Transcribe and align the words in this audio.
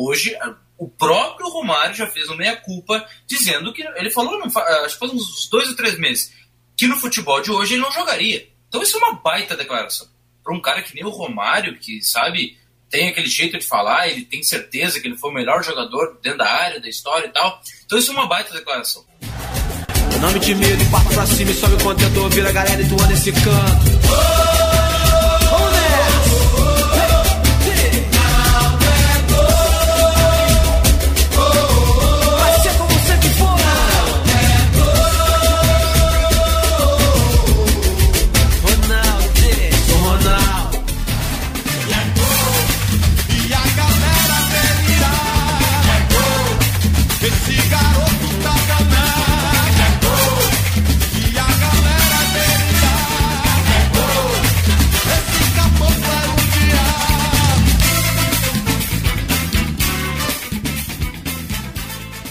Hoje, 0.00 0.32
o 0.78 0.88
próprio 0.88 1.48
Romário 1.48 1.92
já 1.92 2.06
fez 2.06 2.28
uma 2.28 2.36
meia-culpa 2.36 3.04
dizendo 3.26 3.72
que 3.72 3.82
ele 3.82 4.10
falou, 4.10 4.40
acho 4.44 4.94
que 4.94 5.00
faz 5.00 5.12
uns 5.12 5.48
dois 5.50 5.68
ou 5.68 5.74
três 5.74 5.98
meses, 5.98 6.32
que 6.76 6.86
no 6.86 6.96
futebol 6.96 7.42
de 7.42 7.50
hoje 7.50 7.74
ele 7.74 7.82
não 7.82 7.90
jogaria. 7.90 8.48
Então 8.68 8.80
isso 8.80 8.96
é 8.96 9.00
uma 9.00 9.14
baita 9.14 9.56
declaração. 9.56 10.06
Para 10.44 10.54
um 10.54 10.62
cara 10.62 10.82
que 10.82 10.94
nem 10.94 11.04
o 11.04 11.10
Romário, 11.10 11.76
que 11.80 12.00
sabe, 12.00 12.56
tem 12.88 13.08
aquele 13.08 13.26
jeito 13.26 13.58
de 13.58 13.66
falar, 13.66 14.06
ele 14.06 14.24
tem 14.24 14.40
certeza 14.40 15.00
que 15.00 15.08
ele 15.08 15.16
foi 15.16 15.30
o 15.30 15.34
melhor 15.34 15.64
jogador 15.64 16.16
dentro 16.22 16.38
da 16.38 16.48
área, 16.48 16.80
da 16.80 16.88
história 16.88 17.26
e 17.26 17.32
tal. 17.32 17.60
Então 17.84 17.98
isso 17.98 18.12
é 18.12 18.14
uma 18.14 18.28
baita 18.28 18.54
declaração. 18.54 19.04
Não 20.20 20.30
me 20.30 20.38
e 20.38 20.90
parto 20.92 21.12
pra 21.12 21.26
cima 21.26 21.50
e 21.50 21.54
sobe 21.54 21.74
o 21.74 21.82
contentor, 21.82 22.30
vira 22.30 22.50
a 22.50 22.52
galera 22.52 22.80
e 22.80 22.88
tu 22.88 22.94
anda 22.94 23.06
nesse 23.08 23.32
canto. 23.32 23.98
Oh! 24.12 24.37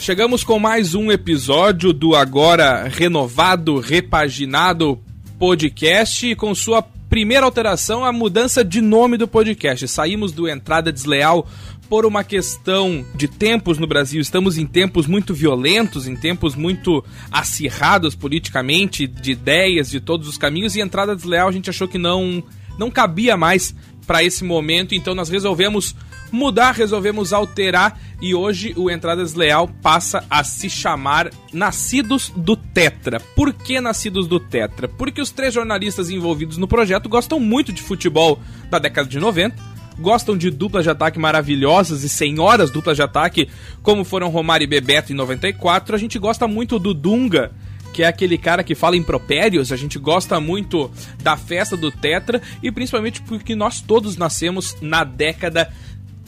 Chegamos 0.08 0.42
com 0.42 0.58
mais 0.58 0.96
um 0.96 1.12
episódio 1.12 1.91
do 1.91 2.16
agora 2.16 2.88
renovado, 2.88 3.77
repaginado 3.77 4.98
podcast 5.38 6.34
com 6.36 6.55
sua 6.55 6.82
primeira 6.82 7.46
alteração, 7.46 8.05
a 8.05 8.12
mudança 8.14 8.64
de 8.64 8.80
nome 8.80 9.18
do 9.18 9.27
podcast. 9.27 9.86
Saímos 9.86 10.32
do 10.32 10.48
Entrada 10.48 10.94
Desleal 10.94 11.46
por 11.90 12.05
uma 12.05 12.24
questão 12.24 13.05
de 13.16 13.27
tempos 13.27 13.77
no 13.77 13.86
Brasil. 13.86 14.22
Estamos 14.22 14.58
em 14.58 14.66
tempos 14.66 15.08
muito 15.08 15.34
violentos, 15.34 16.08
em 16.08 16.16
tempos 16.16 16.55
muito 16.55 17.04
acirrados 17.30 18.16
politicamente, 18.16 19.08
de 19.08 19.32
ideias, 19.34 19.90
de 19.90 19.99
todos 19.99 20.30
os 20.30 20.38
caminhos, 20.38 20.77
e 20.77 20.80
Entrada 20.80 21.18
Desleal 21.18 21.49
a 21.49 21.52
gente 21.52 21.70
achou 21.70 21.86
que 21.86 21.98
não, 21.98 22.42
não 22.80 22.90
cabia 22.90 23.36
mais 23.36 23.76
para 24.05 24.24
esse 24.24 24.46
momento, 24.46 24.96
então 24.96 25.14
nós 25.14 25.27
resolvemos 25.27 25.94
mudar, 26.32 26.71
resolvemos 26.71 27.34
alterar 27.34 27.99
e 28.21 28.34
hoje 28.34 28.73
o 28.76 28.90
Entradas 28.90 29.34
Leal 29.34 29.68
passa 29.82 30.23
a 30.29 30.43
se 30.43 30.70
chamar 30.70 31.29
Nascidos 31.54 32.32
do 32.35 32.55
Tetra. 32.55 33.20
Por 33.20 33.54
que 33.54 33.79
Nascidos 33.79 34.27
do 34.27 34.40
Tetra? 34.40 34.87
Porque 34.87 35.21
os 35.21 35.29
três 35.29 35.54
jornalistas 35.54 36.09
envolvidos 36.09 36.57
no 36.57 36.68
projeto 36.68 37.07
gostam 37.07 37.40
muito 37.40 37.71
de 37.71 37.82
futebol 37.82 38.40
da 38.70 38.79
década 38.79 39.07
de 39.07 39.20
90, 39.20 39.55
gostam 39.99 40.35
de 40.35 40.49
duplas 40.49 40.84
de 40.84 40.90
ataque 40.90 41.20
maravilhosas 41.20 42.04
e 42.04 42.09
senhoras 42.09 42.71
duplas 42.71 42.98
de 42.98 43.04
ataque, 43.04 43.49
como 43.84 44.04
foram 44.04 44.29
Romário 44.29 44.65
e 44.65 44.68
Bebeto 44.68 45.13
em 45.13 45.15
94. 45.15 45.96
A 45.96 45.99
gente 45.99 46.18
gosta 46.18 46.48
muito 46.48 46.79
do 46.79 46.93
Dunga, 46.93 47.52
que 47.93 48.02
é 48.02 48.07
aquele 48.07 48.37
cara 48.37 48.63
que 48.63 48.74
fala 48.74 48.98
impropérios. 48.98 49.71
A 49.71 49.76
gente 49.76 49.99
gosta 49.99 50.40
muito 50.40 50.90
da 51.21 51.37
festa 51.37 51.77
do 51.77 51.91
Tetra 51.91 52.41
e 52.63 52.71
principalmente 52.71 53.21
porque 53.21 53.55
nós 53.55 53.79
todos 53.79 54.18
nascemos 54.18 54.76
na 54.81 55.04
década 55.04 55.71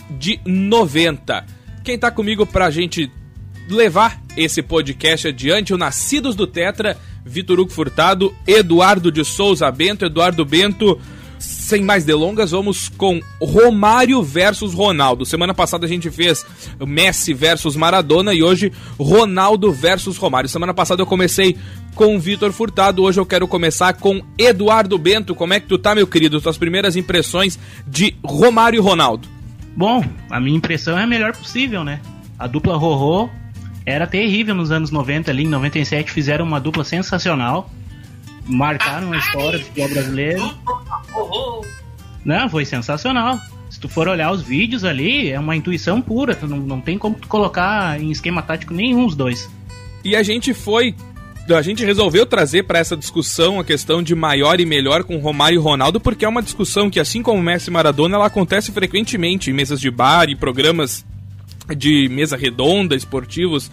de 0.10 0.40
90. 0.46 1.59
Quem 1.90 1.98
tá 1.98 2.12
comigo 2.12 2.46
pra 2.46 2.70
gente 2.70 3.12
levar 3.68 4.22
esse 4.38 4.62
podcast 4.62 5.30
adiante, 5.30 5.74
o 5.74 5.78
Nascidos 5.78 6.36
do 6.36 6.46
Tetra, 6.46 6.96
Vitor 7.26 7.60
Hugo 7.60 7.72
Furtado, 7.72 8.32
Eduardo 8.46 9.12
de 9.12 9.26
Souza 9.26 9.72
Bento, 9.72 10.06
Eduardo 10.06 10.46
Bento. 10.46 11.02
Sem 11.40 11.82
mais 11.82 12.06
delongas, 12.06 12.52
vamos 12.52 12.90
com 12.90 13.20
Romário 13.42 14.22
versus 14.22 14.72
Ronaldo. 14.72 15.26
Semana 15.26 15.52
passada 15.52 15.88
a 15.88 15.90
gente 15.90 16.12
fez 16.12 16.46
Messi 16.80 17.34
versus 17.34 17.76
Maradona 17.76 18.36
e 18.36 18.44
hoje 18.44 18.72
Ronaldo 19.00 19.72
versus 19.72 20.16
Romário. 20.16 20.48
Semana 20.48 20.76
passada 20.76 21.02
eu 21.02 21.08
comecei 21.08 21.58
com 21.96 22.20
Vitor 22.20 22.52
Furtado, 22.52 23.02
hoje 23.02 23.20
eu 23.20 23.26
quero 23.26 23.48
começar 23.48 23.94
com 23.94 24.22
Eduardo 24.38 24.96
Bento. 25.00 25.34
Como 25.34 25.56
é 25.56 25.60
que 25.60 25.66
tu 25.66 25.80
tá, 25.80 25.96
meu 25.96 26.06
querido? 26.06 26.40
Tuas 26.40 26.56
primeiras 26.56 26.96
impressões 26.96 27.58
de 27.88 28.16
Romário 28.24 28.78
e 28.78 28.80
Ronaldo? 28.80 29.39
Bom, 29.76 30.04
a 30.30 30.40
minha 30.40 30.58
impressão 30.58 30.98
é 30.98 31.04
a 31.04 31.08
melhor 31.08 31.36
possível, 31.36 31.84
né? 31.84 32.02
A 32.38 32.48
dupla 32.48 32.78
Rorô 32.78 33.30
era 33.86 34.06
terrível 34.06 34.54
nos 34.54 34.72
anos 34.72 34.92
90 34.92 35.32
ali, 35.32 35.44
em 35.44 35.48
97 35.48 36.12
fizeram 36.12 36.46
uma 36.46 36.60
dupla 36.60 36.84
sensacional. 36.84 37.70
Marcaram 38.46 39.14
a 39.14 39.18
história 39.18 39.60
do 39.60 39.66
futebol 39.66 39.90
brasileiro. 39.90 40.56
Não, 42.26 42.50
foi 42.50 42.66
sensacional. 42.66 43.40
Se 43.70 43.80
tu 43.80 43.88
for 43.88 44.08
olhar 44.08 44.32
os 44.32 44.42
vídeos 44.42 44.84
ali, 44.84 45.30
é 45.30 45.40
uma 45.40 45.56
intuição 45.56 46.02
pura. 46.02 46.36
Tu 46.36 46.48
não, 46.48 46.58
não 46.58 46.82
tem 46.82 46.98
como 46.98 47.16
tu 47.16 47.28
colocar 47.28 48.00
em 48.02 48.10
esquema 48.12 48.42
tático 48.42 48.74
nenhum 48.74 49.06
os 49.06 49.16
dois. 49.16 49.50
E 50.04 50.16
a 50.16 50.24
gente 50.24 50.54
foi 50.54 50.96
a 51.58 51.62
gente 51.62 51.86
resolveu 51.86 52.26
trazer 52.26 52.64
para 52.64 52.80
essa 52.80 52.96
discussão 52.96 53.60
a 53.60 53.64
questão 53.64 54.04
de 54.04 54.14
maior 54.16 54.60
e 54.60 54.66
melhor 54.66 55.04
com 55.04 55.18
Romário 55.18 55.56
e 55.56 55.62
Ronaldo, 55.62 56.00
porque 56.00 56.26
é 56.26 56.28
uma 56.28 56.42
discussão 56.42 56.90
que, 56.90 57.00
assim 57.00 57.22
como 57.24 57.42
Messi 57.42 57.70
e 57.70 57.74
Maradona, 57.74 58.16
ela 58.16 58.26
acontece 58.26 58.72
frequentemente 58.72 59.50
em 59.50 59.54
mesas 59.54 59.80
de 59.80 59.90
bar 59.90 60.30
e 60.30 60.36
programas 60.36 61.06
de 61.76 62.10
mesa 62.10 62.36
redonda, 62.36 62.96
esportivos, 62.96 63.72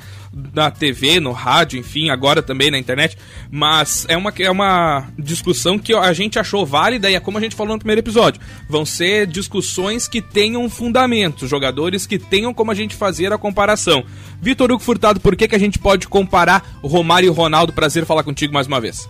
na 0.53 0.71
TV, 0.71 1.19
no 1.19 1.33
rádio, 1.33 1.79
enfim, 1.79 2.11
agora 2.11 2.43
também 2.43 2.71
na 2.71 2.79
internet. 2.79 3.17
Mas 3.51 4.05
é 4.09 4.17
uma, 4.17 4.33
é 4.39 4.51
uma 4.51 5.09
discussão 5.19 5.79
que 5.79 5.95
a 5.95 6.13
gente 6.13 6.39
achou 6.39 6.67
válida 6.67 7.11
e 7.11 7.15
é 7.15 7.21
como 7.21 7.39
a 7.39 7.41
gente 7.41 7.57
falou 7.57 7.73
no 7.73 7.79
primeiro 7.79 8.01
episódio. 8.01 8.41
Vão 8.69 8.85
ser 8.85 9.27
discussões 9.27 10.07
que 10.07 10.21
tenham 10.21 10.69
fundamento, 10.69 11.47
jogadores 11.47 12.07
que 12.07 12.19
tenham 12.19 12.53
como 12.53 12.71
a 12.71 12.75
gente 12.75 12.95
fazer 12.95 13.33
a 13.33 13.39
comparação. 13.39 14.05
Vitor 14.41 14.71
Hugo 14.71 14.83
Furtado, 14.83 15.21
por 15.21 15.35
que, 15.35 15.49
que 15.49 15.55
a 15.57 15.61
gente 15.61 15.79
pode 15.79 16.07
comparar 16.07 16.79
Romário 16.83 17.29
e 17.29 17.31
Ronaldo? 17.31 17.73
Prazer 17.73 18.05
falar 18.05 18.23
contigo 18.23 18.53
mais 18.53 18.67
uma 18.67 18.81
vez. 18.81 19.09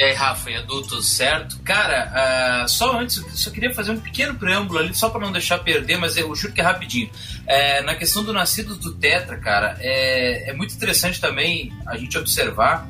E 0.00 0.02
aí, 0.02 0.14
Rafa 0.14 0.50
e 0.50 0.56
adultos, 0.56 1.06
certo? 1.10 1.58
Cara, 1.58 2.64
uh, 2.64 2.68
só 2.70 2.98
antes, 2.98 3.22
só 3.34 3.50
queria 3.50 3.74
fazer 3.74 3.90
um 3.90 4.00
pequeno 4.00 4.34
preâmbulo 4.34 4.78
ali, 4.78 4.94
só 4.94 5.10
para 5.10 5.20
não 5.20 5.30
deixar 5.30 5.58
perder, 5.58 5.98
mas 5.98 6.16
eu 6.16 6.34
juro 6.34 6.54
que 6.54 6.60
é 6.62 6.64
rapidinho. 6.64 7.10
É, 7.46 7.82
na 7.82 7.94
questão 7.94 8.24
do 8.24 8.32
nascido 8.32 8.76
do 8.76 8.94
Tetra, 8.94 9.36
cara, 9.36 9.76
é, 9.78 10.48
é 10.48 10.52
muito 10.54 10.74
interessante 10.74 11.20
também 11.20 11.70
a 11.86 11.98
gente 11.98 12.16
observar 12.16 12.88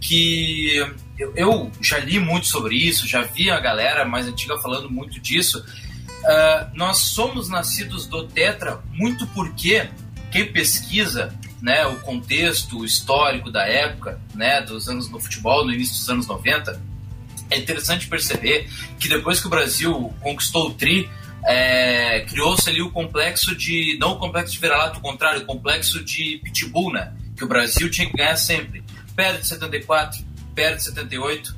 que 0.00 0.76
eu, 1.18 1.32
eu, 1.34 1.72
já 1.80 1.98
li 1.98 2.20
muito 2.20 2.46
sobre 2.46 2.76
isso, 2.76 3.04
já 3.04 3.22
vi 3.22 3.50
a 3.50 3.58
galera 3.58 4.04
mais 4.04 4.28
antiga 4.28 4.56
falando 4.56 4.88
muito 4.88 5.18
disso. 5.18 5.58
Uh, 5.58 6.70
nós 6.74 6.98
somos 6.98 7.48
nascidos 7.48 8.06
do 8.06 8.28
Tetra 8.28 8.80
muito 8.92 9.26
porque 9.26 9.88
quem 10.30 10.52
pesquisa 10.52 11.36
né, 11.64 11.86
o 11.86 11.98
contexto 12.00 12.84
histórico 12.84 13.50
da 13.50 13.66
época, 13.66 14.20
né, 14.34 14.60
dos 14.60 14.86
anos 14.86 15.08
no 15.08 15.18
futebol, 15.18 15.64
no 15.64 15.72
início 15.72 15.94
dos 15.94 16.10
anos 16.10 16.26
90, 16.26 16.78
é 17.50 17.56
interessante 17.56 18.06
perceber 18.06 18.68
que 19.00 19.08
depois 19.08 19.40
que 19.40 19.46
o 19.46 19.50
Brasil 19.50 20.14
conquistou 20.20 20.68
o 20.68 20.74
tri, 20.74 21.08
é, 21.46 22.20
criou-se 22.28 22.68
ali 22.68 22.82
o 22.82 22.90
complexo 22.90 23.56
de, 23.56 23.96
não 23.98 24.12
o 24.12 24.18
complexo 24.18 24.52
de 24.52 24.60
vira-lata, 24.60 24.98
o 24.98 25.00
contrário, 25.00 25.40
o 25.40 25.46
complexo 25.46 26.04
de 26.04 26.38
pitbull, 26.44 26.92
né, 26.92 27.14
que 27.34 27.42
o 27.42 27.48
Brasil 27.48 27.90
tinha 27.90 28.10
que 28.10 28.14
ganhar 28.14 28.36
sempre. 28.36 28.84
Perde 29.16 29.46
74, 29.46 30.22
perde 30.54 30.82
78, 30.82 31.56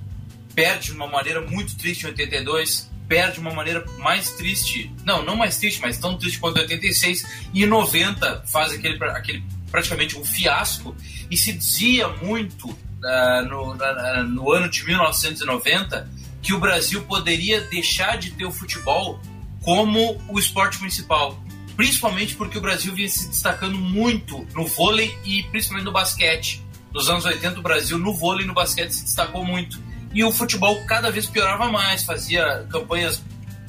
perde 0.54 0.86
de 0.86 0.92
uma 0.92 1.08
maneira 1.08 1.40
muito 1.40 1.76
triste 1.76 2.04
em 2.04 2.10
82, 2.10 2.92
perde 3.08 3.34
de 3.34 3.40
uma 3.40 3.52
maneira 3.52 3.84
mais 3.98 4.30
triste, 4.30 4.88
não, 5.04 5.24
não 5.24 5.34
mais 5.34 5.58
triste, 5.58 5.80
mas 5.80 5.98
tão 5.98 6.16
triste 6.16 6.38
quanto 6.38 6.60
86, 6.60 7.48
e 7.52 7.64
em 7.64 7.66
90 7.66 8.44
faz 8.46 8.72
aquele, 8.72 9.02
aquele 9.02 9.55
praticamente 9.70 10.18
um 10.18 10.24
fiasco 10.24 10.94
e 11.30 11.36
se 11.36 11.52
dizia 11.52 12.08
muito 12.08 12.68
uh, 12.68 13.48
no, 13.48 13.72
uh, 13.72 14.24
no 14.24 14.52
ano 14.52 14.68
de 14.68 14.84
1990 14.84 16.08
que 16.42 16.52
o 16.52 16.60
Brasil 16.60 17.02
poderia 17.02 17.60
deixar 17.62 18.18
de 18.18 18.30
ter 18.30 18.44
o 18.44 18.52
futebol 18.52 19.20
como 19.62 20.22
o 20.28 20.38
esporte 20.38 20.78
principal. 20.78 21.42
Principalmente 21.76 22.34
porque 22.36 22.56
o 22.56 22.60
Brasil 22.60 22.94
vinha 22.94 23.08
se 23.08 23.28
destacando 23.28 23.76
muito 23.76 24.46
no 24.54 24.66
vôlei 24.66 25.18
e 25.24 25.42
principalmente 25.44 25.84
no 25.84 25.92
basquete. 25.92 26.64
Nos 26.94 27.08
anos 27.10 27.24
80, 27.24 27.58
o 27.58 27.62
Brasil 27.62 27.98
no 27.98 28.14
vôlei 28.14 28.44
e 28.44 28.46
no 28.46 28.54
basquete 28.54 28.92
se 28.92 29.04
destacou 29.04 29.44
muito. 29.44 29.82
E 30.14 30.24
o 30.24 30.32
futebol 30.32 30.82
cada 30.86 31.10
vez 31.10 31.26
piorava 31.26 31.68
mais, 31.68 32.04
fazia 32.04 32.66
campanhas 32.70 33.22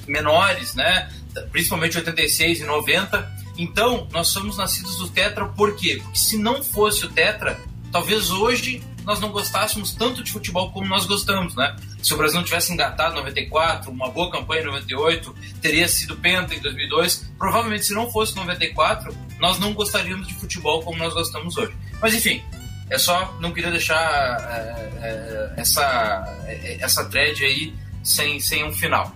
menores, 0.07 0.73
né? 0.75 1.09
principalmente 1.51 1.97
86 1.97 2.61
e 2.61 2.63
90, 2.63 3.36
então, 3.57 4.07
nós 4.11 4.27
somos 4.27 4.57
nascidos 4.57 4.97
do 4.97 5.09
Tetra 5.09 5.45
por 5.45 5.75
quê? 5.75 5.99
Porque 6.01 6.19
se 6.19 6.37
não 6.37 6.63
fosse 6.63 7.05
o 7.05 7.09
Tetra, 7.09 7.59
talvez 7.91 8.29
hoje 8.31 8.81
nós 9.03 9.19
não 9.19 9.29
gostássemos 9.29 9.93
tanto 9.93 10.21
de 10.23 10.31
futebol 10.31 10.71
como 10.71 10.85
nós 10.85 11.05
gostamos, 11.05 11.55
né? 11.55 11.75
se 12.07 12.13
o 12.13 12.17
Brasil 12.17 12.37
não 12.37 12.43
tivesse 12.45 12.71
engatado 12.71 13.13
em 13.13 13.17
94, 13.17 13.91
uma 13.91 14.09
boa 14.09 14.31
campanha 14.31 14.61
em 14.61 14.65
98, 14.65 15.35
teria 15.61 15.87
sido 15.87 16.15
penta 16.15 16.55
em 16.55 16.59
2002. 16.59 17.31
Provavelmente, 17.37 17.85
se 17.85 17.93
não 17.93 18.09
fosse 18.11 18.35
94, 18.35 19.13
nós 19.39 19.59
não 19.59 19.73
gostaríamos 19.73 20.27
de 20.27 20.33
futebol 20.35 20.81
como 20.83 20.97
nós 20.97 21.13
gostamos 21.13 21.57
hoje. 21.57 21.73
Mas 22.01 22.13
enfim, 22.13 22.41
é 22.89 22.97
só 22.97 23.35
não 23.41 23.51
queria 23.51 23.71
deixar 23.71 23.97
é, 24.01 24.99
é, 25.01 25.53
essa 25.57 26.37
é, 26.45 26.77
essa 26.79 27.03
thread 27.05 27.43
aí 27.43 27.73
sem, 28.03 28.39
sem 28.39 28.63
um 28.63 28.71
final. 28.71 29.13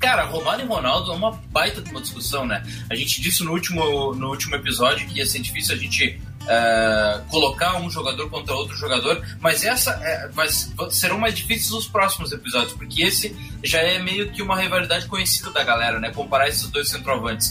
Cara, 0.00 0.24
Romário 0.24 0.64
e 0.64 0.68
Ronaldo 0.68 1.12
é 1.12 1.14
uma 1.14 1.32
baita 1.52 1.82
de 1.82 1.90
uma 1.90 2.00
discussão, 2.00 2.46
né? 2.46 2.62
A 2.90 2.94
gente 2.94 3.20
disse 3.20 3.44
no 3.44 3.52
último, 3.52 4.14
no 4.14 4.30
último 4.30 4.56
episódio 4.56 5.06
que 5.06 5.18
ia 5.18 5.26
ser 5.26 5.40
difícil 5.40 5.74
a 5.74 5.78
gente 5.78 6.18
uh, 6.42 7.24
colocar 7.28 7.76
um 7.76 7.90
jogador 7.90 8.28
contra 8.30 8.54
outro 8.54 8.74
jogador, 8.76 9.22
mas 9.40 9.62
essa 9.62 9.90
é, 10.02 10.30
mas 10.34 10.72
serão 10.90 11.18
mais 11.18 11.34
difíceis 11.34 11.70
os 11.72 11.86
próximos 11.86 12.32
episódios, 12.32 12.72
porque 12.72 13.02
esse 13.02 13.36
já 13.62 13.80
é 13.80 13.98
meio 13.98 14.30
que 14.32 14.40
uma 14.40 14.58
rivalidade 14.58 15.06
conhecida 15.06 15.50
da 15.50 15.62
galera, 15.62 16.00
né? 16.00 16.10
Comparar 16.10 16.48
esses 16.48 16.68
dois 16.70 16.88
centroavantes. 16.88 17.50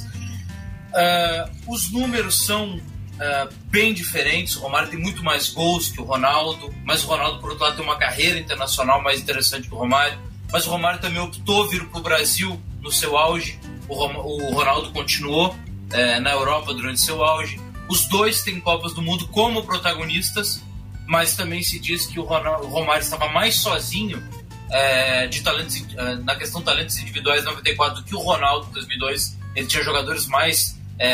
Uh, 0.89 1.71
os 1.71 1.91
números 1.91 2.47
são 2.47 2.77
uh, 2.77 3.53
bem 3.65 3.93
diferentes. 3.93 4.55
O 4.55 4.61
Romário 4.61 4.89
tem 4.89 4.99
muito 4.99 5.23
mais 5.23 5.49
gols 5.49 5.89
que 5.89 6.01
o 6.01 6.03
Ronaldo, 6.03 6.73
mas 6.83 7.03
o 7.03 7.07
Ronaldo, 7.07 7.39
por 7.39 7.51
outro 7.51 7.63
lado, 7.63 7.75
tem 7.75 7.85
uma 7.85 7.97
carreira 7.97 8.39
internacional 8.39 9.01
mais 9.03 9.19
interessante 9.19 9.67
que 9.67 9.75
o 9.75 9.77
Romário. 9.77 10.28
Mas 10.51 10.65
o 10.65 10.69
Romário 10.69 10.99
também 10.99 11.19
optou 11.19 11.67
vir 11.67 11.85
para 11.85 11.99
o 11.99 12.03
Brasil 12.03 12.59
no 12.81 12.91
seu 12.91 13.17
auge. 13.17 13.59
O, 13.87 13.95
o 13.95 14.53
Ronaldo 14.53 14.91
continuou 14.91 15.49
uh, 15.49 16.21
na 16.21 16.31
Europa 16.31 16.73
durante 16.73 16.99
seu 16.99 17.23
auge. 17.23 17.59
Os 17.87 18.05
dois 18.07 18.41
têm 18.43 18.59
Copas 18.59 18.93
do 18.93 19.01
Mundo 19.01 19.27
como 19.27 19.63
protagonistas, 19.63 20.63
mas 21.07 21.35
também 21.35 21.63
se 21.63 21.79
diz 21.79 22.05
que 22.05 22.19
o, 22.19 22.23
Ronaldo, 22.23 22.67
o 22.67 22.69
Romário 22.69 23.01
estava 23.01 23.27
mais 23.29 23.55
sozinho 23.55 24.23
é, 24.71 25.27
de 25.27 25.41
talentos, 25.41 25.83
é, 25.97 26.15
na 26.17 26.35
questão 26.35 26.61
de 26.61 26.65
talentos 26.65 26.97
individuais 26.99 27.43
94 27.43 28.01
do 28.01 28.03
que 28.03 28.15
o 28.15 28.19
Ronaldo 28.19 28.67
em 28.69 28.73
2002. 28.73 29.37
Ele 29.55 29.65
tinha 29.65 29.83
jogadores 29.83 30.27
mais 30.27 30.79
é, 30.99 31.07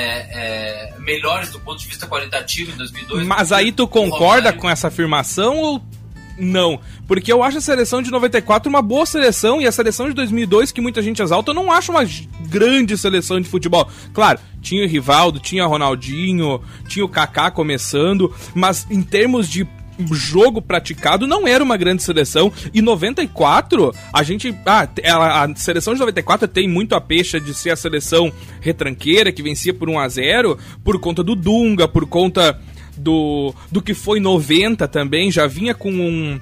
é, 0.93 0.99
melhores 0.99 1.49
do 1.49 1.59
ponto 1.59 1.79
de 1.79 1.87
vista 1.87 2.07
qualitativo 2.07 2.71
em 2.71 2.75
2002. 2.75 3.25
Mas 3.25 3.51
aí 3.51 3.71
tu 3.71 3.87
concorda 3.87 4.51
com 4.51 4.69
essa 4.69 4.87
afirmação 4.87 5.57
ou 5.57 5.81
não? 6.37 6.79
Porque 7.07 7.31
eu 7.31 7.43
acho 7.43 7.57
a 7.57 7.61
seleção 7.61 8.01
de 8.01 8.11
94 8.11 8.69
uma 8.69 8.81
boa 8.81 9.05
seleção 9.05 9.61
e 9.61 9.67
a 9.67 9.71
seleção 9.71 10.07
de 10.07 10.13
2002, 10.13 10.71
que 10.71 10.81
muita 10.81 11.01
gente 11.01 11.21
exalta, 11.21 11.51
eu 11.51 11.55
não 11.55 11.71
acho 11.71 11.91
uma 11.91 12.05
grande 12.47 12.97
seleção 12.97 13.39
de 13.39 13.47
futebol. 13.47 13.89
Claro, 14.13 14.39
tinha 14.61 14.83
o 14.83 14.87
Rivaldo, 14.87 15.39
tinha 15.39 15.65
Ronaldinho, 15.65 16.61
tinha 16.87 17.05
o 17.05 17.09
Kaká 17.09 17.51
começando, 17.51 18.33
mas 18.53 18.87
em 18.89 19.01
termos 19.01 19.49
de 19.49 19.67
jogo 20.11 20.61
praticado 20.61 21.25
não 21.25 21.47
era 21.47 21.63
uma 21.63 21.77
grande 21.77 22.03
seleção. 22.03 22.51
E 22.73 22.81
94, 22.81 23.93
a 24.11 24.23
gente. 24.23 24.55
Ah, 24.65 24.87
a, 25.43 25.55
seleção 25.55 25.93
de 25.93 25.99
94 25.99 26.47
tem 26.47 26.67
muito 26.67 26.95
a 26.95 27.01
peixe 27.01 27.39
de 27.39 27.53
ser 27.53 27.69
a 27.69 27.75
seleção 27.75 28.31
retranqueira 28.59 29.31
que 29.31 29.43
vencia 29.43 29.73
por 29.73 29.89
1 29.89 29.99
a 29.99 30.07
0 30.09 30.57
por 30.83 30.99
conta 30.99 31.23
do 31.23 31.35
Dunga, 31.35 31.87
por 31.87 32.05
conta 32.05 32.59
do, 32.97 33.53
do 33.71 33.81
que 33.81 33.93
foi 33.93 34.19
90 34.19 34.87
também. 34.87 35.31
Já 35.31 35.47
vinha 35.47 35.73
com 35.73 35.91
um 35.91 36.39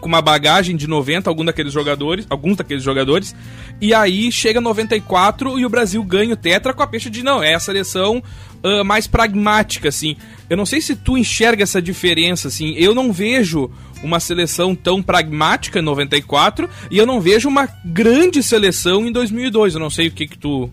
com 0.00 0.08
uma 0.08 0.20
bagagem 0.20 0.76
de 0.76 0.86
90 0.86 1.30
algum 1.30 1.44
daqueles 1.44 1.72
jogadores, 1.72 2.26
alguns 2.28 2.56
daqueles 2.56 2.82
jogadores. 2.82 3.34
E 3.80 3.94
aí 3.94 4.30
chega 4.30 4.60
94 4.60 5.58
e 5.58 5.64
o 5.64 5.68
Brasil 5.70 6.02
ganha 6.04 6.34
o 6.34 6.36
tetra 6.36 6.74
com 6.74 6.82
a 6.82 6.86
peixe 6.86 7.10
de 7.10 7.22
não, 7.22 7.42
é 7.42 7.54
a 7.54 7.60
seleção 7.60 8.22
uh, 8.62 8.84
mais 8.84 9.06
pragmática 9.06 9.88
assim. 9.88 10.16
Eu 10.48 10.56
não 10.56 10.66
sei 10.66 10.80
se 10.80 10.94
tu 10.94 11.16
enxerga 11.16 11.62
essa 11.62 11.80
diferença 11.80 12.48
assim. 12.48 12.74
Eu 12.76 12.94
não 12.94 13.12
vejo 13.12 13.70
uma 14.02 14.20
seleção 14.20 14.74
tão 14.74 15.02
pragmática 15.02 15.78
em 15.78 15.82
94 15.82 16.68
e 16.90 16.98
eu 16.98 17.06
não 17.06 17.20
vejo 17.20 17.48
uma 17.48 17.66
grande 17.84 18.42
seleção 18.42 19.06
em 19.06 19.12
2002. 19.12 19.74
Eu 19.74 19.80
não 19.80 19.90
sei 19.90 20.08
o 20.08 20.12
que 20.12 20.26
que 20.26 20.38
tu 20.38 20.70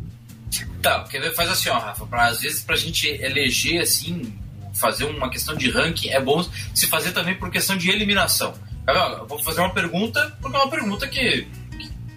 Tá, 0.82 1.00
ver? 1.10 1.34
Faz 1.34 1.50
assim, 1.50 1.70
ó, 1.70 1.80
Rafa, 1.80 2.06
pra, 2.06 2.28
às 2.28 2.42
vezes 2.42 2.62
pra 2.62 2.76
gente 2.76 3.08
eleger 3.08 3.82
assim, 3.82 4.34
fazer 4.74 5.06
uma 5.06 5.30
questão 5.30 5.56
de 5.56 5.70
ranking, 5.70 6.10
é 6.10 6.20
bom 6.20 6.44
se 6.74 6.88
fazer 6.88 7.12
também 7.12 7.36
por 7.36 7.50
questão 7.52 7.78
de 7.78 7.90
eliminação. 7.90 8.54
Eu 8.88 9.26
vou 9.28 9.40
fazer 9.40 9.62
uma 9.62 9.74
pergunta, 9.74 10.36
porque 10.42 10.58
é 10.58 10.60
uma 10.60 10.70
pergunta 10.70 11.08
que, 11.08 11.48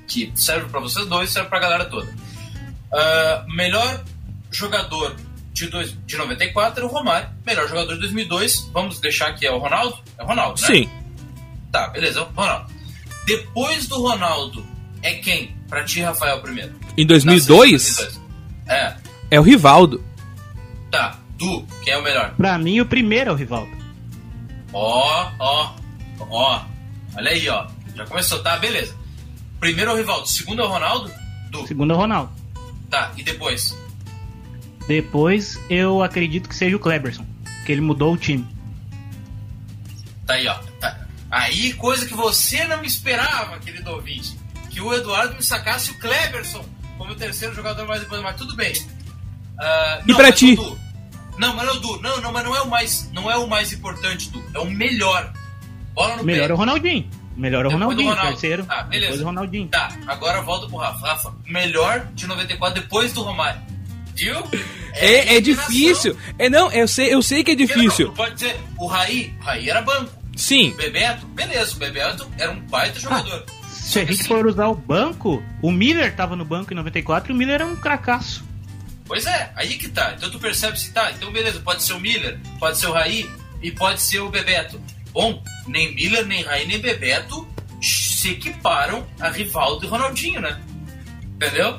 que 0.09 0.33
serve 0.35 0.69
para 0.69 0.81
vocês 0.81 1.07
dois, 1.07 1.31
serve 1.31 1.49
para 1.49 1.59
a 1.59 1.61
galera 1.61 1.85
toda. 1.85 2.07
Uh, 2.07 3.55
melhor 3.55 4.05
jogador 4.51 5.17
de, 5.53 5.67
dois, 5.69 5.97
de 6.07 6.17
94 6.17 6.83
é 6.83 6.87
o 6.87 6.89
Romário. 6.89 7.29
Melhor 7.47 7.69
jogador 7.69 7.95
de 7.95 8.01
2002, 8.01 8.71
vamos 8.73 9.01
deixar 9.01 9.33
que 9.35 9.47
é 9.47 9.51
o 9.51 9.59
Ronaldo? 9.59 9.99
É 10.19 10.23
o 10.23 10.27
Ronaldo, 10.27 10.61
né? 10.61 10.67
Sim. 10.67 10.91
Tá, 11.71 11.89
beleza, 11.89 12.23
Ronaldo. 12.23 12.73
Depois 13.27 13.87
do 13.89 14.01
Ronaldo, 14.01 14.65
é 15.03 15.15
quem 15.15 15.57
para 15.69 15.85
ti, 15.85 16.01
Rafael, 16.01 16.41
primeiro? 16.41 16.75
Em 16.97 17.07
2002? 17.07 17.97
2002? 17.97 18.21
É. 18.69 18.97
É 19.31 19.41
o 19.41 19.43
Rivaldo. 19.43 20.05
Du, 21.37 21.67
quem 21.85 21.93
é 21.93 21.99
o 21.99 22.03
melhor? 22.03 22.35
Pra 22.37 22.59
mim, 22.59 22.81
o 22.81 22.87
primeiro 22.87 23.31
é 23.31 23.33
o 23.33 23.37
Rivaldo. 23.37 23.77
Ó, 24.73 25.31
ó, 25.39 25.75
Ó, 26.31 26.63
olha 27.17 27.31
aí, 27.31 27.49
ó. 27.49 27.67
Já 27.95 28.07
começou, 28.07 28.43
tá? 28.43 28.57
Beleza. 28.59 28.95
Primeiro 29.61 29.91
é 29.91 29.95
o 29.95 29.97
Rivaldo, 29.97 30.29
segundo 30.29 30.63
é 30.63 30.65
o 30.65 30.69
Ronaldo? 30.69 31.11
Do. 31.51 31.67
Segundo 31.67 31.93
é 31.93 31.97
o 31.97 31.99
Ronaldo. 31.99 32.33
Tá, 32.91 33.13
e 33.17 33.23
depois? 33.23 33.77
Depois 34.87 35.59
eu 35.69 36.03
acredito 36.03 36.49
que 36.49 36.55
seja 36.55 36.77
o 36.77 36.79
Kleberson, 36.81 37.27
que 37.65 37.73
ele 37.73 37.81
mudou 37.81 38.15
o 38.15 38.17
time. 38.17 38.47
Tá 40.27 40.35
aí, 40.35 40.47
ó. 40.47 40.55
Tá. 40.81 41.07
Aí, 41.31 41.73
coisa 41.75 42.07
que 42.07 42.15
você 42.15 42.65
não 42.67 42.85
esperava, 42.85 43.59
querido 43.59 43.91
ouvinte. 43.91 44.37
Que 44.71 44.81
o 44.81 44.93
Eduardo 44.93 45.35
me 45.35 45.43
sacasse 45.43 45.91
o 45.91 45.99
Kleberson 45.99 46.65
como 46.99 47.13
o 47.13 47.17
terceiro 47.17 47.55
jogador 47.55 47.87
mais 47.87 48.03
importante, 48.03 48.25
mas 48.25 48.37
tudo 48.37 48.55
bem. 48.55 48.73
Uh, 48.73 50.03
e 50.07 50.09
não, 50.09 50.17
pra 50.17 50.33
ti? 50.33 50.57
Não, 51.39 51.55
mas 51.55 51.67
não, 51.67 51.81
Du, 51.81 52.01
não, 52.01 52.21
não, 52.21 52.33
mas 52.33 52.45
não 52.45 52.57
é 52.57 52.61
o 52.63 52.69
mais, 52.69 53.11
não 53.13 53.31
é 53.31 53.37
o 53.37 53.47
mais 53.47 53.73
importante, 53.73 54.31
Du. 54.31 54.43
É 54.55 54.59
o 54.59 54.67
melhor. 54.71 55.33
Bola 55.95 56.17
no 56.17 56.25
Melhor 56.25 56.47
pé. 56.47 56.51
é 56.51 56.55
o 56.55 56.57
Ronaldinho. 56.57 57.11
Melhor 57.37 57.65
é 57.65 57.69
o 57.69 57.71
Ronaldinho, 57.73 58.09
Ronaldo. 58.11 58.31
terceiro. 58.33 58.67
Ah, 58.69 58.83
beleza. 58.83 59.07
Depois 59.13 59.21
o 59.21 59.25
Ronaldinho. 59.25 59.69
Tá, 59.69 59.89
agora 60.07 60.41
volta 60.43 60.67
pro 60.67 60.77
Rafa. 60.79 61.07
Rafa, 61.07 61.35
melhor 61.47 62.07
de 62.15 62.27
94 62.27 62.81
depois 62.83 63.13
do 63.13 63.23
Romário. 63.23 63.61
Viu? 64.15 64.35
É, 64.95 65.35
é, 65.35 65.37
é 65.37 65.41
difícil. 65.43 66.17
É, 66.39 66.49
não, 66.49 66.73
eu 66.73 66.89
sei, 66.89 67.13
eu 67.13 67.21
sei 67.21 67.45
que 67.45 67.51
é 67.51 67.55
difícil. 67.55 68.07
Não, 68.09 68.15
pode 68.15 68.35
dizer, 68.35 68.57
o 68.79 68.87
Raí, 68.87 69.35
o 69.41 69.45
Raí 69.45 69.69
era 69.69 69.83
banco. 69.83 70.11
Sim. 70.35 70.71
O 70.71 70.77
Bebeto, 70.77 71.27
beleza, 71.27 71.75
o 71.75 71.79
Bebeto 71.79 72.27
era 72.39 72.51
um 72.53 72.61
baita 72.61 72.99
jogador. 72.99 73.45
Ah, 73.47 73.53
se 73.71 73.99
a 73.99 74.05
gente 74.05 74.21
assim, 74.21 74.25
for 74.29 74.47
usar 74.47 74.69
o 74.69 74.75
banco, 74.75 75.43
o 75.63 75.71
Miller 75.71 76.15
tava 76.17 76.35
no 76.35 76.45
banco 76.47 76.73
em 76.73 76.77
94 76.77 77.31
e 77.31 77.35
o 77.35 77.37
Miller 77.37 77.57
era 77.57 77.67
um 77.67 77.77
cracaço. 77.77 78.43
Pois 79.07 79.27
é, 79.27 79.51
aí 79.55 79.77
que 79.77 79.89
tá. 79.89 80.15
Então 80.17 80.31
tu 80.31 80.39
percebe 80.39 80.79
se 80.79 80.93
tá. 80.93 81.13
Então 81.13 81.31
beleza, 81.33 81.61
pode 81.61 81.83
ser 81.83 81.93
o 81.93 82.01
Miller, 82.01 82.39
pode 82.59 82.79
ser 82.79 82.87
o 82.87 82.93
Raí 82.93 83.29
e 83.63 83.71
pode 83.71 84.01
ser 84.01 84.21
o 84.21 84.29
Bebeto. 84.29 84.81
Bom, 85.13 85.43
nem 85.67 85.95
Miller, 85.95 86.27
nem 86.27 86.43
Raí, 86.43 86.67
nem 86.67 86.79
Bebeto 86.79 87.47
se 87.81 88.31
equiparam 88.31 89.07
a 89.21 89.29
Rivaldo 89.29 89.87
e 89.87 89.89
Ronaldinho, 89.89 90.41
né? 90.41 90.61
Entendeu? 91.37 91.79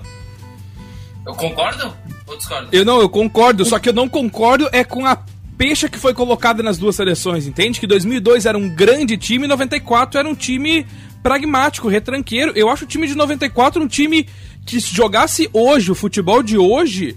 Eu 1.25 1.34
concordo 1.36 1.93
ou 2.25 2.38
discordo? 2.38 2.69
Eu 2.72 2.86
não, 2.86 3.01
eu 3.01 3.10
concordo, 3.10 3.65
só 3.65 3.79
que 3.79 3.89
eu 3.89 3.93
não 3.93 4.07
concordo 4.07 4.69
é 4.72 4.84
com 4.84 5.05
a 5.05 5.17
pecha 5.57 5.89
que 5.89 5.98
foi 5.98 6.13
colocada 6.13 6.62
nas 6.62 6.77
duas 6.77 6.96
seleções, 6.96 7.48
entende? 7.48 7.79
Que 7.79 7.88
2002 7.88 8.46
era 8.46 8.57
um 8.57 8.69
grande 8.69 9.17
time 9.17 9.46
e 9.46 9.48
94 9.48 10.19
era 10.19 10.29
um 10.29 10.36
time 10.36 10.86
pragmático, 11.22 11.89
retranqueiro. 11.89 12.53
Eu 12.55 12.69
acho 12.69 12.86
o 12.86 12.88
time 12.88 13.07
de 13.07 13.15
94 13.15 13.84
um 13.84 13.88
time 13.88 14.27
que 14.67 14.81
se 14.81 14.93
jogasse 14.93 15.50
hoje, 15.53 15.89
o 15.89 15.95
futebol 15.95 16.43
de 16.43 16.57
hoje, 16.57 17.15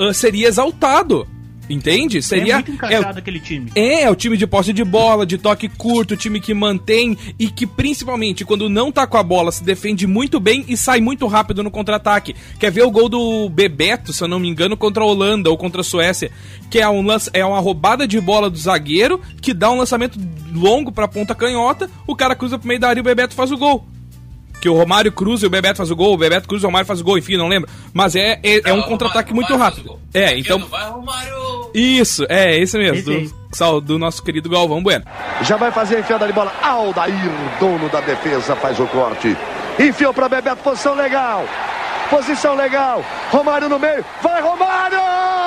uh, 0.00 0.12
seria 0.14 0.48
exaltado. 0.48 1.28
Entende? 1.68 2.22
Seria. 2.22 2.52
É 2.52 2.54
muito 2.54 2.70
encaixado 2.70 3.18
é, 3.18 3.20
aquele 3.20 3.40
time. 3.40 3.72
É, 3.74 4.02
é 4.04 4.10
o 4.10 4.14
time 4.14 4.36
de 4.36 4.46
posse 4.46 4.72
de 4.72 4.84
bola, 4.84 5.26
de 5.26 5.36
toque 5.36 5.68
curto, 5.68 6.16
time 6.16 6.40
que 6.40 6.54
mantém 6.54 7.18
e 7.38 7.48
que, 7.48 7.66
principalmente, 7.66 8.44
quando 8.44 8.68
não 8.68 8.92
tá 8.92 9.04
com 9.04 9.16
a 9.16 9.22
bola, 9.22 9.50
se 9.50 9.64
defende 9.64 10.06
muito 10.06 10.38
bem 10.38 10.64
e 10.68 10.76
sai 10.76 11.00
muito 11.00 11.26
rápido 11.26 11.64
no 11.64 11.70
contra-ataque. 11.70 12.36
Quer 12.60 12.70
ver 12.70 12.84
o 12.84 12.90
gol 12.90 13.08
do 13.08 13.48
Bebeto, 13.48 14.12
se 14.12 14.22
eu 14.22 14.28
não 14.28 14.38
me 14.38 14.48
engano, 14.48 14.76
contra 14.76 15.02
a 15.02 15.06
Holanda 15.06 15.50
ou 15.50 15.56
contra 15.58 15.80
a 15.80 15.84
Suécia? 15.84 16.30
Que 16.70 16.78
é, 16.78 16.88
um 16.88 17.04
lance, 17.04 17.28
é 17.32 17.44
uma 17.44 17.58
roubada 17.58 18.06
de 18.06 18.20
bola 18.20 18.48
do 18.48 18.56
zagueiro 18.56 19.20
que 19.42 19.52
dá 19.52 19.68
um 19.68 19.78
lançamento 19.78 20.20
longo 20.54 20.92
pra 20.92 21.08
ponta 21.08 21.34
canhota, 21.34 21.90
o 22.06 22.14
cara 22.14 22.36
cruza 22.36 22.58
pro 22.58 22.68
meio 22.68 22.78
da 22.78 22.88
área 22.88 23.00
e 23.00 23.02
o 23.02 23.04
Bebeto 23.04 23.34
faz 23.34 23.50
o 23.50 23.58
gol 23.58 23.84
que 24.66 24.70
o 24.70 24.74
Romário 24.74 25.12
cruza 25.12 25.44
e 25.44 25.46
o 25.46 25.50
Bebeto 25.50 25.76
faz 25.76 25.92
o 25.92 25.96
gol, 25.96 26.14
o 26.14 26.16
Bebeto 26.16 26.48
cruza 26.48 26.64
e 26.64 26.66
o 26.66 26.68
Romário 26.68 26.88
faz 26.88 27.00
o 27.00 27.04
gol, 27.04 27.16
enfim, 27.16 27.36
não 27.36 27.46
lembro. 27.46 27.70
Mas 27.94 28.16
é, 28.16 28.40
é, 28.42 28.68
é 28.68 28.72
um 28.72 28.82
contra-ataque 28.82 29.32
muito 29.32 29.54
rápido. 29.56 29.96
É, 30.12 30.36
então. 30.36 30.58
Vai, 30.58 30.90
Romário! 30.90 31.70
Isso, 31.72 32.26
é, 32.28 32.58
esse 32.58 32.76
mesmo, 32.76 33.30
do, 33.48 33.80
do, 33.80 33.98
nosso 33.98 34.20
querido 34.24 34.50
Galvão 34.50 34.82
Bueno. 34.82 35.04
Já 35.42 35.56
vai 35.56 35.70
fazer 35.70 35.96
a 35.96 36.00
enfiada 36.00 36.26
de 36.26 36.32
bola. 36.32 36.52
Aldair, 36.60 37.14
dono 37.60 37.88
da 37.88 38.00
defesa, 38.00 38.56
faz 38.56 38.80
o 38.80 38.86
corte. 38.88 39.36
Enfiou 39.78 40.12
para 40.12 40.28
Bebeto, 40.28 40.56
posição 40.64 40.96
legal. 40.96 41.44
Posição 42.10 42.56
legal. 42.56 43.04
Romário 43.30 43.68
no 43.68 43.78
meio. 43.78 44.04
Vai, 44.20 44.42
Romário! 44.42 45.45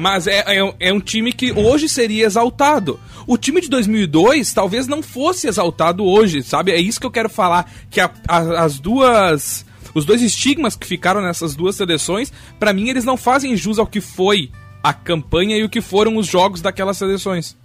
Mas 0.00 0.26
é, 0.26 0.42
é, 0.46 0.74
é, 0.80 0.92
um 0.92 1.00
time 1.00 1.32
que 1.32 1.52
hoje 1.52 1.88
seria 1.88 2.24
exaltado. 2.24 2.98
O 3.26 3.36
time 3.36 3.60
de 3.60 3.68
2002 3.68 4.52
talvez 4.52 4.86
não 4.86 5.02
fosse 5.02 5.46
exaltado 5.46 6.04
hoje, 6.04 6.42
sabe? 6.42 6.72
É 6.72 6.80
isso 6.80 6.98
que 6.98 7.06
eu 7.06 7.10
quero 7.10 7.28
falar, 7.28 7.70
que 7.90 8.00
a, 8.00 8.10
a, 8.26 8.64
as 8.64 8.78
duas... 8.80 9.68
Os 9.92 10.04
dois 10.04 10.22
estigmas 10.22 10.76
que 10.76 10.86
ficaram 10.86 11.20
nessas 11.20 11.56
duas 11.56 11.74
seleções, 11.74 12.32
para 12.60 12.72
mim 12.72 12.88
eles 12.88 13.04
não 13.04 13.16
fazem 13.16 13.56
jus 13.56 13.76
ao 13.76 13.86
que 13.86 14.00
foi 14.00 14.50
a 14.82 14.92
campanha 14.92 15.56
e 15.56 15.64
o 15.64 15.68
que 15.68 15.80
foram 15.80 16.16
os 16.16 16.28
jogos 16.28 16.60
daquelas 16.60 16.96
seleções. 16.96 17.56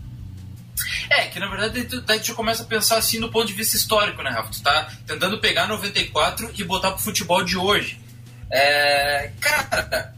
É, 1.10 1.28
que 1.28 1.40
na 1.40 1.48
verdade 1.48 1.88
daí 2.02 2.20
tu 2.20 2.34
começa 2.34 2.64
a 2.64 2.66
pensar 2.66 2.98
assim 2.98 3.20
no 3.20 3.30
ponto 3.30 3.46
de 3.46 3.54
vista 3.54 3.78
histórico, 3.78 4.24
né, 4.24 4.32
Rafa? 4.32 4.50
Tu 4.50 4.62
tá 4.62 4.90
tentando 5.06 5.40
pegar 5.40 5.68
94 5.68 6.50
e 6.58 6.64
botar 6.64 6.92
pro 6.92 7.04
futebol 7.04 7.44
de 7.44 7.58
hoje. 7.58 8.00
É, 8.50 9.32
cara, 9.40 10.16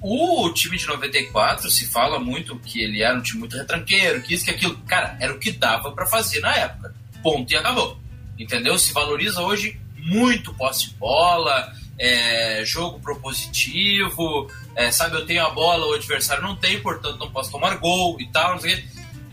o 0.00 0.50
time 0.52 0.76
de 0.76 0.86
94 0.86 1.70
se 1.70 1.86
fala 1.86 2.18
muito 2.18 2.58
que 2.58 2.82
ele 2.82 3.02
era 3.02 3.18
um 3.18 3.22
time 3.22 3.40
muito 3.40 3.56
retranqueiro, 3.56 4.22
que 4.22 4.34
isso, 4.34 4.44
que 4.44 4.50
aquilo. 4.50 4.76
Cara, 4.86 5.16
era 5.20 5.32
o 5.32 5.38
que 5.38 5.50
dava 5.50 5.92
para 5.92 6.06
fazer 6.06 6.40
na 6.40 6.54
época. 6.54 6.94
Ponto 7.22 7.50
e 7.52 7.56
acabou. 7.56 7.98
Entendeu? 8.38 8.78
Se 8.78 8.92
valoriza 8.92 9.40
hoje 9.40 9.80
muito 9.96 10.54
posse 10.54 10.90
de 10.90 10.94
bola, 10.94 11.72
é, 11.98 12.64
jogo 12.64 13.00
propositivo, 13.00 14.50
é, 14.74 14.90
sabe, 14.92 15.16
eu 15.16 15.26
tenho 15.26 15.44
a 15.44 15.50
bola, 15.50 15.86
o 15.86 15.94
adversário 15.94 16.42
não 16.42 16.54
tem, 16.54 16.80
portanto 16.80 17.18
não 17.18 17.30
posso 17.30 17.50
tomar 17.50 17.76
gol 17.76 18.20
e 18.20 18.28
tal, 18.28 18.58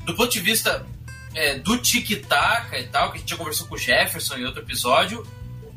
do 0.06 0.16
ponto 0.16 0.32
de 0.32 0.40
vista 0.40 0.86
é, 1.36 1.60
do 1.60 1.78
tic-tac 1.78 2.76
e 2.76 2.84
tal, 2.84 3.12
que 3.12 3.18
a 3.18 3.20
gente 3.20 3.30
já 3.30 3.38
conversou 3.38 3.68
com 3.68 3.76
o 3.76 3.78
Jefferson 3.78 4.36
em 4.36 4.46
outro 4.46 4.62
episódio, 4.62 5.26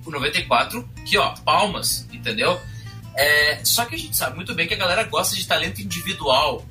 o 0.05 0.11
94, 0.11 0.88
que 1.05 1.19
ó, 1.19 1.35
palmas, 1.45 2.09
entendeu? 2.12 2.61
É, 3.16 3.64
só 3.64 3.85
que 3.87 3.94
a 3.94 3.99
gente 3.99 4.16
sabe 4.16 4.37
muito 4.37 4.54
bem 4.54 4.68
que 4.68 4.75
a 4.75 4.78
galera 4.78 5.02
gosta 5.04 5.35
de 5.35 5.46
talento 5.46 5.80
individual. 5.80 6.64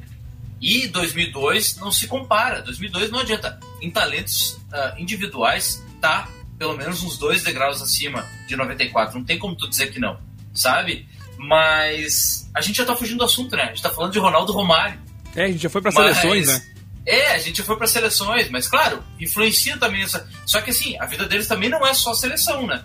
E 0.61 0.87
2002 0.87 1.77
não 1.77 1.91
se 1.91 2.07
compara. 2.07 2.61
2002 2.61 3.11
não 3.11 3.19
adianta. 3.19 3.59
Em 3.81 3.91
talentos 3.91 4.51
uh, 4.71 4.99
individuais, 4.99 5.83
tá 5.99 6.29
pelo 6.57 6.77
menos 6.77 7.03
uns 7.03 7.17
dois 7.17 7.43
degraus 7.43 7.81
acima 7.81 8.25
de 8.47 8.55
94. 8.55 9.17
Não 9.17 9.25
tem 9.25 9.37
como 9.37 9.55
tu 9.55 9.67
dizer 9.67 9.91
que 9.91 9.99
não, 9.99 10.17
sabe? 10.53 11.07
Mas 11.37 12.49
a 12.53 12.61
gente 12.61 12.77
já 12.77 12.85
tá 12.85 12.95
fugindo 12.95 13.19
do 13.19 13.25
assunto, 13.25 13.55
né? 13.55 13.63
A 13.63 13.67
gente 13.67 13.81
tá 13.81 13.89
falando 13.89 14.13
de 14.13 14.19
Ronaldo 14.19 14.53
Romário. 14.53 14.99
É, 15.35 15.45
a 15.45 15.47
gente 15.47 15.63
já 15.63 15.69
foi 15.69 15.81
para 15.81 15.91
seleções, 15.91 16.47
né? 16.47 16.61
É, 17.05 17.33
a 17.33 17.37
gente 17.37 17.61
foi 17.61 17.77
para 17.77 17.85
seleções, 17.85 18.49
mas 18.49 18.67
claro, 18.67 19.03
influencia 19.19 19.77
também 19.77 20.01
essa. 20.01 20.27
Só 20.45 20.61
que 20.61 20.71
assim, 20.71 20.97
a 20.99 21.05
vida 21.05 21.25
deles 21.25 21.47
também 21.47 21.69
não 21.69 21.85
é 21.85 21.93
só 21.93 22.13
seleção, 22.13 22.65
né? 22.65 22.83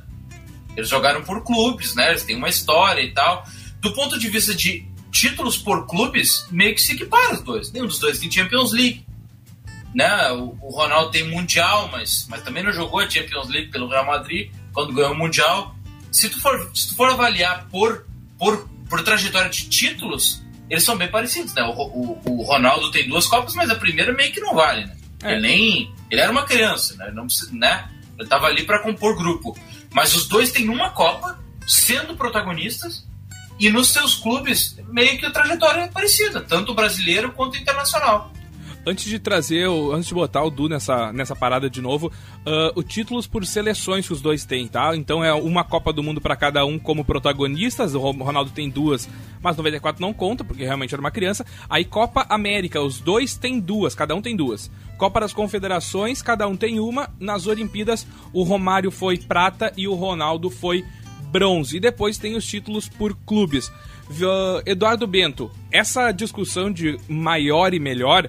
Eles 0.76 0.88
jogaram 0.88 1.22
por 1.22 1.42
clubes, 1.44 1.94
né? 1.94 2.10
Eles 2.10 2.22
têm 2.24 2.36
uma 2.36 2.48
história 2.48 3.02
e 3.02 3.12
tal. 3.12 3.44
Do 3.80 3.92
ponto 3.92 4.18
de 4.18 4.28
vista 4.28 4.54
de 4.54 4.86
títulos 5.10 5.56
por 5.56 5.86
clubes, 5.86 6.46
meio 6.50 6.74
que 6.74 6.80
se 6.80 6.92
equipara 6.92 7.34
os 7.34 7.42
dois. 7.42 7.72
Nenhum 7.72 7.86
dos 7.86 7.98
dois 7.98 8.18
tem 8.18 8.30
Champions 8.30 8.72
League. 8.72 9.04
Né? 9.94 10.30
O, 10.32 10.56
o 10.60 10.70
Ronaldo 10.70 11.10
tem 11.10 11.24
Mundial, 11.24 11.88
mas, 11.90 12.26
mas 12.28 12.42
também 12.42 12.62
não 12.62 12.72
jogou 12.72 13.00
a 13.00 13.10
Champions 13.10 13.48
League 13.48 13.70
pelo 13.70 13.88
Real 13.88 14.06
Madrid 14.06 14.50
quando 14.72 14.92
ganhou 14.92 15.12
o 15.12 15.18
Mundial. 15.18 15.74
Se 16.12 16.28
tu 16.28 16.40
for, 16.40 16.70
se 16.74 16.88
tu 16.88 16.96
for 16.96 17.10
avaliar 17.10 17.66
por, 17.70 18.06
por, 18.38 18.68
por 18.88 19.02
trajetória 19.02 19.50
de 19.50 19.68
títulos, 19.68 20.42
eles 20.68 20.84
são 20.84 20.96
bem 20.96 21.08
parecidos, 21.08 21.52
né? 21.54 21.62
O, 21.62 21.72
o, 21.72 22.20
o, 22.24 22.42
Ronaldo 22.42 22.90
tem 22.92 23.08
duas 23.08 23.26
Copas, 23.26 23.54
mas 23.54 23.70
a 23.70 23.74
primeira 23.74 24.12
meio 24.12 24.32
que 24.32 24.40
não 24.40 24.54
vale, 24.54 24.86
né? 24.86 24.96
É. 25.22 25.32
Ele 25.32 25.40
nem. 25.40 25.94
Ele 26.10 26.20
era 26.20 26.30
uma 26.30 26.44
criança, 26.44 26.96
né? 26.96 27.10
Não 27.12 27.26
né? 27.52 27.90
Ele 28.18 28.28
tava 28.28 28.46
ali 28.46 28.64
para 28.64 28.78
compor 28.80 29.16
grupo. 29.16 29.58
Mas 29.92 30.14
os 30.14 30.28
dois 30.28 30.52
têm 30.52 30.68
uma 30.68 30.90
Copa, 30.90 31.38
sendo 31.66 32.16
protagonistas, 32.16 33.06
e 33.58 33.68
nos 33.70 33.92
seus 33.92 34.14
clubes, 34.14 34.76
meio 34.88 35.18
que 35.18 35.26
a 35.26 35.30
trajetória 35.30 35.82
é 35.82 35.88
parecida, 35.88 36.40
tanto 36.40 36.74
brasileiro 36.74 37.32
quanto 37.32 37.58
internacional 37.58 38.32
antes 38.86 39.04
de 39.04 39.18
trazer, 39.18 39.68
antes 39.92 40.06
de 40.06 40.14
botar 40.14 40.42
o 40.42 40.50
Du 40.50 40.68
nessa, 40.68 41.12
nessa 41.12 41.36
parada 41.36 41.68
de 41.68 41.80
novo, 41.80 42.08
uh, 42.08 42.78
o 42.78 42.82
títulos 42.82 43.26
por 43.26 43.44
seleções 43.44 44.06
que 44.06 44.12
os 44.12 44.20
dois 44.20 44.44
têm, 44.44 44.66
tá? 44.66 44.96
Então 44.96 45.22
é 45.22 45.32
uma 45.32 45.64
Copa 45.64 45.92
do 45.92 46.02
Mundo 46.02 46.20
para 46.20 46.36
cada 46.36 46.64
um 46.64 46.78
como 46.78 47.04
protagonistas. 47.04 47.94
O 47.94 48.00
Ronaldo 48.00 48.50
tem 48.50 48.68
duas, 48.68 49.08
mas 49.42 49.56
94 49.56 50.00
não 50.00 50.12
conta, 50.12 50.44
porque 50.44 50.64
realmente 50.64 50.94
era 50.94 51.00
uma 51.00 51.10
criança. 51.10 51.44
Aí 51.68 51.84
Copa 51.84 52.26
América, 52.28 52.80
os 52.80 53.00
dois 53.00 53.36
têm 53.36 53.60
duas, 53.60 53.94
cada 53.94 54.14
um 54.14 54.22
tem 54.22 54.36
duas. 54.36 54.70
Copa 54.96 55.20
das 55.20 55.32
Confederações, 55.32 56.22
cada 56.22 56.46
um 56.46 56.56
tem 56.56 56.80
uma. 56.80 57.10
Nas 57.18 57.46
Olimpíadas, 57.46 58.06
o 58.32 58.42
Romário 58.42 58.90
foi 58.90 59.18
prata 59.18 59.72
e 59.76 59.86
o 59.88 59.94
Ronaldo 59.94 60.50
foi 60.50 60.84
bronze. 61.30 61.76
E 61.76 61.80
depois 61.80 62.18
tem 62.18 62.34
os 62.34 62.44
títulos 62.44 62.88
por 62.88 63.14
clubes. 63.26 63.72
Eduardo 64.66 65.06
Bento, 65.06 65.50
essa 65.70 66.10
discussão 66.10 66.70
de 66.70 66.98
maior 67.08 67.72
e 67.72 67.78
melhor 67.78 68.28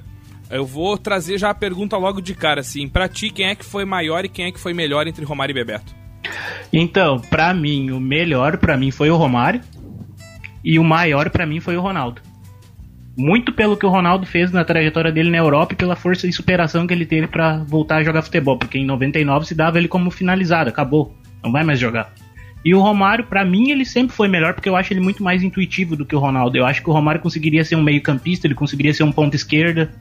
eu 0.51 0.65
vou 0.65 0.97
trazer 0.97 1.37
já 1.37 1.49
a 1.49 1.55
pergunta 1.55 1.97
logo 1.97 2.21
de 2.21 2.35
cara, 2.35 2.61
assim. 2.61 2.87
Pra 2.87 3.07
ti, 3.07 3.29
quem 3.29 3.47
é 3.47 3.55
que 3.55 3.65
foi 3.65 3.85
maior 3.85 4.25
e 4.25 4.29
quem 4.29 4.45
é 4.45 4.51
que 4.51 4.59
foi 4.59 4.73
melhor 4.73 5.07
entre 5.07 5.25
Romário 5.25 5.53
e 5.53 5.55
Bebeto? 5.55 5.95
Então, 6.71 7.19
pra 7.19 7.53
mim, 7.53 7.91
o 7.91 7.99
melhor 7.99 8.57
pra 8.57 8.77
mim 8.77 8.91
foi 8.91 9.09
o 9.09 9.15
Romário. 9.15 9.61
E 10.63 10.77
o 10.77 10.83
maior 10.83 11.29
pra 11.29 11.45
mim 11.45 11.59
foi 11.59 11.75
o 11.75 11.81
Ronaldo. 11.81 12.21
Muito 13.17 13.51
pelo 13.51 13.75
que 13.75 13.85
o 13.85 13.89
Ronaldo 13.89 14.25
fez 14.25 14.51
na 14.51 14.63
trajetória 14.63 15.11
dele 15.11 15.31
na 15.31 15.37
Europa 15.37 15.73
e 15.73 15.75
pela 15.75 15.95
força 15.95 16.27
e 16.27 16.33
superação 16.33 16.85
que 16.85 16.93
ele 16.93 17.05
teve 17.05 17.27
para 17.27 17.63
voltar 17.63 17.97
a 17.97 18.03
jogar 18.03 18.21
futebol. 18.21 18.57
Porque 18.57 18.77
em 18.77 18.85
99 18.85 19.47
se 19.47 19.55
dava 19.55 19.77
ele 19.77 19.87
como 19.87 20.11
finalizado, 20.11 20.69
acabou. 20.69 21.15
Não 21.43 21.51
vai 21.51 21.63
mais 21.63 21.79
jogar. 21.79 22.13
E 22.63 22.75
o 22.75 22.79
Romário, 22.79 23.25
para 23.25 23.43
mim, 23.43 23.71
ele 23.71 23.83
sempre 23.83 24.15
foi 24.15 24.27
melhor 24.27 24.53
porque 24.53 24.69
eu 24.69 24.75
acho 24.75 24.93
ele 24.93 24.99
muito 24.99 25.23
mais 25.23 25.41
intuitivo 25.41 25.95
do 25.95 26.05
que 26.05 26.15
o 26.15 26.19
Ronaldo. 26.19 26.57
Eu 26.57 26.65
acho 26.65 26.83
que 26.83 26.89
o 26.89 26.93
Romário 26.93 27.19
conseguiria 27.19 27.65
ser 27.65 27.75
um 27.75 27.81
meio-campista, 27.81 28.45
ele 28.45 28.53
conseguiria 28.53 28.93
ser 28.93 29.03
um 29.03 29.11
ponto 29.11 29.35
esquerda, 29.35 29.91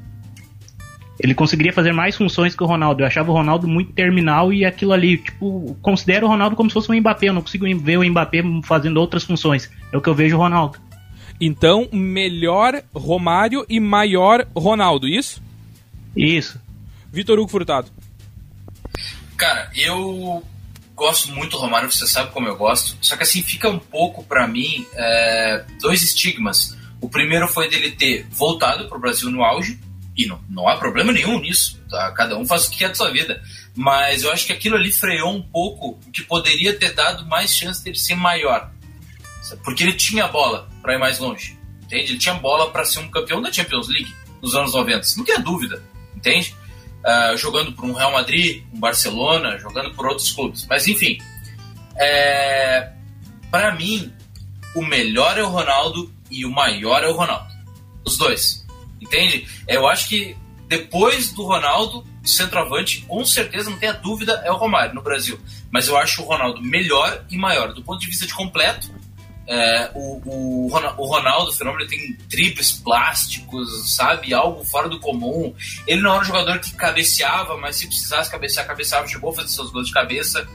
ele 1.22 1.34
conseguiria 1.34 1.72
fazer 1.72 1.92
mais 1.92 2.16
funções 2.16 2.54
que 2.54 2.62
o 2.62 2.66
Ronaldo. 2.66 3.02
Eu 3.02 3.06
achava 3.06 3.30
o 3.30 3.34
Ronaldo 3.34 3.68
muito 3.68 3.92
terminal 3.92 4.50
e 4.52 4.64
aquilo 4.64 4.92
ali, 4.92 5.18
tipo, 5.18 5.76
considero 5.82 6.26
o 6.26 6.28
Ronaldo 6.30 6.56
como 6.56 6.70
se 6.70 6.74
fosse 6.74 6.90
um 6.90 6.98
Mbappé. 6.98 7.28
Eu 7.28 7.34
não 7.34 7.42
consigo 7.42 7.66
ver 7.78 7.98
o 7.98 8.04
Mbappé 8.04 8.42
fazendo 8.64 8.96
outras 8.96 9.24
funções. 9.24 9.70
É 9.92 9.96
o 9.96 10.00
que 10.00 10.08
eu 10.08 10.14
vejo 10.14 10.36
o 10.36 10.38
Ronaldo. 10.38 10.78
Então, 11.38 11.88
melhor 11.92 12.82
Romário 12.94 13.66
e 13.68 13.78
maior 13.78 14.46
Ronaldo, 14.56 15.06
isso? 15.06 15.42
Isso. 16.16 16.58
Vitor 17.12 17.38
Hugo 17.38 17.50
Furtado. 17.50 17.90
Cara, 19.36 19.70
eu 19.76 20.42
gosto 20.94 21.32
muito 21.32 21.52
do 21.52 21.58
Romário, 21.58 21.90
você 21.90 22.06
sabe 22.06 22.30
como 22.30 22.48
eu 22.48 22.56
gosto. 22.56 22.96
Só 23.02 23.14
que 23.14 23.24
assim, 23.24 23.42
fica 23.42 23.68
um 23.68 23.78
pouco 23.78 24.24
para 24.24 24.46
mim 24.46 24.86
é, 24.94 25.64
dois 25.82 26.00
estigmas. 26.02 26.78
O 26.98 27.10
primeiro 27.10 27.46
foi 27.46 27.68
dele 27.68 27.90
ter 27.90 28.26
voltado 28.30 28.88
pro 28.88 28.98
Brasil 28.98 29.30
no 29.30 29.42
auge, 29.42 29.78
e 30.16 30.26
não, 30.26 30.42
não 30.48 30.68
há 30.68 30.76
problema 30.76 31.12
nenhum 31.12 31.40
nisso, 31.40 31.80
tá? 31.88 32.10
cada 32.12 32.36
um 32.36 32.46
faz 32.46 32.66
o 32.66 32.70
que 32.70 32.78
quer 32.78 32.88
da 32.88 32.94
sua 32.94 33.10
vida. 33.10 33.42
Mas 33.74 34.22
eu 34.22 34.32
acho 34.32 34.46
que 34.46 34.52
aquilo 34.52 34.76
ali 34.76 34.92
freou 34.92 35.32
um 35.32 35.42
pouco 35.42 35.98
o 36.06 36.10
que 36.10 36.22
poderia 36.22 36.76
ter 36.76 36.92
dado 36.92 37.26
mais 37.26 37.54
chance 37.54 37.82
de 37.82 37.90
ele 37.90 37.98
ser 37.98 38.16
maior. 38.16 38.70
Porque 39.64 39.82
ele 39.82 39.94
tinha 39.94 40.28
bola 40.28 40.68
para 40.82 40.94
ir 40.94 40.98
mais 40.98 41.18
longe, 41.18 41.58
entende? 41.82 42.12
Ele 42.12 42.18
tinha 42.18 42.34
bola 42.34 42.70
para 42.70 42.84
ser 42.84 43.00
um 43.00 43.10
campeão 43.10 43.40
da 43.40 43.52
Champions 43.52 43.88
League 43.88 44.14
nos 44.42 44.54
anos 44.54 44.74
90, 44.74 45.06
não 45.16 45.24
tem 45.24 45.40
dúvida, 45.40 45.82
entende? 46.14 46.54
Uh, 47.00 47.36
jogando 47.36 47.72
por 47.72 47.84
um 47.84 47.92
Real 47.92 48.12
Madrid, 48.12 48.62
um 48.72 48.78
Barcelona, 48.78 49.58
jogando 49.58 49.94
por 49.94 50.06
outros 50.06 50.30
clubes. 50.32 50.66
Mas 50.68 50.86
enfim, 50.86 51.18
é... 51.96 52.92
para 53.50 53.74
mim, 53.74 54.12
o 54.74 54.82
melhor 54.82 55.38
é 55.38 55.42
o 55.42 55.48
Ronaldo 55.48 56.12
e 56.30 56.44
o 56.44 56.50
maior 56.50 57.02
é 57.02 57.08
o 57.08 57.14
Ronaldo. 57.14 57.50
Os 58.04 58.16
dois. 58.16 58.66
Entende? 59.00 59.46
Eu 59.66 59.86
acho 59.86 60.08
que 60.08 60.36
depois 60.68 61.32
do 61.32 61.42
Ronaldo, 61.42 62.06
centroavante, 62.24 63.04
com 63.08 63.24
certeza, 63.24 63.70
não 63.70 63.78
tenha 63.78 63.92
dúvida, 63.92 64.40
é 64.44 64.52
o 64.52 64.56
Romário 64.56 64.94
no 64.94 65.02
Brasil. 65.02 65.40
Mas 65.70 65.88
eu 65.88 65.96
acho 65.96 66.22
o 66.22 66.24
Ronaldo 66.24 66.62
melhor 66.62 67.24
e 67.28 67.36
maior. 67.36 67.72
Do 67.72 67.82
ponto 67.82 67.98
de 68.00 68.06
vista 68.06 68.24
de 68.24 68.32
completo, 68.32 68.88
é, 69.48 69.90
o, 69.96 70.20
o, 70.24 70.68
Ronaldo, 70.68 71.50
o 71.50 71.52
fenômeno, 71.52 71.88
tem 71.88 72.14
triples 72.28 72.70
plásticos, 72.70 73.96
sabe? 73.96 74.32
Algo 74.32 74.64
fora 74.64 74.88
do 74.88 75.00
comum. 75.00 75.52
Ele 75.88 76.00
não 76.00 76.12
era 76.12 76.20
um 76.20 76.24
jogador 76.24 76.60
que 76.60 76.72
cabeceava, 76.74 77.56
mas 77.56 77.74
se 77.74 77.88
precisasse 77.88 78.30
cabecear, 78.30 78.64
cabeceava, 78.64 79.08
chegou 79.08 79.30
a 79.30 79.34
fazer 79.34 79.48
seus 79.48 79.72
gols 79.72 79.88
de 79.88 79.92
cabeça. 79.92 80.46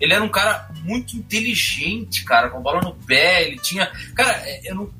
Ele 0.00 0.12
era 0.12 0.24
um 0.24 0.28
cara 0.28 0.68
muito 0.82 1.16
inteligente, 1.16 2.24
cara, 2.24 2.50
com 2.50 2.60
bola 2.60 2.80
no 2.80 2.96
pé. 3.06 3.44
Ele 3.44 3.58
tinha. 3.58 3.86
Cara, 4.16 4.32
é, 4.44 4.62
eu 4.64 4.74
não 4.74 4.90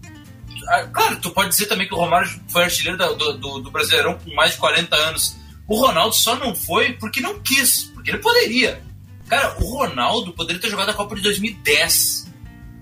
claro, 0.93 1.17
tu 1.21 1.31
pode 1.31 1.49
dizer 1.51 1.67
também 1.67 1.87
que 1.87 1.95
o 1.95 1.97
Romário 1.97 2.29
foi 2.49 2.65
artilheiro 2.65 2.97
do, 2.97 3.33
do, 3.35 3.61
do 3.61 3.71
Brasileirão 3.71 4.19
com 4.19 4.35
mais 4.35 4.53
de 4.53 4.59
40 4.59 4.95
anos. 4.97 5.37
O 5.67 5.77
Ronaldo 5.77 6.15
só 6.15 6.37
não 6.37 6.55
foi 6.55 6.93
porque 6.95 7.21
não 7.21 7.41
quis, 7.41 7.91
porque 7.95 8.11
ele 8.11 8.19
poderia. 8.19 8.83
Cara, 9.29 9.57
o 9.61 9.65
Ronaldo 9.65 10.33
poderia 10.33 10.61
ter 10.61 10.69
jogado 10.69 10.91
a 10.91 10.95
Copa 10.95 11.15
de 11.15 11.23
2010. 11.23 12.29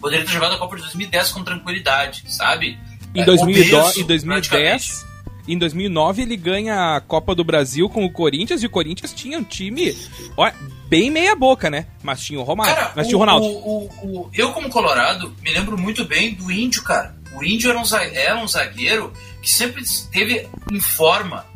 Poderia 0.00 0.24
ter 0.24 0.32
jogado 0.32 0.54
a 0.54 0.58
Copa 0.58 0.76
de 0.76 0.82
2010 0.82 1.32
com 1.32 1.44
tranquilidade, 1.44 2.24
sabe? 2.28 2.78
Em, 3.14 3.20
é, 3.20 3.24
2010, 3.24 3.96
em 3.98 4.04
2010, 4.04 5.06
em 5.48 5.56
2009 5.56 6.22
ele 6.22 6.36
ganha 6.36 6.96
a 6.96 7.00
Copa 7.00 7.34
do 7.34 7.42
Brasil 7.42 7.88
com 7.88 8.04
o 8.04 8.12
Corinthians 8.12 8.62
e 8.62 8.66
o 8.66 8.70
Corinthians 8.70 9.14
tinha 9.14 9.38
um 9.38 9.44
time 9.44 9.96
ó, 10.36 10.50
bem 10.88 11.10
meia 11.10 11.34
boca, 11.34 11.70
né? 11.70 11.86
Mas 12.02 12.20
tinha 12.20 12.38
o 12.38 12.42
Romário, 12.42 12.74
cara, 12.74 12.92
mas 12.94 13.06
tinha 13.06 13.16
o 13.16 13.20
Ronaldo. 13.20 13.46
O, 13.46 13.84
o, 14.02 14.30
eu 14.34 14.52
como 14.52 14.68
colorado 14.68 15.34
me 15.42 15.50
lembro 15.50 15.78
muito 15.78 16.04
bem 16.04 16.34
do 16.34 16.52
Índio, 16.52 16.82
cara. 16.82 17.16
O 17.34 17.44
Índio 17.44 17.70
era 17.70 17.78
um, 17.78 17.84
era 18.12 18.36
um 18.38 18.48
zagueiro 18.48 19.12
que 19.42 19.50
sempre 19.50 19.82
esteve 19.82 20.48
em 20.70 20.80
forma, 20.80 21.46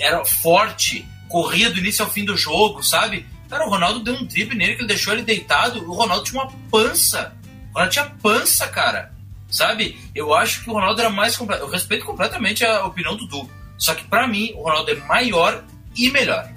era 0.00 0.24
forte, 0.24 1.06
corria 1.28 1.70
do 1.70 1.78
início 1.78 2.04
ao 2.04 2.10
fim 2.10 2.24
do 2.24 2.36
jogo, 2.36 2.82
sabe? 2.82 3.26
Cara, 3.48 3.66
o 3.66 3.70
Ronaldo 3.70 4.00
deu 4.00 4.14
um 4.14 4.24
drible 4.24 4.56
nele 4.56 4.74
que 4.74 4.80
ele 4.82 4.88
deixou 4.88 5.12
ele 5.12 5.22
deitado. 5.22 5.82
O 5.88 5.94
Ronaldo 5.94 6.24
tinha 6.24 6.42
uma 6.42 6.52
pança. 6.70 7.34
O 7.70 7.74
Ronaldo 7.74 7.92
tinha 7.92 8.04
pança, 8.22 8.68
cara. 8.68 9.12
Sabe? 9.48 9.98
Eu 10.14 10.34
acho 10.34 10.62
que 10.62 10.70
o 10.70 10.74
Ronaldo 10.74 11.00
era 11.00 11.08
mais 11.08 11.36
completo. 11.36 11.62
Eu 11.62 11.70
respeito 11.70 12.04
completamente 12.04 12.64
a 12.64 12.84
opinião 12.84 13.16
do 13.16 13.26
Du. 13.26 13.48
Só 13.78 13.94
que 13.94 14.04
para 14.04 14.26
mim, 14.26 14.52
o 14.54 14.62
Ronaldo 14.62 14.90
é 14.90 14.94
maior 14.96 15.64
e 15.96 16.10
melhor. 16.10 16.52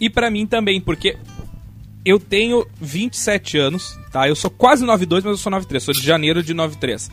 E 0.00 0.08
para 0.08 0.30
mim 0.30 0.46
também, 0.46 0.80
porque 0.80 1.18
eu 2.04 2.18
tenho 2.18 2.66
27 2.80 3.58
anos, 3.58 3.98
tá? 4.10 4.26
Eu 4.26 4.36
sou 4.36 4.50
quase 4.50 4.84
92, 4.84 5.24
mas 5.24 5.32
eu 5.32 5.36
sou 5.36 5.50
93. 5.50 5.82
Sou 5.82 5.94
de 5.94 6.02
janeiro 6.02 6.42
de 6.42 6.54
93. 6.54 7.10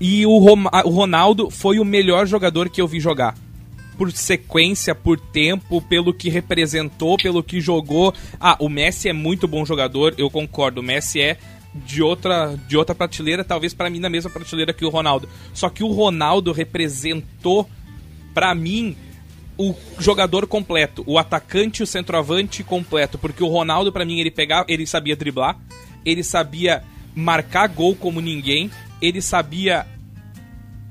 E 0.00 0.24
o, 0.24 0.38
Rom 0.38 0.64
o 0.84 0.90
Ronaldo 0.90 1.50
foi 1.50 1.78
o 1.78 1.84
melhor 1.84 2.26
jogador 2.26 2.70
que 2.70 2.80
eu 2.80 2.88
vi 2.88 2.98
jogar 2.98 3.36
por 3.98 4.10
sequência, 4.12 4.94
por 4.94 5.20
tempo, 5.20 5.82
pelo 5.82 6.14
que 6.14 6.30
representou, 6.30 7.18
pelo 7.18 7.42
que 7.42 7.60
jogou. 7.60 8.14
Ah, 8.40 8.56
o 8.58 8.66
Messi 8.66 9.10
é 9.10 9.12
muito 9.12 9.46
bom 9.46 9.62
jogador, 9.62 10.14
eu 10.16 10.30
concordo. 10.30 10.80
O 10.80 10.82
Messi 10.82 11.20
é 11.20 11.36
de 11.74 12.02
outra, 12.02 12.58
de 12.66 12.78
outra 12.78 12.94
prateleira, 12.94 13.44
talvez 13.44 13.74
para 13.74 13.90
mim 13.90 14.00
na 14.00 14.08
mesma 14.08 14.30
prateleira 14.30 14.72
que 14.72 14.86
o 14.86 14.88
Ronaldo. 14.88 15.28
Só 15.52 15.68
que 15.68 15.84
o 15.84 15.92
Ronaldo 15.92 16.50
representou 16.50 17.68
para 18.32 18.54
mim 18.54 18.96
o 19.58 19.74
jogador 19.98 20.46
completo, 20.46 21.04
o 21.06 21.18
atacante 21.18 21.82
o 21.82 21.86
centroavante 21.86 22.64
completo, 22.64 23.18
porque 23.18 23.44
o 23.44 23.48
Ronaldo 23.48 23.92
para 23.92 24.06
mim 24.06 24.18
ele 24.18 24.30
pegava, 24.30 24.64
ele 24.66 24.86
sabia 24.86 25.14
driblar, 25.14 25.58
ele 26.06 26.24
sabia 26.24 26.82
marcar 27.14 27.68
gol 27.68 27.94
como 27.94 28.22
ninguém, 28.22 28.70
ele 29.00 29.20
sabia 29.22 29.86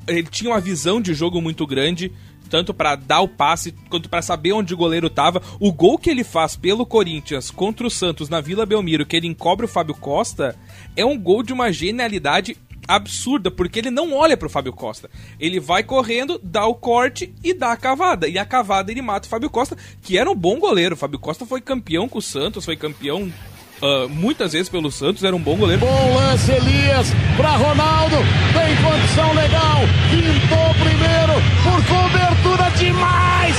ele 0.09 0.23
tinha 0.23 0.51
uma 0.51 0.59
visão 0.59 0.99
de 0.99 1.13
jogo 1.13 1.41
muito 1.41 1.65
grande, 1.67 2.11
tanto 2.49 2.73
para 2.73 2.95
dar 2.95 3.21
o 3.21 3.27
passe 3.27 3.73
quanto 3.89 4.09
para 4.09 4.21
saber 4.21 4.53
onde 4.53 4.73
o 4.73 4.77
goleiro 4.77 5.09
tava. 5.09 5.41
O 5.59 5.71
gol 5.71 5.97
que 5.97 6.09
ele 6.09 6.23
faz 6.23 6.55
pelo 6.55 6.85
Corinthians 6.85 7.51
contra 7.51 7.85
o 7.85 7.91
Santos 7.91 8.27
na 8.27 8.41
Vila 8.41 8.65
Belmiro, 8.65 9.05
que 9.05 9.15
ele 9.15 9.27
encobre 9.27 9.65
o 9.65 9.69
Fábio 9.69 9.95
Costa, 9.95 10.55
é 10.95 11.05
um 11.05 11.17
gol 11.17 11.43
de 11.43 11.53
uma 11.53 11.71
genialidade 11.71 12.57
absurda, 12.87 13.51
porque 13.51 13.77
ele 13.77 13.91
não 13.91 14.13
olha 14.13 14.35
pro 14.35 14.49
Fábio 14.49 14.73
Costa. 14.73 15.11
Ele 15.39 15.59
vai 15.59 15.83
correndo, 15.83 16.39
dá 16.41 16.65
o 16.65 16.73
corte 16.73 17.31
e 17.43 17.53
dá 17.53 17.71
a 17.71 17.77
cavada. 17.77 18.27
E 18.27 18.39
a 18.39 18.45
cavada 18.45 18.91
ele 18.91 19.01
mata 19.01 19.27
o 19.27 19.29
Fábio 19.29 19.49
Costa, 19.49 19.77
que 20.01 20.17
era 20.17 20.29
um 20.29 20.35
bom 20.35 20.57
goleiro. 20.57 20.95
O 20.95 20.97
Fábio 20.97 21.19
Costa 21.19 21.45
foi 21.45 21.61
campeão 21.61 22.09
com 22.09 22.17
o 22.17 22.21
Santos, 22.21 22.65
foi 22.65 22.75
campeão 22.75 23.31
Uh, 23.81 24.09
muitas 24.09 24.51
vezes 24.53 24.67
pelo 24.67 24.91
Santos, 24.91 25.23
era 25.23 25.35
um 25.35 25.39
bom 25.39 25.55
goleiro. 25.55 25.79
Bom 25.79 26.15
lance, 26.15 26.51
Elias, 26.51 27.13
para 27.37 27.55
Ronaldo, 27.55 28.17
tem 28.53 28.75
condição 28.83 29.33
legal, 29.33 29.79
pintou 30.11 30.73
primeiro, 30.75 31.33
por 31.63 31.79
cobertura 31.87 32.69
demais, 32.77 33.55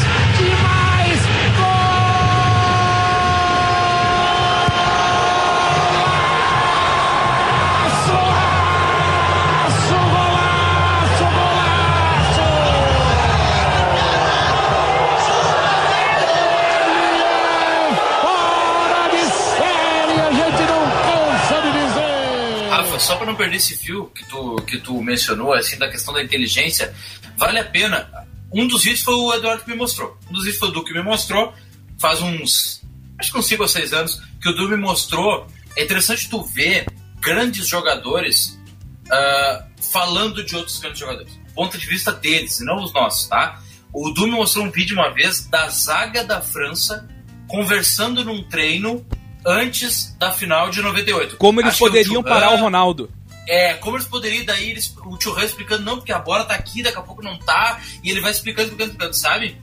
só 23.01 23.17
para 23.17 23.27
não 23.27 23.35
perder 23.35 23.57
esse 23.57 23.77
fio 23.77 24.07
que 24.15 24.25
tu, 24.27 24.57
que 24.67 24.79
tu 24.79 25.03
mencionou, 25.03 25.53
assim, 25.53 25.79
da 25.79 25.91
questão 25.91 26.13
da 26.13 26.23
inteligência, 26.23 26.95
vale 27.37 27.59
a 27.59 27.65
pena. 27.65 28.09
Um 28.53 28.67
dos 28.67 28.83
vídeos 28.83 29.03
foi 29.03 29.15
o 29.15 29.33
Eduardo 29.33 29.65
que 29.65 29.71
me 29.71 29.77
mostrou. 29.77 30.19
Um 30.29 30.33
dos 30.33 30.45
vídeos 30.45 30.59
foi 30.59 30.69
o 30.69 30.73
Du 30.73 30.85
que 30.85 30.93
me 30.93 31.03
mostrou, 31.03 31.55
faz 31.99 32.21
uns, 32.21 32.83
acho 33.19 33.33
que 33.33 33.39
uns 33.39 33.47
5 33.47 33.63
ou 33.63 33.69
6 33.69 33.93
anos, 33.93 34.23
que 34.41 34.49
o 34.49 34.53
Du 34.53 34.69
me 34.69 34.77
mostrou. 34.77 35.47
É 35.77 35.85
interessante 35.85 36.29
tu 36.29 36.43
ver 36.43 36.87
grandes 37.21 37.67
jogadores 37.67 38.59
uh, 39.07 39.65
falando 39.93 40.45
de 40.45 40.55
outros 40.57 40.79
grandes 40.79 40.99
jogadores. 40.99 41.39
Ponto 41.55 41.79
de 41.79 41.87
vista 41.87 42.13
deles, 42.13 42.61
não 42.61 42.83
os 42.83 42.93
nossos, 42.93 43.29
tá? 43.29 43.61
O 43.93 44.11
Du 44.11 44.27
me 44.27 44.33
mostrou 44.33 44.65
um 44.65 44.71
vídeo 44.71 44.97
uma 44.97 45.11
vez 45.11 45.47
da 45.47 45.69
zaga 45.69 46.25
da 46.25 46.41
França 46.41 47.09
conversando 47.49 48.25
num 48.25 48.43
treino 48.45 49.05
antes 49.45 50.15
da 50.19 50.33
final 50.33 50.71
de 50.71 50.83
98. 50.83 51.37
Como 51.37 51.61
eles 51.61 51.73
Acho 51.73 51.79
poderiam 51.79 52.21
o 52.21 52.25
parar 52.25 52.53
o 52.53 52.57
Ronaldo. 52.57 53.11
É, 53.49 53.75
como 53.75 53.97
eles 53.97 54.07
poderiam, 54.07 54.45
daí 54.45 54.71
eles, 54.71 54.95
o 55.05 55.21
Churran 55.21 55.45
explicando, 55.45 55.83
não, 55.83 55.97
porque 55.97 56.13
a 56.13 56.19
bola 56.19 56.45
tá 56.45 56.55
aqui, 56.55 56.83
daqui 56.83 56.99
a 56.99 57.03
pouco 57.03 57.23
não 57.23 57.37
tá, 57.39 57.81
e 58.03 58.11
ele 58.11 58.21
vai 58.21 58.31
explicando, 58.31 58.69
explicando, 58.69 58.93
explicando, 58.93 59.17
sabe? 59.17 59.61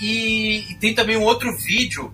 E, 0.00 0.64
e 0.70 0.74
tem 0.76 0.94
também 0.94 1.16
um 1.16 1.22
outro 1.22 1.56
vídeo 1.56 2.12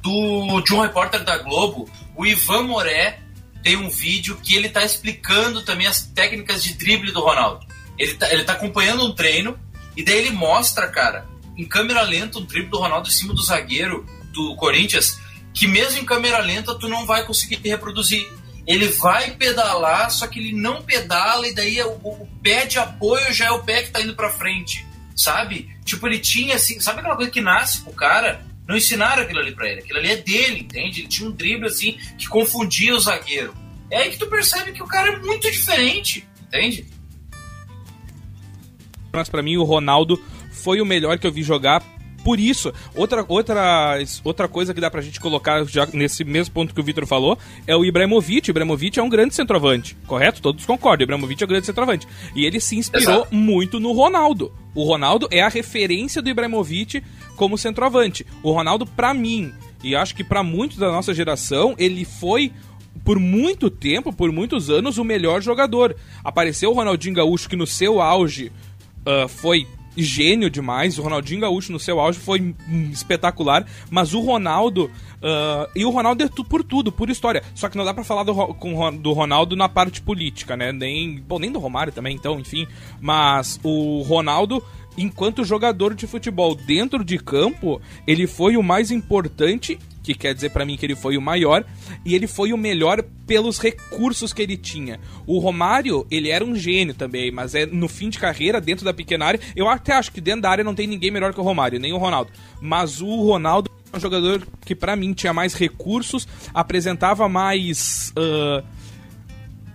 do, 0.00 0.60
de 0.60 0.72
um 0.72 0.80
repórter 0.80 1.22
da 1.22 1.36
Globo, 1.38 1.88
o 2.16 2.24
Ivan 2.24 2.62
Moré, 2.62 3.18
tem 3.62 3.76
um 3.76 3.90
vídeo 3.90 4.38
que 4.42 4.56
ele 4.56 4.68
tá 4.68 4.84
explicando 4.84 5.62
também 5.62 5.86
as 5.86 6.02
técnicas 6.02 6.62
de 6.62 6.74
drible 6.74 7.12
do 7.12 7.20
Ronaldo. 7.20 7.66
Ele 7.98 8.14
tá, 8.14 8.32
ele 8.32 8.44
tá 8.44 8.52
acompanhando 8.52 9.04
um 9.04 9.14
treino, 9.14 9.58
e 9.96 10.04
daí 10.04 10.18
ele 10.18 10.30
mostra, 10.30 10.88
cara, 10.88 11.26
em 11.56 11.66
câmera 11.66 12.02
lenta, 12.02 12.38
um 12.38 12.44
drible 12.44 12.70
do 12.70 12.78
Ronaldo 12.78 13.08
em 13.08 13.12
cima 13.12 13.34
do 13.34 13.42
zagueiro 13.42 14.06
do 14.32 14.54
Corinthians, 14.56 15.18
que 15.54 15.68
mesmo 15.68 16.00
em 16.00 16.04
câmera 16.04 16.40
lenta 16.40 16.74
tu 16.74 16.88
não 16.88 17.06
vai 17.06 17.24
conseguir 17.24 17.60
reproduzir. 17.66 18.28
Ele 18.66 18.88
vai 18.88 19.30
pedalar, 19.32 20.10
só 20.10 20.26
que 20.26 20.40
ele 20.40 20.52
não 20.52 20.82
pedala 20.82 21.46
e 21.46 21.54
daí 21.54 21.80
o, 21.82 21.92
o 22.02 22.28
pé 22.42 22.66
de 22.66 22.78
apoio 22.78 23.32
já 23.32 23.46
é 23.46 23.50
o 23.50 23.62
pé 23.62 23.84
que 23.84 23.90
tá 23.90 24.00
indo 24.00 24.16
para 24.16 24.30
frente, 24.30 24.84
sabe? 25.14 25.70
Tipo, 25.84 26.08
ele 26.08 26.18
tinha 26.18 26.56
assim, 26.56 26.80
sabe 26.80 27.00
aquela 27.00 27.14
coisa 27.14 27.30
que 27.30 27.40
nasce 27.40 27.82
pro 27.82 27.92
cara? 27.92 28.44
Não 28.66 28.76
ensinaram 28.76 29.22
aquilo 29.22 29.40
ali 29.40 29.52
pra 29.54 29.68
ele, 29.68 29.80
aquilo 29.80 29.98
ali 29.98 30.10
é 30.10 30.16
dele, 30.16 30.60
entende? 30.60 31.02
Ele 31.02 31.08
tinha 31.08 31.28
um 31.28 31.32
drible 31.32 31.66
assim 31.66 31.98
que 32.18 32.26
confundia 32.26 32.94
o 32.94 32.98
zagueiro. 33.00 33.54
É 33.90 33.98
aí 33.98 34.10
que 34.10 34.18
tu 34.18 34.26
percebe 34.26 34.72
que 34.72 34.82
o 34.82 34.86
cara 34.86 35.12
é 35.12 35.16
muito 35.18 35.48
diferente, 35.50 36.26
entende? 36.42 36.86
Mas 39.12 39.28
para 39.28 39.42
mim 39.42 39.58
o 39.58 39.62
Ronaldo 39.62 40.20
foi 40.50 40.80
o 40.80 40.86
melhor 40.86 41.18
que 41.18 41.26
eu 41.26 41.32
vi 41.32 41.42
jogar 41.42 41.82
por 42.24 42.40
isso, 42.40 42.72
outra, 42.94 43.22
outra, 43.28 43.98
outra 44.24 44.48
coisa 44.48 44.72
que 44.72 44.80
dá 44.80 44.90
pra 44.90 45.02
gente 45.02 45.20
colocar 45.20 45.62
já 45.66 45.86
nesse 45.92 46.24
mesmo 46.24 46.54
ponto 46.54 46.74
que 46.74 46.80
o 46.80 46.84
Vitor 46.84 47.06
falou 47.06 47.38
é 47.66 47.76
o 47.76 47.84
Ibrahimovic. 47.84 48.50
O 48.50 48.52
Ibrahimovic 48.52 48.98
é 48.98 49.02
um 49.02 49.10
grande 49.10 49.34
centroavante, 49.34 49.94
correto? 50.06 50.40
Todos 50.40 50.64
concordam. 50.64 51.04
O 51.04 51.06
Ibrahimovic 51.06 51.42
é 51.42 51.44
um 51.44 51.48
grande 51.48 51.66
centroavante. 51.66 52.08
E 52.34 52.46
ele 52.46 52.58
se 52.60 52.76
inspirou 52.76 53.16
Exato. 53.16 53.34
muito 53.34 53.78
no 53.78 53.92
Ronaldo. 53.92 54.50
O 54.74 54.84
Ronaldo 54.84 55.28
é 55.30 55.42
a 55.42 55.48
referência 55.48 56.22
do 56.22 56.30
Ibrahimovic 56.30 57.04
como 57.36 57.58
centroavante. 57.58 58.26
O 58.42 58.52
Ronaldo, 58.52 58.86
pra 58.86 59.12
mim, 59.12 59.52
e 59.82 59.94
acho 59.94 60.14
que 60.14 60.24
para 60.24 60.42
muitos 60.42 60.78
da 60.78 60.90
nossa 60.90 61.12
geração, 61.12 61.74
ele 61.76 62.06
foi 62.06 62.50
por 63.04 63.18
muito 63.18 63.68
tempo, 63.68 64.14
por 64.14 64.32
muitos 64.32 64.70
anos, 64.70 64.96
o 64.96 65.04
melhor 65.04 65.42
jogador. 65.42 65.94
Apareceu 66.24 66.70
o 66.70 66.74
Ronaldinho 66.74 67.16
Gaúcho, 67.16 67.50
que 67.50 67.56
no 67.56 67.66
seu 67.66 68.00
auge 68.00 68.50
uh, 69.06 69.28
foi 69.28 69.66
gênio 69.96 70.50
demais. 70.50 70.98
O 70.98 71.02
Ronaldinho 71.02 71.40
Gaúcho 71.40 71.72
no 71.72 71.78
seu 71.78 72.00
auge 72.00 72.18
foi 72.18 72.54
espetacular, 72.92 73.66
mas 73.90 74.14
o 74.14 74.20
Ronaldo. 74.20 74.90
Uh, 75.16 75.70
e 75.74 75.84
o 75.84 75.90
Ronaldo 75.90 76.22
é 76.22 76.28
tu, 76.28 76.44
por 76.44 76.62
tudo, 76.62 76.92
por 76.92 77.08
história. 77.08 77.42
Só 77.54 77.68
que 77.68 77.76
não 77.76 77.84
dá 77.84 77.94
para 77.94 78.04
falar 78.04 78.24
do, 78.24 78.34
com, 78.54 78.94
do 78.96 79.12
Ronaldo 79.12 79.56
na 79.56 79.68
parte 79.68 80.02
política, 80.02 80.56
né? 80.56 80.72
Nem, 80.72 81.20
bom, 81.20 81.38
nem 81.38 81.50
do 81.50 81.58
Romário 81.58 81.92
também, 81.92 82.14
então, 82.14 82.38
enfim. 82.38 82.66
Mas 83.00 83.58
o 83.62 84.02
Ronaldo 84.02 84.62
enquanto 84.96 85.44
jogador 85.44 85.92
de 85.92 86.06
futebol 86.06 86.54
dentro 86.54 87.04
de 87.04 87.18
campo, 87.18 87.80
ele 88.06 88.28
foi 88.28 88.56
o 88.56 88.62
mais 88.62 88.92
importante 88.92 89.76
que 90.04 90.14
quer 90.14 90.34
dizer 90.34 90.50
para 90.50 90.64
mim 90.64 90.76
que 90.76 90.84
ele 90.84 90.94
foi 90.94 91.16
o 91.16 91.22
maior 91.22 91.64
e 92.04 92.14
ele 92.14 92.26
foi 92.26 92.52
o 92.52 92.58
melhor 92.58 93.02
pelos 93.26 93.58
recursos 93.58 94.32
que 94.34 94.42
ele 94.42 94.56
tinha. 94.56 95.00
O 95.26 95.38
Romário, 95.38 96.06
ele 96.10 96.28
era 96.28 96.44
um 96.44 96.54
gênio 96.54 96.94
também, 96.94 97.30
mas 97.30 97.54
é 97.54 97.64
no 97.64 97.88
fim 97.88 98.10
de 98.10 98.18
carreira, 98.18 98.60
dentro 98.60 98.84
da 98.84 98.92
pequena 98.92 99.24
área, 99.24 99.40
eu 99.56 99.66
até 99.66 99.94
acho 99.94 100.12
que 100.12 100.20
dentro 100.20 100.42
da 100.42 100.50
área 100.50 100.62
não 100.62 100.74
tem 100.74 100.86
ninguém 100.86 101.10
melhor 101.10 101.32
que 101.32 101.40
o 101.40 101.42
Romário, 101.42 101.80
nem 101.80 101.92
o 101.94 101.96
Ronaldo. 101.96 102.30
Mas 102.60 103.00
o 103.00 103.22
Ronaldo 103.22 103.70
é 103.90 103.96
um 103.96 104.00
jogador 104.00 104.46
que 104.64 104.74
para 104.74 104.94
mim 104.94 105.14
tinha 105.14 105.32
mais 105.32 105.54
recursos, 105.54 106.28
apresentava 106.52 107.28
mais 107.28 108.12
uh, 108.18 108.62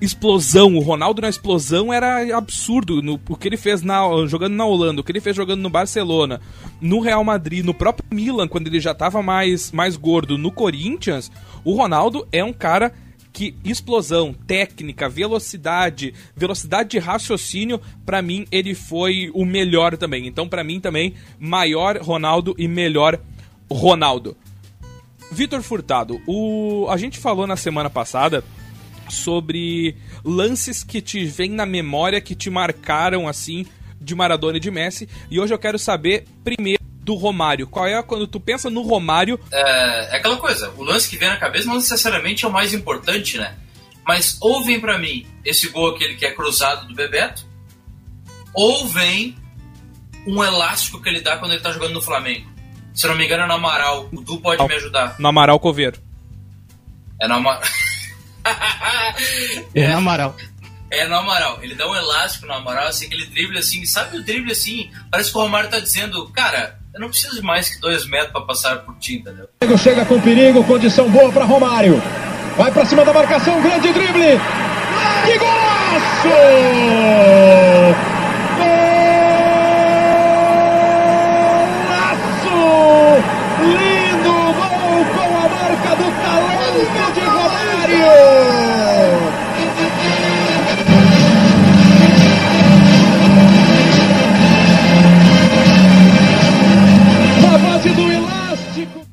explosão. 0.02 0.76
O 0.76 0.80
Ronaldo 0.80 1.22
na 1.22 1.30
explosão 1.30 1.94
era 1.94 2.38
absurdo. 2.38 3.02
No, 3.02 3.20
o 3.30 3.36
que 3.36 3.48
ele 3.48 3.58
fez 3.58 3.82
na, 3.82 4.02
jogando 4.28 4.54
na 4.54 4.66
Holanda, 4.66 5.02
o 5.02 5.04
que 5.04 5.12
ele 5.12 5.22
fez 5.22 5.36
jogando 5.36 5.62
no 5.62 5.70
Barcelona, 5.70 6.40
no 6.80 7.00
Real 7.00 7.24
Madrid, 7.24 7.66
no 7.66 7.74
próprio 7.74 8.06
Milan, 8.12 8.48
quando 8.48 8.68
ele 8.68 8.80
já 8.80 8.92
estava 8.92 9.22
mais, 9.22 9.72
mais 9.72 9.96
gordo, 9.98 10.38
no 10.38 10.52
Corinthians, 10.52 11.32
o 11.64 11.74
Ronaldo 11.76 12.28
é 12.32 12.44
um 12.44 12.54
cara 12.54 12.94
que 13.32 13.56
explosão, 13.64 14.34
técnica, 14.34 15.08
velocidade, 15.08 16.14
velocidade 16.36 16.90
de 16.90 17.00
raciocínio, 17.00 17.80
para 18.06 18.22
mim 18.22 18.46
ele 18.52 18.74
foi 18.74 19.30
o 19.34 19.46
melhor 19.46 19.96
também. 19.98 20.28
Então 20.28 20.48
para 20.48 20.64
mim 20.64 20.80
também 20.80 21.14
maior 21.40 21.98
Ronaldo 21.98 22.56
e 22.58 22.68
melhor 22.68 23.20
Ronaldo. 23.72 24.36
Vitor 25.32 25.62
Furtado, 25.62 26.20
o 26.26 26.88
a 26.90 26.98
gente 26.98 27.20
falou 27.20 27.46
na 27.46 27.56
semana 27.56 27.90
passada 27.90 28.44
sobre 29.10 29.96
lances 30.24 30.84
que 30.84 31.02
te 31.02 31.26
vêm 31.26 31.52
na 31.52 31.66
memória, 31.66 32.22
que 32.22 32.36
te 32.36 32.50
marcaram 32.50 33.28
assim 33.28 33.66
de 34.00 34.16
Maradona 34.16 34.58
e 34.58 34.60
de 34.60 34.72
Messi. 34.72 35.10
E 35.30 35.40
hoje 35.40 35.54
eu 35.54 35.60
quero 35.60 35.78
saber 35.78 36.26
primeiro 36.44 36.80
do 37.02 37.16
Romário. 37.16 37.68
Qual 37.68 37.88
é 37.88 38.02
quando 38.04 38.28
tu 38.28 38.40
pensa 38.40 38.70
no 38.70 38.82
Romário? 38.82 39.40
É, 39.52 40.14
é 40.14 40.18
aquela 40.18 40.38
coisa, 40.38 40.72
o 40.78 40.84
lance 40.84 41.10
que 41.10 41.18
vem 41.18 41.30
na 41.30 41.38
cabeça 41.38 41.68
não 41.68 41.76
necessariamente 41.76 42.46
é 42.46 42.48
o 42.48 42.52
mais 42.52 42.74
importante, 42.74 43.38
né? 43.38 43.56
Mas 44.08 44.38
ou 44.42 44.64
vem 44.64 44.80
pra 44.80 44.98
mim 44.98 45.28
esse 45.44 45.70
gol 45.70 45.90
aquele 45.90 46.16
que 46.16 46.26
é 46.26 46.32
cruzado 46.32 46.88
do 46.88 46.96
Bebeto, 46.96 47.46
ou 48.54 48.88
vem 48.88 49.36
um 50.26 50.44
elástico 50.44 51.02
que 51.02 51.10
ele 51.10 51.22
dá 51.22 51.38
quando 51.38 51.52
ele 51.52 51.62
tá 51.62 51.72
jogando 51.72 51.94
no 51.94 52.02
Flamengo. 52.02 52.50
Se 52.94 53.06
eu 53.06 53.12
não 53.12 53.18
me 53.18 53.26
engano 53.26 53.44
é 53.44 53.48
no 53.48 53.54
Amaral. 53.54 54.10
O 54.12 54.22
Du 54.22 54.40
pode 54.42 54.64
me 54.68 54.74
ajudar. 54.74 55.16
No 55.20 55.28
Amaral 55.30 55.60
Coveiro. 55.60 56.00
É 57.22 57.28
no 57.28 57.36
Amaral. 57.36 57.62
É 59.76 59.88
no 59.88 59.98
Amaral. 59.98 60.36
É 60.92 61.06
no 61.08 61.16
Amaral. 61.16 61.60
Ele 61.62 61.76
dá 61.76 61.88
um 61.88 61.96
elástico 61.96 62.46
no 62.46 62.54
Amaral, 62.54 62.88
assim, 62.88 63.06
aquele 63.06 63.26
drible 63.28 63.58
assim. 63.58 63.86
Sabe 63.86 64.18
o 64.18 64.24
drible 64.24 64.52
assim? 64.52 64.90
Parece 65.12 65.32
que 65.32 65.38
o 65.38 65.42
Romário 65.42 65.70
tá 65.70 65.80
dizendo, 65.80 66.28
cara, 66.30 66.80
eu 66.94 67.00
não 67.00 67.10
preciso 67.10 67.36
de 67.36 67.42
mais 67.42 67.70
que 67.70 67.80
dois 67.80 68.06
metros 68.08 68.32
pra 68.32 68.42
passar 68.42 68.78
por 68.80 68.96
ti, 68.98 69.16
entendeu? 69.16 69.48
Chega 69.78 70.06
com 70.06 70.20
perigo, 70.20 70.64
condição 70.64 71.10
boa 71.10 71.32
para 71.32 71.46
Romário. 71.46 72.02
Vai 72.58 72.72
para 72.72 72.86
cima 72.86 73.06
da 73.06 73.14
marcação, 73.14 73.62
grande 73.62 73.94
drible. 73.94 74.40
Que 75.26 75.38
golaço! 75.38 76.28
Golaço! 76.28 77.69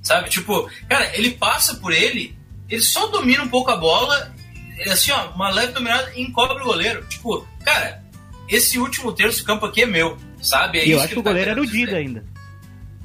Sabe? 0.07 0.31
Tipo, 0.31 0.71
cara, 0.88 1.11
ele 1.16 1.33
passa 1.33 1.75
por 1.75 1.92
ele, 1.92 2.38
ele 2.69 2.81
só 2.83 3.09
domina 3.09 3.42
um 3.42 3.49
pouco 3.49 3.73
a 3.73 3.77
bola, 3.77 4.33
ele, 4.79 4.88
assim, 4.90 5.11
ó, 5.11 5.31
uma 5.31 5.51
leve 5.51 5.73
dominada 5.73 6.12
e 6.14 6.23
encobre 6.23 6.62
o 6.62 6.64
goleiro. 6.66 7.05
Tipo, 7.09 7.45
cara, 7.64 8.05
esse 8.49 8.79
último 8.79 9.12
terço 9.12 9.40
do 9.40 9.47
campo 9.47 9.66
aqui 9.66 9.83
é 9.83 9.87
meu, 9.87 10.16
sabe? 10.40 10.79
É 10.79 10.87
E 10.87 10.90
eu 10.92 10.97
isso 10.99 11.05
acho 11.07 11.14
que 11.14 11.19
o 11.19 11.23
tá 11.25 11.31
goleiro 11.31 11.51
era 11.51 11.61
o 11.61 11.66
Dida 11.66 11.87
dizer. 11.87 11.97
ainda. 11.97 12.25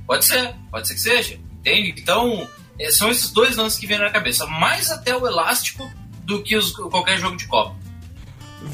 Pode 0.05 0.25
ser, 0.25 0.53
pode 0.69 0.87
ser 0.87 0.93
que 0.93 0.99
seja, 0.99 1.39
entende? 1.59 1.95
Então, 1.99 2.47
é, 2.79 2.91
são 2.91 3.09
esses 3.09 3.31
dois 3.31 3.55
lances 3.55 3.79
que 3.79 3.87
vêm 3.87 3.97
na 3.97 4.11
cabeça. 4.11 4.45
Mais 4.45 4.91
até 4.91 5.15
o 5.17 5.25
elástico 5.25 5.91
do 6.23 6.43
que 6.43 6.55
os- 6.55 6.71
qualquer 6.71 7.17
jogo 7.17 7.35
de 7.35 7.47
Copa. 7.47 7.75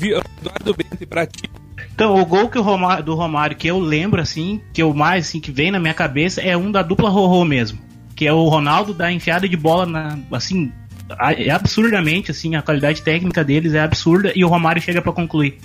Eduardo 0.02 0.74
Bento, 0.74 1.08
pra 1.08 1.26
ti. 1.26 1.50
Então, 1.94 2.14
o 2.20 2.26
gol 2.26 2.50
que 2.50 2.58
o 2.60 2.62
Romário, 2.62 3.04
do 3.06 3.16
Romário 3.16 3.56
que 3.56 3.68
eu 3.68 3.80
lembro, 3.80 4.22
assim, 4.22 4.62
que 4.74 4.82
eu 4.84 4.94
mais, 4.94 5.28
assim, 5.28 5.40
que 5.40 5.50
vem 5.52 5.72
na 5.72 5.80
minha 5.80 5.94
cabeça 5.94 6.42
é 6.42 6.58
um 6.58 6.72
da 6.72 6.82
dupla 6.82 7.10
Rorô 7.10 7.46
mesmo. 7.46 7.87
Que 8.18 8.26
é 8.28 8.34
o 8.34 8.46
Ronaldo 8.50 8.94
da 8.94 9.10
enfiada 9.12 9.48
de 9.48 9.56
bola 9.56 9.86
na, 9.86 10.18
assim, 10.32 10.72
é 11.38 11.52
absurdamente, 11.52 12.32
assim, 12.32 12.56
a 12.56 12.62
qualidade 12.62 13.02
técnica 13.02 13.44
deles 13.44 13.74
é 13.74 13.80
absurda 13.80 14.34
e 14.36 14.44
o 14.44 14.48
Romário 14.48 14.82
chega 14.82 15.02
pra 15.02 15.14
concluir. 15.14 15.58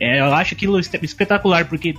É, 0.00 0.20
eu 0.20 0.34
acho 0.34 0.54
aquilo 0.54 0.78
espe- 0.78 0.98
espetacular, 1.02 1.66
porque 1.66 1.94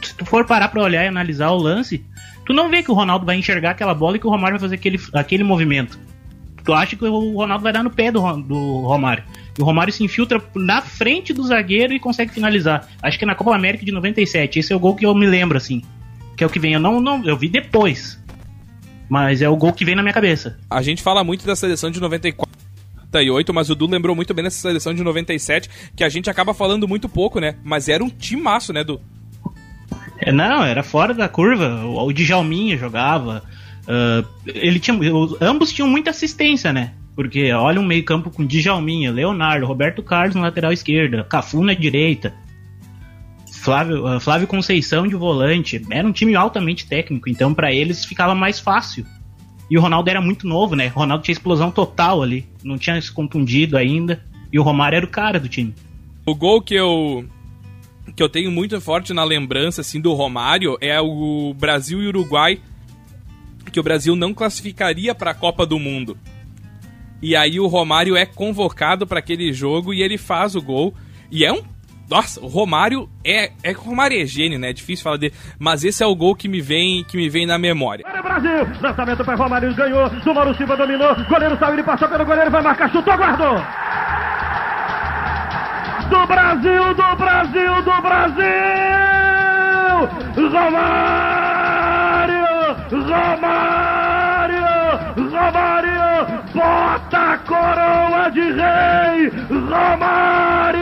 se 0.00 0.14
tu 0.14 0.24
for 0.24 0.46
parar 0.46 0.68
pra 0.68 0.82
olhar 0.82 1.04
e 1.04 1.08
analisar 1.08 1.50
o 1.50 1.56
lance, 1.56 2.04
tu 2.46 2.52
não 2.54 2.70
vê 2.70 2.82
que 2.82 2.90
o 2.90 2.94
Ronaldo 2.94 3.26
vai 3.26 3.36
enxergar 3.36 3.72
aquela 3.72 3.92
bola 3.92 4.16
e 4.16 4.20
que 4.20 4.26
o 4.26 4.30
Romário 4.30 4.54
vai 4.56 4.60
fazer 4.68 4.76
aquele, 4.76 5.00
aquele 5.12 5.42
movimento. 5.42 5.98
Tu 6.64 6.72
acha 6.72 6.94
que 6.96 7.04
o 7.04 7.34
Ronaldo 7.36 7.62
vai 7.64 7.72
dar 7.72 7.82
no 7.82 7.90
pé 7.90 8.10
do, 8.12 8.20
do 8.42 8.80
Romário. 8.82 9.24
E 9.58 9.62
o 9.62 9.64
Romário 9.64 9.92
se 9.92 10.04
infiltra 10.04 10.40
na 10.54 10.80
frente 10.80 11.32
do 11.32 11.42
zagueiro 11.44 11.92
e 11.92 11.98
consegue 12.00 12.32
finalizar. 12.32 12.88
Acho 13.02 13.18
que 13.18 13.24
é 13.24 13.26
na 13.26 13.34
Copa 13.34 13.54
América 13.54 13.84
de 13.84 13.90
97. 13.92 14.58
Esse 14.58 14.72
é 14.72 14.76
o 14.76 14.80
gol 14.80 14.94
que 14.94 15.04
eu 15.06 15.14
me 15.14 15.26
lembro, 15.26 15.56
assim. 15.56 15.82
Que 16.36 16.44
é 16.44 16.46
o 16.46 16.50
que 16.50 16.58
vem. 16.58 16.72
Eu 16.74 16.80
não, 16.80 17.00
não 17.00 17.24
eu 17.24 17.36
vi 17.36 17.48
depois. 17.48 18.20
Mas 19.08 19.40
é 19.42 19.48
o 19.48 19.56
gol 19.56 19.72
que 19.72 19.84
vem 19.84 19.94
na 19.94 20.02
minha 20.02 20.12
cabeça. 20.14 20.58
A 20.68 20.82
gente 20.82 21.02
fala 21.02 21.22
muito 21.22 21.46
da 21.46 21.54
seleção 21.56 21.90
de 21.90 22.00
94. 22.00 22.56
mas 23.54 23.70
o 23.70 23.74
Du 23.74 23.86
lembrou 23.86 24.14
muito 24.16 24.34
bem 24.34 24.42
dessa 24.44 24.60
seleção 24.60 24.92
de 24.92 25.02
97, 25.02 25.70
que 25.94 26.02
a 26.04 26.08
gente 26.08 26.28
acaba 26.28 26.52
falando 26.52 26.86
muito 26.88 27.08
pouco, 27.08 27.38
né? 27.40 27.54
Mas 27.64 27.88
era 27.88 28.02
um 28.04 28.08
timaço, 28.10 28.72
né, 28.72 28.82
Du? 28.84 29.00
É, 30.18 30.32
não, 30.32 30.64
era 30.64 30.82
fora 30.82 31.14
da 31.14 31.28
curva. 31.28 31.84
O, 31.84 32.06
o 32.06 32.12
Djalminha 32.12 32.76
jogava. 32.76 33.42
ah, 33.86 34.24
ele 34.46 34.78
tinha, 34.80 34.96
os- 35.14 35.36
ambos 35.40 35.72
tinham 35.72 35.88
muita 35.88 36.10
assistência, 36.10 36.72
né? 36.72 36.92
Porque 37.14 37.50
olha 37.52 37.80
um 37.80 37.86
meio-campo 37.86 38.30
com 38.30 38.44
Djalminha, 38.44 39.10
Leonardo, 39.12 39.64
Roberto 39.66 40.02
Carlos 40.02 40.34
na 40.34 40.42
lateral 40.42 40.72
esquerda, 40.72 41.24
Cafu 41.24 41.62
na 41.64 41.72
direita, 41.72 42.34
Flávio, 43.66 44.06
ah, 44.06 44.20
Flávio 44.20 44.46
Conceição 44.46 45.08
de 45.08 45.16
volante. 45.16 45.84
Era 45.90 46.06
um 46.06 46.12
time 46.12 46.36
altamente 46.36 46.86
técnico, 46.86 47.28
então 47.28 47.52
pra 47.52 47.72
eles 47.72 48.04
ficava 48.04 48.32
mais 48.32 48.60
fácil. 48.60 49.04
E 49.68 49.76
o 49.76 49.80
Ronaldo 49.80 50.08
era 50.08 50.20
muito 50.20 50.46
novo, 50.46 50.76
né? 50.76 50.92
O 50.94 51.00
Ronaldo 51.00 51.24
tinha 51.24 51.32
explosão 51.32 51.72
total 51.72 52.22
ali, 52.22 52.46
não 52.62 52.78
tinha 52.78 53.00
se 53.02 53.10
contundido 53.10 53.76
ainda. 53.76 54.24
E 54.52 54.58
o 54.60 54.62
Romário 54.62 54.96
era 54.96 55.04
o 55.04 55.10
cara 55.10 55.40
do 55.40 55.48
time. 55.48 55.74
O 56.24 56.32
gol 56.32 56.62
que 56.62 56.74
eu 56.74 57.24
que 58.14 58.22
eu 58.22 58.28
tenho 58.28 58.52
muito 58.52 58.80
forte 58.80 59.12
na 59.12 59.24
lembrança 59.24 59.80
assim 59.80 60.00
do 60.00 60.12
Romário 60.14 60.78
é 60.80 61.00
o 61.00 61.52
Brasil 61.58 62.00
e 62.00 62.06
Uruguai 62.06 62.60
que 63.72 63.80
o 63.80 63.82
Brasil 63.82 64.14
não 64.14 64.32
classificaria 64.32 65.12
para 65.12 65.32
a 65.32 65.34
Copa 65.34 65.66
do 65.66 65.78
Mundo. 65.78 66.16
E 67.20 67.34
aí 67.34 67.58
o 67.58 67.66
Romário 67.66 68.16
é 68.16 68.24
convocado 68.24 69.08
para 69.08 69.18
aquele 69.18 69.52
jogo 69.52 69.92
e 69.92 70.02
ele 70.02 70.16
faz 70.16 70.54
o 70.54 70.62
gol 70.62 70.94
e 71.32 71.44
é 71.44 71.52
um 71.52 71.62
nossa, 72.08 72.40
o 72.40 72.46
Romário 72.46 73.08
é 73.24 73.50
é 73.62 73.74
que 73.74 73.80
o 73.80 73.82
Romário 73.82 74.20
é 74.20 74.26
gênio, 74.26 74.58
né? 74.58 74.70
É 74.70 74.72
difícil 74.72 75.02
falar 75.02 75.16
dele, 75.16 75.34
mas 75.58 75.84
esse 75.84 76.02
é 76.02 76.06
o 76.06 76.14
gol 76.14 76.34
que 76.34 76.48
me 76.48 76.60
vem 76.60 77.04
que 77.04 77.16
me 77.16 77.28
vem 77.28 77.46
na 77.46 77.58
memória. 77.58 78.04
Para 78.04 78.20
o 78.20 78.22
Brasil, 78.22 78.68
lançamento 78.80 79.24
para 79.24 79.34
Romário, 79.34 79.74
ganhou, 79.74 80.08
do 80.08 80.34
Mauro 80.34 80.54
Silva 80.56 80.76
dominou, 80.76 81.14
goleiro 81.28 81.58
saiu, 81.58 81.74
ele 81.74 81.82
passou 81.82 82.08
pelo 82.08 82.24
goleiro, 82.24 82.50
vai 82.50 82.62
marcar, 82.62 82.90
chutou, 82.90 83.16
guardou! 83.16 83.56
Do 86.08 86.26
Brasil, 86.26 86.94
do 86.94 87.16
Brasil, 87.16 87.82
do 87.82 88.02
Brasil! 88.02 88.46
Romário! 90.52 91.66
Romário! 92.90 94.66
Romário! 95.30 96.42
Bota 96.54 97.18
a 97.18 97.38
coroa 97.38 98.30
de 98.30 98.40
rei! 98.40 99.30
Romário! 99.50 100.75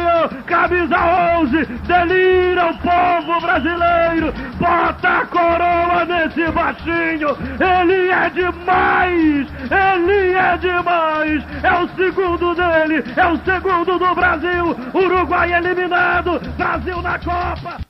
Camisa 0.46 0.96
11! 1.40 1.64
Delira 1.86 2.70
o 2.70 2.78
povo 2.78 3.40
brasileiro! 3.40 4.32
Bota 4.58 5.08
a 5.08 5.26
coroa 5.26 6.04
nesse 6.04 6.50
baixinho! 6.52 7.30
Ele 7.58 8.10
é 8.10 8.30
demais! 8.30 9.48
Ele 9.70 10.32
é 10.34 10.56
demais! 10.58 11.44
É 11.62 11.82
o 11.82 11.88
segundo 11.96 12.54
dele! 12.54 13.04
É 13.16 13.26
o 13.26 13.38
segundo 13.44 13.98
do 13.98 14.14
Brasil! 14.14 14.76
Uruguai 14.94 15.52
eliminado! 15.54 16.40
Brasil 16.56 17.00
na 17.00 17.18
Copa! 17.18 17.80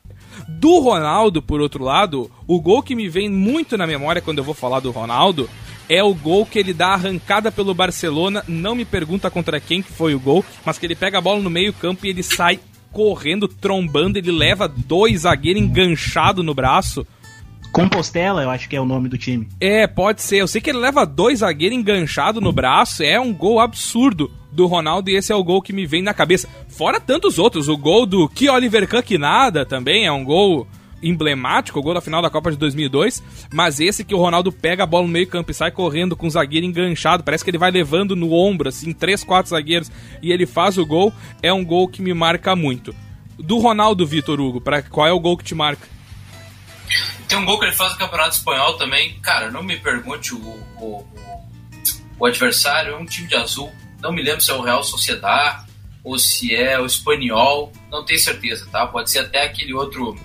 Do 0.48 0.78
Ronaldo, 0.78 1.42
por 1.42 1.60
outro 1.60 1.82
lado, 1.82 2.30
o 2.46 2.60
gol 2.60 2.82
que 2.82 2.94
me 2.94 3.08
vem 3.08 3.28
muito 3.28 3.76
na 3.76 3.86
memória 3.86 4.22
quando 4.22 4.38
eu 4.38 4.44
vou 4.44 4.54
falar 4.54 4.80
do 4.80 4.90
Ronaldo 4.90 5.48
é 5.88 6.02
o 6.02 6.14
gol 6.14 6.46
que 6.46 6.58
ele 6.58 6.72
dá 6.72 6.88
arrancada 6.88 7.50
pelo 7.50 7.74
Barcelona. 7.74 8.44
Não 8.48 8.74
me 8.74 8.84
pergunta 8.84 9.30
contra 9.30 9.60
quem 9.60 9.82
que 9.82 9.92
foi 9.92 10.14
o 10.14 10.20
gol, 10.20 10.44
mas 10.64 10.78
que 10.78 10.86
ele 10.86 10.94
pega 10.94 11.18
a 11.18 11.20
bola 11.20 11.40
no 11.40 11.50
meio-campo 11.50 12.06
e 12.06 12.10
ele 12.10 12.22
sai 12.22 12.58
correndo, 12.92 13.48
trombando, 13.48 14.18
ele 14.18 14.30
leva 14.30 14.68
dois 14.68 15.22
zagueiros 15.22 15.60
enganchado 15.60 16.42
no 16.42 16.54
braço. 16.54 17.04
Compostela, 17.72 18.40
eu 18.40 18.50
acho 18.50 18.68
que 18.68 18.76
é 18.76 18.80
o 18.80 18.84
nome 18.84 19.08
do 19.08 19.18
time. 19.18 19.48
É, 19.60 19.84
pode 19.88 20.22
ser. 20.22 20.36
Eu 20.36 20.46
sei 20.46 20.60
que 20.60 20.70
ele 20.70 20.78
leva 20.78 21.04
dois 21.04 21.40
zagueiros 21.40 21.76
enganchado 21.76 22.40
no 22.40 22.52
braço. 22.52 23.02
É 23.02 23.18
um 23.18 23.34
gol 23.34 23.58
absurdo 23.58 24.30
do 24.52 24.66
Ronaldo 24.66 25.10
e 25.10 25.16
esse 25.16 25.32
é 25.32 25.34
o 25.34 25.42
gol 25.42 25.60
que 25.60 25.72
me 25.72 25.84
vem 25.84 26.00
na 26.00 26.14
cabeça. 26.14 26.48
Fora 26.68 27.00
tantos 27.00 27.36
outros. 27.36 27.68
O 27.68 27.76
gol 27.76 28.06
do 28.06 28.28
que 28.28 28.48
Oliver 28.48 28.86
Kahn 28.86 29.02
que 29.02 29.18
nada 29.18 29.66
também 29.66 30.06
é 30.06 30.12
um 30.12 30.24
gol 30.24 30.68
emblemático, 31.04 31.78
o 31.78 31.82
gol 31.82 31.94
da 31.94 32.00
final 32.00 32.22
da 32.22 32.30
Copa 32.30 32.50
de 32.50 32.56
2002. 32.56 33.22
Mas 33.52 33.78
esse 33.78 34.04
que 34.04 34.14
o 34.14 34.18
Ronaldo 34.18 34.50
pega 34.50 34.84
a 34.84 34.86
bola 34.86 35.06
no 35.06 35.12
meio 35.12 35.26
campo 35.26 35.50
e 35.50 35.54
sai 35.54 35.70
correndo 35.70 36.16
com 36.16 36.26
o 36.26 36.30
zagueiro 36.30 36.66
enganchado. 36.66 37.22
Parece 37.22 37.44
que 37.44 37.50
ele 37.50 37.58
vai 37.58 37.70
levando 37.70 38.16
no 38.16 38.32
ombro, 38.32 38.68
assim, 38.68 38.92
três, 38.92 39.22
quatro 39.22 39.50
zagueiros 39.50 39.90
e 40.22 40.32
ele 40.32 40.46
faz 40.46 40.78
o 40.78 40.86
gol. 40.86 41.12
É 41.42 41.52
um 41.52 41.64
gol 41.64 41.86
que 41.86 42.02
me 42.02 42.14
marca 42.14 42.56
muito. 42.56 42.94
Do 43.38 43.58
Ronaldo, 43.58 44.06
Vitor 44.06 44.40
Hugo, 44.40 44.60
pra, 44.60 44.82
qual 44.82 45.06
é 45.06 45.12
o 45.12 45.20
gol 45.20 45.36
que 45.36 45.44
te 45.44 45.54
marca? 45.54 45.94
Tem 47.28 47.38
um 47.38 47.44
gol 47.44 47.58
que 47.58 47.66
ele 47.66 47.74
faz 47.74 47.92
no 47.92 47.98
Campeonato 47.98 48.36
Espanhol 48.36 48.74
também. 48.74 49.18
Cara, 49.20 49.50
não 49.50 49.62
me 49.62 49.76
pergunte 49.76 50.34
o, 50.34 50.38
o, 50.38 51.04
o, 52.18 52.26
adversário, 52.26 52.92
é 52.92 52.96
um 52.96 53.06
time 53.06 53.26
de 53.26 53.34
azul. 53.34 53.72
Não 54.00 54.12
me 54.12 54.22
lembro 54.22 54.40
se 54.40 54.50
é 54.50 54.54
o 54.54 54.60
Real 54.60 54.84
Sociedad 54.84 55.64
ou 56.02 56.18
se 56.18 56.54
é 56.54 56.78
o 56.78 56.86
Espanhol. 56.86 57.72
Não 57.90 58.04
tenho 58.04 58.20
certeza, 58.20 58.68
tá? 58.70 58.86
Pode 58.86 59.10
ser 59.10 59.20
até 59.20 59.42
aquele 59.42 59.72
outro. 59.72 60.16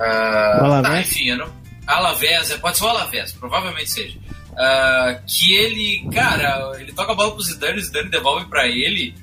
Ah, 0.00 0.80
tá, 0.82 1.00
enfim, 1.00 1.34
não... 1.34 1.50
Alavés, 1.86 2.50
é, 2.50 2.58
pode 2.58 2.78
ser 2.78 2.84
o 2.84 2.88
Alavés, 2.88 3.32
provavelmente 3.32 3.90
seja. 3.90 4.18
Ah, 4.56 5.20
que 5.26 5.54
ele, 5.54 6.08
cara, 6.12 6.72
ele 6.78 6.92
toca 6.92 7.12
a 7.12 7.14
bola 7.14 7.32
pro 7.32 7.42
Zidane, 7.42 7.78
o 7.78 7.82
Zidane 7.82 8.10
devolve 8.10 8.46
pra 8.46 8.68
ele 8.68 9.14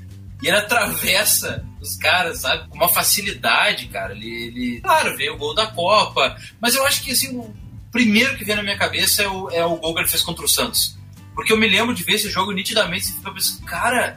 e 0.42 0.48
ele 0.48 0.58
atravessa 0.58 1.64
os 1.80 1.96
caras, 1.96 2.40
sabe? 2.42 2.68
Com 2.70 2.76
uma 2.76 2.90
facilidade, 2.90 3.88
cara. 3.88 4.14
Ele, 4.14 4.30
ele, 4.48 4.82
claro, 4.82 5.16
veio 5.16 5.34
o 5.36 5.38
gol 5.38 5.56
da 5.56 5.68
Copa, 5.68 6.36
mas 6.60 6.76
eu 6.76 6.86
acho 6.86 7.02
que 7.04 7.12
assim, 7.12 7.38
o 7.38 7.54
primeiro 7.92 8.36
que 8.38 8.44
vem 8.44 8.56
na 8.56 8.64
minha 8.64 8.78
cabeça 8.78 9.24
é 9.24 9.28
o, 9.28 9.50
é 9.50 9.66
o 9.66 9.78
gol 9.78 9.94
que 9.94 10.02
ele 10.02 10.10
fez 10.10 10.22
contra 10.24 10.44
o 10.44 10.50
Santos. 10.50 10.98
Porque 11.34 11.54
eu 11.54 11.58
me 11.58 11.68
lembro 11.70 11.94
de 11.94 12.04
ver 12.04 12.14
esse 12.14 12.30
jogo 12.30 12.52
nitidamente 12.52 13.10
e 13.10 13.14
fica 13.14 13.32
pensando, 13.32 13.64
cara, 13.66 14.16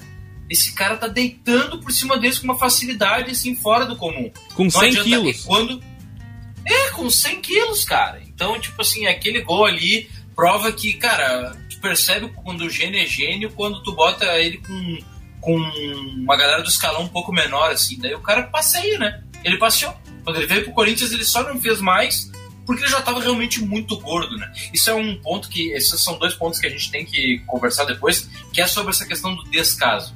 esse 0.48 0.72
cara 0.74 0.96
tá 0.96 1.06
deitando 1.06 1.78
por 1.80 1.92
cima 1.92 2.18
deles 2.18 2.38
com 2.38 2.44
uma 2.46 2.58
facilidade 2.58 3.30
assim 3.30 3.54
fora 3.54 3.84
do 3.86 3.94
comum. 3.96 4.30
Com 4.54 4.64
Não 4.64 4.70
100 4.70 4.82
adianta- 4.88 5.04
quilos. 5.04 5.44
Quando... 5.44 5.89
É, 6.64 6.90
com 6.90 7.08
100 7.08 7.40
quilos, 7.40 7.84
cara. 7.84 8.22
Então, 8.26 8.58
tipo 8.60 8.80
assim, 8.80 9.06
aquele 9.06 9.40
gol 9.40 9.64
ali 9.64 10.08
prova 10.34 10.72
que, 10.72 10.94
cara, 10.94 11.56
tu 11.68 11.80
percebe 11.80 12.28
quando 12.28 12.62
o 12.62 12.70
gênio 12.70 13.00
é 13.00 13.06
gênio 13.06 13.50
quando 13.52 13.82
tu 13.82 13.92
bota 13.92 14.24
ele 14.38 14.58
com, 14.58 14.98
com 15.40 15.56
uma 15.56 16.36
galera 16.36 16.62
do 16.62 16.68
escalão 16.68 17.02
um 17.02 17.08
pouco 17.08 17.32
menor, 17.32 17.70
assim. 17.70 17.98
Daí 17.98 18.14
o 18.14 18.20
cara 18.20 18.44
passeia, 18.44 18.98
né? 18.98 19.22
Ele 19.44 19.58
passeou. 19.58 19.94
Quando 20.24 20.36
ele 20.36 20.46
veio 20.46 20.64
pro 20.64 20.72
Corinthians, 20.72 21.12
ele 21.12 21.24
só 21.24 21.42
não 21.42 21.60
fez 21.60 21.80
mais 21.80 22.30
porque 22.70 22.84
ele 22.84 22.90
já 22.92 23.00
estava 23.00 23.20
realmente 23.20 23.60
muito 23.60 23.98
gordo, 23.98 24.36
né? 24.36 24.52
Isso 24.72 24.88
é 24.90 24.94
um 24.94 25.20
ponto 25.20 25.48
que. 25.48 25.72
Esses 25.72 26.00
são 26.00 26.16
dois 26.16 26.34
pontos 26.34 26.60
que 26.60 26.68
a 26.68 26.70
gente 26.70 26.88
tem 26.88 27.04
que 27.04 27.40
conversar 27.40 27.84
depois, 27.84 28.30
que 28.52 28.60
é 28.60 28.66
sobre 28.68 28.90
essa 28.92 29.04
questão 29.04 29.34
do 29.34 29.42
descaso. 29.50 30.14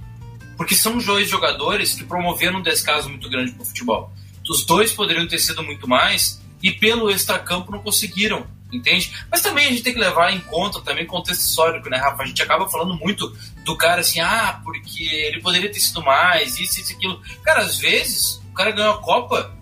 Porque 0.56 0.76
são 0.76 0.96
dois 0.98 1.28
jogadores 1.28 1.94
que 1.94 2.04
promoveram 2.04 2.60
um 2.60 2.62
descaso 2.62 3.08
muito 3.08 3.28
grande 3.28 3.50
pro 3.50 3.64
futebol. 3.64 4.12
Os 4.48 4.64
dois 4.64 4.92
poderiam 4.92 5.26
ter 5.26 5.38
sido 5.38 5.62
muito 5.62 5.88
mais 5.88 6.42
e 6.62 6.72
pelo 6.72 7.10
extracampo 7.10 7.70
não 7.70 7.80
conseguiram, 7.80 8.46
entende? 8.72 9.12
Mas 9.30 9.40
também 9.40 9.66
a 9.66 9.70
gente 9.70 9.82
tem 9.82 9.92
que 9.92 9.98
levar 9.98 10.32
em 10.32 10.40
conta 10.40 10.80
também 10.80 11.06
contexto 11.06 11.42
histórico, 11.42 11.88
né, 11.88 11.98
Rafa? 11.98 12.22
A 12.22 12.26
gente 12.26 12.42
acaba 12.42 12.68
falando 12.68 12.94
muito 12.94 13.36
do 13.64 13.76
cara 13.76 14.00
assim, 14.00 14.20
ah, 14.20 14.60
porque 14.64 15.04
ele 15.04 15.40
poderia 15.40 15.70
ter 15.70 15.80
sido 15.80 16.02
mais, 16.02 16.58
isso, 16.58 16.80
isso, 16.80 16.92
aquilo. 16.94 17.20
Cara, 17.42 17.60
às 17.60 17.78
vezes 17.78 18.42
o 18.50 18.54
cara 18.54 18.70
ganhou 18.70 18.94
a 18.94 19.02
Copa 19.02 19.54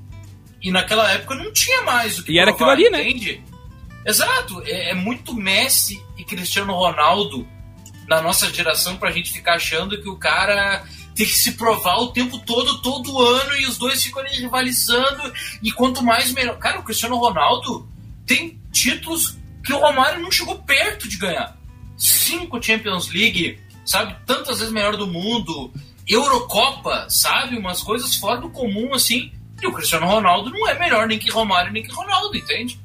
e 0.61 0.71
naquela 0.71 1.11
época 1.11 1.35
não 1.35 1.53
tinha 1.53 1.83
mais 1.83 2.18
o 2.18 2.25
que 2.25 2.33
E 2.33 2.38
era 2.38 2.55
provar, 2.55 2.75
aquilo 2.75 2.88
ali, 2.88 3.05
né? 3.05 3.09
Entende? 3.09 3.42
Exato, 4.07 4.62
é, 4.64 4.90
é 4.90 4.95
muito 4.95 5.35
Messi 5.35 6.03
e 6.16 6.25
Cristiano 6.25 6.73
Ronaldo 6.73 7.47
na 8.09 8.21
nossa 8.21 8.53
geração 8.53 8.97
pra 8.97 9.11
gente 9.11 9.33
ficar 9.33 9.55
achando 9.55 10.01
que 10.01 10.09
o 10.09 10.16
cara 10.16 10.85
tem 11.14 11.27
que 11.27 11.38
se 11.38 11.53
provar 11.53 11.96
o 11.98 12.09
tempo 12.09 12.38
todo, 12.38 12.81
todo 12.81 13.20
ano, 13.20 13.57
e 13.57 13.66
os 13.66 13.77
dois 13.79 14.03
ficam 14.03 14.22
ali 14.22 14.37
rivalizando, 14.37 15.33
e 15.62 15.70
quanto 15.70 16.03
mais 16.03 16.33
melhor. 16.33 16.59
Cara, 16.59 16.81
o 16.81 16.83
Cristiano 16.83 17.16
Ronaldo 17.16 17.88
tem 18.27 18.61
títulos 18.72 19.37
que 19.64 19.72
o 19.72 19.79
Romário 19.79 20.20
não 20.20 20.31
chegou 20.31 20.59
perto 20.59 21.09
de 21.09 21.16
ganhar. 21.18 21.57
Cinco 21.96 22.61
Champions 22.62 23.09
League, 23.12 23.59
sabe? 23.85 24.16
Tantas 24.27 24.59
vezes 24.59 24.72
melhor 24.72 24.96
do 24.96 25.07
mundo, 25.07 25.72
Eurocopa, 26.09 27.07
sabe? 27.09 27.57
Umas 27.57 27.83
coisas 27.83 28.16
fora 28.16 28.40
do 28.40 28.51
comum, 28.51 28.94
assim. 28.94 29.31
E 29.61 29.66
o 29.66 29.72
Cristiano 29.72 30.07
Ronaldo 30.07 30.51
não 30.51 30.68
é 30.68 30.77
melhor 30.79 31.07
nem 31.07 31.18
que 31.18 31.31
Romário, 31.31 31.72
nem 31.72 31.83
que 31.83 31.92
Ronaldo, 31.92 32.37
entende? 32.37 32.81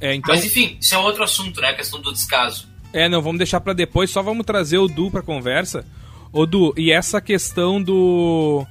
É, 0.00 0.14
então, 0.14 0.34
Mas 0.34 0.44
enfim, 0.44 0.78
isso 0.80 0.94
é 0.94 0.98
outro 0.98 1.22
assunto, 1.24 1.60
né? 1.60 1.68
A 1.70 1.74
questão 1.74 2.00
do 2.00 2.12
descaso. 2.12 2.68
é, 2.92 3.08
não, 3.08 3.20
vamos 3.20 3.38
deixar 3.38 3.60
pra 3.60 3.72
depois, 3.72 4.10
só 4.10 4.22
vamos 4.22 4.46
trazer 4.46 4.78
o 4.78 4.88
Du 4.88 5.10
pra 5.10 5.22
conversa. 5.22 5.86
Ô 6.32 6.46
Du, 6.46 6.74
e 6.76 6.90
essa 6.90 7.20
questão 7.20 7.82
do. 7.82 8.66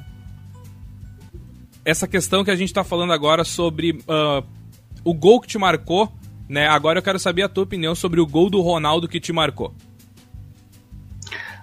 Essa 1.84 2.08
questão 2.08 2.44
que 2.44 2.52
a 2.52 2.56
gente 2.56 2.74
tá 2.74 2.84
falando 2.84 3.13
agora 3.13 3.44
sobre 3.44 4.00
ah, 4.08 4.44
o 5.04 5.13
gol 5.13 5.39
que 5.39 5.48
te 5.48 5.58
marcou, 5.58 6.12
né? 6.50 6.68
Agora 6.68 7.00
eu 7.00 7.04
quero 7.04 7.20
saber 7.20 7.44
a 7.44 7.50
tua 7.50 7.63
opinião 7.63 7.94
sobre 7.94 8.20
o 8.20 8.26
gol 8.26 8.50
do 8.50 8.62
Ronaldo 8.62 9.08
que 9.08 9.20
te 9.20 9.32
marcou. 9.32 9.74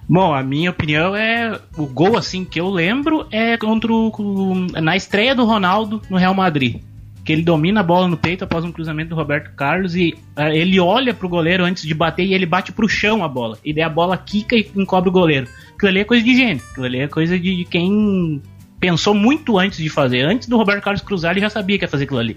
Bom, 0.09 0.35
a 0.35 0.43
minha 0.43 0.71
opinião 0.71 1.15
é. 1.15 1.59
O 1.77 1.87
gol, 1.87 2.17
assim, 2.17 2.45
que 2.45 2.61
eu 2.61 2.69
lembro 2.69 3.27
é 3.31 3.57
contra 3.57 3.93
o, 3.93 4.55
na 4.81 4.97
estreia 4.97 5.35
do 5.35 5.45
Ronaldo 5.45 6.03
no 6.11 6.17
Real 6.17 6.35
Madrid. 6.35 6.83
Que 7.25 7.33
ele 7.33 7.43
domina 7.43 7.81
a 7.81 7.85
bola 7.85 8.09
no 8.09 8.17
peito 8.17 8.43
após 8.43 8.65
um 8.65 8.73
cruzamento 8.73 9.11
do 9.11 9.15
Roberto 9.15 9.55
Carlos 9.55 9.95
e 9.95 10.15
ah, 10.35 10.51
ele 10.51 10.79
olha 10.81 11.15
pro 11.15 11.29
goleiro 11.29 11.65
antes 11.65 11.85
de 11.85 11.95
bater 11.95 12.27
e 12.27 12.35
ele 12.35 12.47
bate 12.47 12.73
pro 12.73 12.89
chão 12.89 13.23
a 13.23 13.29
bola. 13.29 13.59
E 13.65 13.73
daí 13.73 13.85
a 13.85 13.89
bola 13.89 14.17
quica 14.17 14.57
e 14.57 14.69
encobre 14.77 15.09
o 15.09 15.13
goleiro. 15.13 15.47
Aquilo 15.83 15.91
ali 15.91 16.01
é 16.01 16.05
coisa 16.05 16.25
de 16.25 16.37
gênio. 16.37 16.63
Aquilo 16.71 16.87
ali 16.87 17.01
é 17.01 17.09
coisa 17.09 17.37
de, 17.37 17.57
de 17.57 17.65
quem 17.65 18.41
pensou 18.79 19.15
muito 19.15 19.59
antes 19.59 19.79
de 19.79 19.89
fazer. 19.89 20.23
Antes 20.25 20.47
do 20.47 20.57
Roberto 20.57 20.81
Carlos 20.85 21.03
cruzar, 21.03 21.33
ele 21.33 21.41
já 21.41 21.51
sabia 21.51 21.77
que 21.77 21.85
ia 21.85 21.89
fazer 21.89 22.05
aquilo 22.05 22.21
ali. 22.21 22.37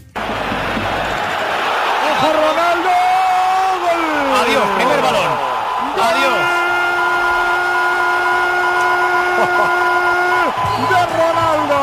Adiós, 4.41 4.65
primer 4.77 4.99
balón. 4.99 5.29
Adiós. 6.09 6.41
de 10.89 11.01
Ronaldo. 11.13 11.79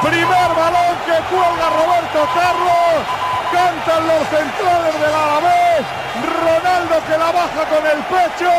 Primer 0.00 0.48
balón 0.56 0.96
que 1.04 1.16
cuelga 1.28 1.68
Roberto 1.68 2.20
Carlos. 2.32 3.04
Cantan 3.52 4.06
los 4.08 4.26
centrales 4.28 4.94
del 5.02 5.14
Alavés. 5.14 5.55
Que 7.06 7.16
la 7.18 7.30
baja 7.30 7.62
con 7.68 7.84
el 7.86 8.00
pecho. 8.10 8.50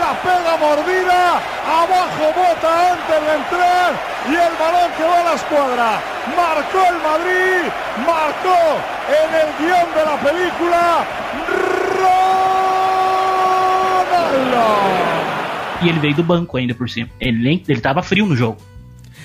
La 0.00 0.12
pega 0.24 0.56
mordida. 0.58 1.22
Abajo 1.66 2.24
bota 2.34 2.92
antes 2.92 3.20
de 3.26 3.32
entrar. 3.40 3.90
Y 4.28 4.34
el 4.34 4.54
balón 4.58 4.90
que 4.96 5.04
va 5.04 5.20
a 5.20 5.24
la 5.24 5.34
escuadra. 5.34 6.00
Marcó 6.36 6.80
el 6.90 6.98
Madrid. 7.08 7.62
Marcó 8.06 8.58
en 9.08 9.30
el 9.42 9.48
guión 9.58 9.88
de 9.94 10.02
la 10.04 10.16
película. 10.26 11.04
Ronaldo. 14.14 15.84
E 15.84 15.88
ele 15.88 15.98
veio 15.98 16.14
do 16.16 16.22
banco 16.22 16.56
ainda 16.56 16.74
por 16.74 16.88
cima. 16.88 17.10
Ele, 17.20 17.38
nem, 17.38 17.62
ele 17.68 17.80
tava 17.80 18.02
frio 18.02 18.26
no 18.26 18.34
jogo. 18.36 18.56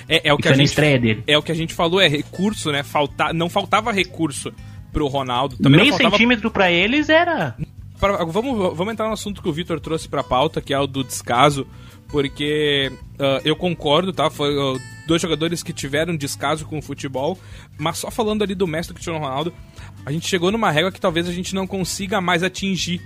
É, 0.08 0.28
é 0.28 0.32
o 0.34 0.36
E 0.38 0.42
que 0.42 0.48
foi 0.48 0.52
a 0.52 0.56
na 0.56 0.56
gente, 0.58 0.68
estreia 0.68 0.98
dele. 0.98 1.22
é 1.26 1.38
o 1.38 1.42
que 1.42 1.52
a 1.52 1.54
gente 1.54 1.72
falou, 1.74 2.00
é 2.00 2.08
recurso, 2.08 2.70
né? 2.72 2.82
Falta, 2.82 3.32
não 3.32 3.48
faltava 3.48 3.92
recurso 3.92 4.52
pro 4.92 5.06
Ronaldo. 5.06 5.56
Também 5.56 5.80
Meio 5.82 5.92
faltava 5.92 6.10
centímetro 6.10 6.50
pra 6.50 6.70
eles 6.70 7.08
era. 7.08 7.56
Pra- 8.00 8.24
vamos, 8.24 8.76
vamos 8.76 8.92
entrar 8.92 9.06
no 9.06 9.12
assunto 9.12 9.42
que 9.42 9.48
o 9.48 9.52
Vitor 9.52 9.78
trouxe 9.78 10.08
pra 10.08 10.24
pauta, 10.24 10.60
que 10.60 10.72
é 10.72 10.78
o 10.78 10.86
do 10.86 11.04
descaso, 11.04 11.66
porque 12.08 12.90
ah, 13.18 13.40
eu 13.44 13.54
concordo, 13.54 14.12
tá? 14.12 14.30
Foi 14.30 14.56
ah, 14.58 14.80
dois 15.06 15.20
jogadores 15.20 15.62
que 15.62 15.72
tiveram 15.72 16.16
descaso 16.16 16.64
com 16.64 16.78
o 16.78 16.82
futebol, 16.82 17.38
mas 17.78 17.98
só 17.98 18.10
falando 18.10 18.42
ali 18.42 18.54
do 18.54 18.66
mestre 18.66 18.94
Cristiano 18.94 19.18
Ronaldo, 19.18 19.52
a 20.04 20.10
gente 20.10 20.26
chegou 20.26 20.50
numa 20.50 20.70
régua 20.70 20.90
que 20.90 21.00
talvez 21.00 21.28
a 21.28 21.32
gente 21.32 21.54
não 21.54 21.66
consiga 21.66 22.20
mais 22.20 22.42
atingir. 22.42 23.00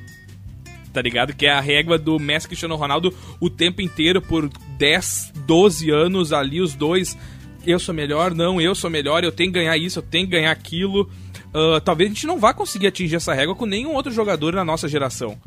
Tá 0.93 1.03
ligado? 1.03 1.35
Que 1.35 1.47
é 1.47 1.51
a 1.51 1.61
régua 1.61 1.99
do 1.99 2.21
Messi 2.21 2.47
Cristiano 2.47 2.77
Ronaldo 2.77 3.13
o 3.41 3.51
tempo 3.51 3.83
inteiro, 3.83 4.23
por 4.23 4.49
10, 4.79 5.33
12 5.45 5.91
anos 5.91 6.33
ali, 6.33 6.61
os 6.61 6.73
dois. 6.75 7.19
Eu 7.67 7.81
sou 7.81 7.93
melhor, 7.93 8.33
não, 8.33 8.61
eu 8.61 8.77
sou 8.77 8.89
melhor, 8.89 9.25
eu 9.25 9.33
tenho 9.33 9.51
que 9.51 9.59
ganhar 9.59 9.77
isso, 9.77 9.99
eu 9.99 10.03
tenho 10.05 10.27
que 10.27 10.33
ganhar 10.33 10.53
aquilo. 10.53 11.11
Ah, 11.55 11.81
talvez 11.81 12.11
a 12.11 12.15
gente 12.15 12.27
não 12.27 12.39
vá 12.39 12.53
conseguir 12.53 12.89
atingir 12.89 13.15
essa 13.15 13.33
régua 13.33 13.55
com 13.55 13.65
nenhum 13.65 13.95
outro 13.95 14.13
jogador 14.13 14.53
na 14.53 14.65
nossa 14.65 14.89
geração. 14.89 15.39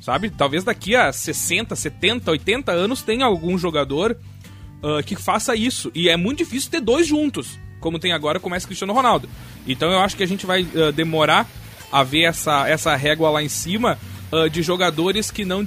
Sabe? 0.00 0.28
Talvez 0.28 0.62
daqui 0.62 0.94
a 0.94 1.10
60, 1.10 1.74
70, 1.74 2.30
80 2.30 2.70
anos 2.70 3.00
tenha 3.00 3.24
algum 3.24 3.56
jogador 3.56 4.16
ah, 4.82 5.02
que 5.02 5.16
faça 5.16 5.56
isso. 5.56 5.90
E 5.94 6.10
é 6.10 6.16
muito 6.16 6.38
difícil 6.38 6.70
ter 6.70 6.80
dois 6.80 7.06
juntos, 7.06 7.58
como 7.80 7.98
tem 7.98 8.12
agora 8.12 8.38
com 8.38 8.48
o 8.48 8.50
Messi 8.50 8.66
Cristiano 8.66 8.92
Ronaldo. 8.92 9.28
Então 9.66 9.90
eu 9.90 10.00
acho 10.00 10.16
que 10.16 10.22
a 10.22 10.28
gente 10.28 10.44
vai 10.44 10.66
ah, 10.76 10.92
demorar 10.92 11.48
a 11.90 12.02
ver 12.02 12.24
essa, 12.24 12.68
essa 12.68 12.94
régua 12.94 13.30
lá 13.30 13.42
em 13.42 13.48
cima 13.48 13.98
ah, 14.30 14.48
de 14.48 14.62
jogadores 14.62 15.30
que 15.30 15.46
não, 15.46 15.64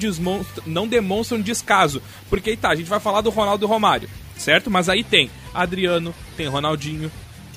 não 0.67 0.87
demonstram 0.87 1.41
descaso. 1.41 2.03
Porque 2.29 2.51
aí 2.51 2.57
tá, 2.57 2.69
a 2.69 2.75
gente 2.75 2.89
vai 2.89 2.99
falar 2.99 3.21
do 3.21 3.31
Ronaldo 3.31 3.65
e 3.65 3.67
Romário, 3.67 4.09
certo? 4.37 4.69
Mas 4.69 4.89
aí 4.89 5.03
tem 5.03 5.31
Adriano, 5.55 6.13
tem 6.35 6.45
Ronaldinho, 6.45 7.11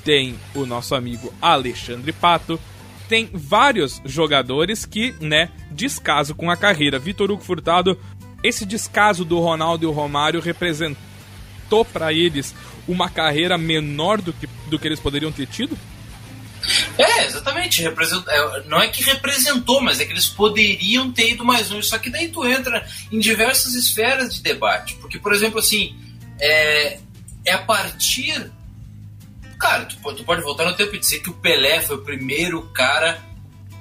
tem 0.04 0.38
o 0.54 0.66
nosso 0.66 0.94
amigo 0.94 1.32
Alexandre 1.40 2.12
Pato, 2.12 2.60
tem 3.08 3.28
vários 3.32 4.00
jogadores 4.04 4.86
que, 4.86 5.14
né, 5.20 5.50
descaso 5.70 6.34
com 6.34 6.50
a 6.50 6.56
carreira. 6.56 6.98
Vitor 6.98 7.30
Hugo 7.30 7.42
Furtado, 7.42 7.98
esse 8.42 8.64
descaso 8.64 9.24
do 9.24 9.40
Ronaldo 9.40 9.84
e 9.84 9.86
o 9.86 9.90
Romário 9.90 10.40
representou 10.40 11.84
pra 11.92 12.12
eles 12.12 12.54
uma 12.86 13.10
carreira 13.10 13.58
menor 13.58 14.20
do 14.20 14.32
que, 14.32 14.46
do 14.68 14.78
que 14.78 14.86
eles 14.86 15.00
poderiam 15.00 15.32
ter 15.32 15.46
tido? 15.46 15.76
É, 16.98 17.24
exatamente. 17.24 17.86
É, 17.86 18.62
não 18.66 18.80
é 18.80 18.88
que 18.88 19.02
representou, 19.02 19.80
mas 19.80 20.00
é 20.00 20.04
que 20.04 20.12
eles 20.12 20.28
poderiam 20.28 21.10
ter 21.10 21.32
ido 21.32 21.44
mais 21.44 21.70
longe. 21.70 21.88
Só 21.88 21.98
que 21.98 22.10
daí 22.10 22.28
tu 22.28 22.46
entra 22.46 22.86
em 23.10 23.18
diversas 23.18 23.74
esferas 23.74 24.34
de 24.34 24.42
debate. 24.42 24.94
Porque, 25.00 25.18
por 25.18 25.32
exemplo, 25.32 25.58
assim, 25.58 25.96
é, 26.38 26.98
é 27.44 27.52
a 27.52 27.58
partir. 27.58 28.50
Cara, 29.60 29.84
tu, 29.84 29.96
pode- 29.98 30.16
tu 30.18 30.24
pode 30.24 30.42
voltar 30.42 30.64
no 30.64 30.74
tempo 30.74 30.96
e 30.96 30.98
dizer 30.98 31.20
que 31.20 31.28
o 31.30 31.34
Pelé 31.34 31.82
foi 31.82 31.96
o 31.96 32.02
primeiro 32.02 32.62
cara, 32.72 33.22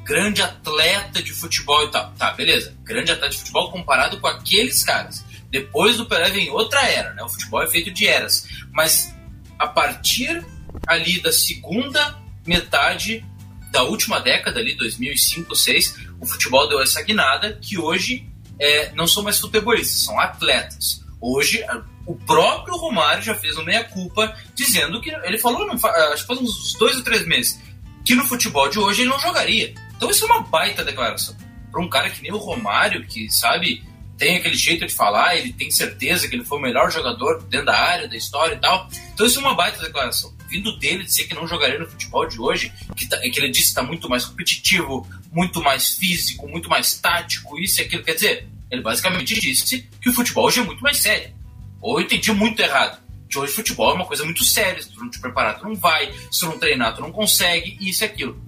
grande 0.03 0.41
atleta 0.41 1.23
de 1.23 1.31
futebol 1.31 1.85
e 1.85 1.91
tal. 1.91 2.11
Tá, 2.17 2.31
beleza. 2.33 2.75
Grande 2.83 3.11
atleta 3.11 3.29
de 3.31 3.37
futebol 3.37 3.71
comparado 3.71 4.19
com 4.19 4.27
aqueles 4.27 4.83
caras. 4.83 5.23
Depois 5.49 5.97
do 5.97 6.05
Pelé 6.05 6.29
vem 6.29 6.49
outra 6.49 6.81
era, 6.81 7.13
né? 7.13 7.23
O 7.23 7.29
futebol 7.29 7.63
é 7.63 7.67
feito 7.67 7.91
de 7.91 8.05
eras. 8.07 8.45
Mas 8.71 9.15
a 9.57 9.67
partir 9.67 10.45
ali 10.85 11.21
da 11.21 11.31
segunda 11.31 12.19
metade 12.45 13.25
da 13.71 13.83
última 13.83 14.19
década, 14.19 14.59
ali 14.59 14.75
2005, 14.75 15.47
2006, 15.49 15.95
o 16.19 16.25
futebol 16.25 16.67
deu 16.67 16.81
essa 16.81 17.01
guinada 17.03 17.53
que 17.61 17.77
hoje 17.79 18.27
é, 18.59 18.91
não 18.93 19.07
são 19.07 19.23
mais 19.23 19.39
futebolistas, 19.39 20.01
são 20.03 20.19
atletas. 20.19 21.03
Hoje, 21.21 21.63
O 22.09 22.15
próprio 22.15 22.75
Romário 22.75 23.21
já 23.21 23.35
fez 23.35 23.55
uma 23.55 23.65
meia-culpa 23.65 24.35
dizendo 24.55 24.99
que. 24.99 25.11
Ele 25.11 25.37
falou, 25.37 25.67
não, 25.67 25.75
acho 25.75 26.21
que 26.23 26.27
faz 26.27 26.39
uns 26.39 26.73
dois 26.73 26.95
ou 26.95 27.03
três 27.03 27.23
meses, 27.27 27.59
que 28.03 28.15
no 28.15 28.25
futebol 28.25 28.67
de 28.67 28.79
hoje 28.79 29.01
ele 29.01 29.11
não 29.11 29.19
jogaria. 29.19 29.75
Então 29.95 30.09
isso 30.09 30.23
é 30.23 30.25
uma 30.25 30.41
baita 30.41 30.83
declaração. 30.83 31.37
Para 31.71 31.81
um 31.81 31.87
cara 31.87 32.09
que 32.09 32.23
nem 32.23 32.31
o 32.31 32.37
Romário, 32.37 33.05
que 33.05 33.29
sabe, 33.29 33.83
tem 34.17 34.37
aquele 34.37 34.55
jeito 34.55 34.87
de 34.87 34.93
falar, 34.95 35.35
ele 35.35 35.53
tem 35.53 35.69
certeza 35.69 36.27
que 36.27 36.35
ele 36.35 36.43
foi 36.43 36.57
o 36.57 36.61
melhor 36.61 36.91
jogador 36.91 37.43
dentro 37.43 37.67
da 37.67 37.77
área, 37.77 38.07
da 38.07 38.17
história 38.17 38.55
e 38.55 38.59
tal. 38.59 38.89
Então 39.13 39.27
isso 39.27 39.37
é 39.37 39.41
uma 39.43 39.53
baita 39.53 39.79
declaração. 39.79 40.33
Vindo 40.49 40.79
dele 40.79 41.03
dizer 41.03 41.25
que 41.25 41.35
não 41.35 41.47
jogaria 41.47 41.77
no 41.77 41.87
futebol 41.87 42.27
de 42.27 42.41
hoje, 42.41 42.73
que, 42.95 43.05
tá, 43.05 43.19
que 43.19 43.39
ele 43.39 43.49
disse 43.49 43.65
que 43.65 43.69
está 43.69 43.83
muito 43.83 44.09
mais 44.09 44.25
competitivo, 44.25 45.07
muito 45.31 45.61
mais 45.61 45.89
físico, 45.89 46.47
muito 46.47 46.67
mais 46.67 46.97
tático, 46.97 47.59
isso 47.59 47.79
e 47.81 47.83
aquilo. 47.83 48.03
Quer 48.03 48.15
dizer, 48.15 48.49
ele 48.71 48.81
basicamente 48.81 49.39
disse 49.39 49.87
que 50.01 50.09
o 50.09 50.13
futebol 50.13 50.45
hoje 50.45 50.59
é 50.59 50.63
muito 50.63 50.81
mais 50.81 50.97
sério. 50.97 51.33
Ou 51.81 51.99
eu 51.99 52.05
entendi 52.05 52.31
muito 52.31 52.59
errado. 52.59 53.01
De 53.27 53.37
hoje 53.37 53.53
futebol 53.53 53.91
é 53.91 53.93
uma 53.93 54.05
coisa 54.05 54.23
muito 54.23 54.43
séria. 54.43 54.81
Se 54.81 54.91
tu 54.91 54.99
não 54.99 55.09
te 55.09 55.19
preparar, 55.19 55.59
tu 55.59 55.65
não 55.65 55.75
vai. 55.75 56.11
Se 56.31 56.41
tu 56.41 56.47
não 56.47 56.59
treinar, 56.59 56.95
tu 56.95 57.01
não 57.01 57.11
consegue. 57.11 57.77
Isso 57.79 58.03
e 58.03 58.05
aquilo. 58.05 58.41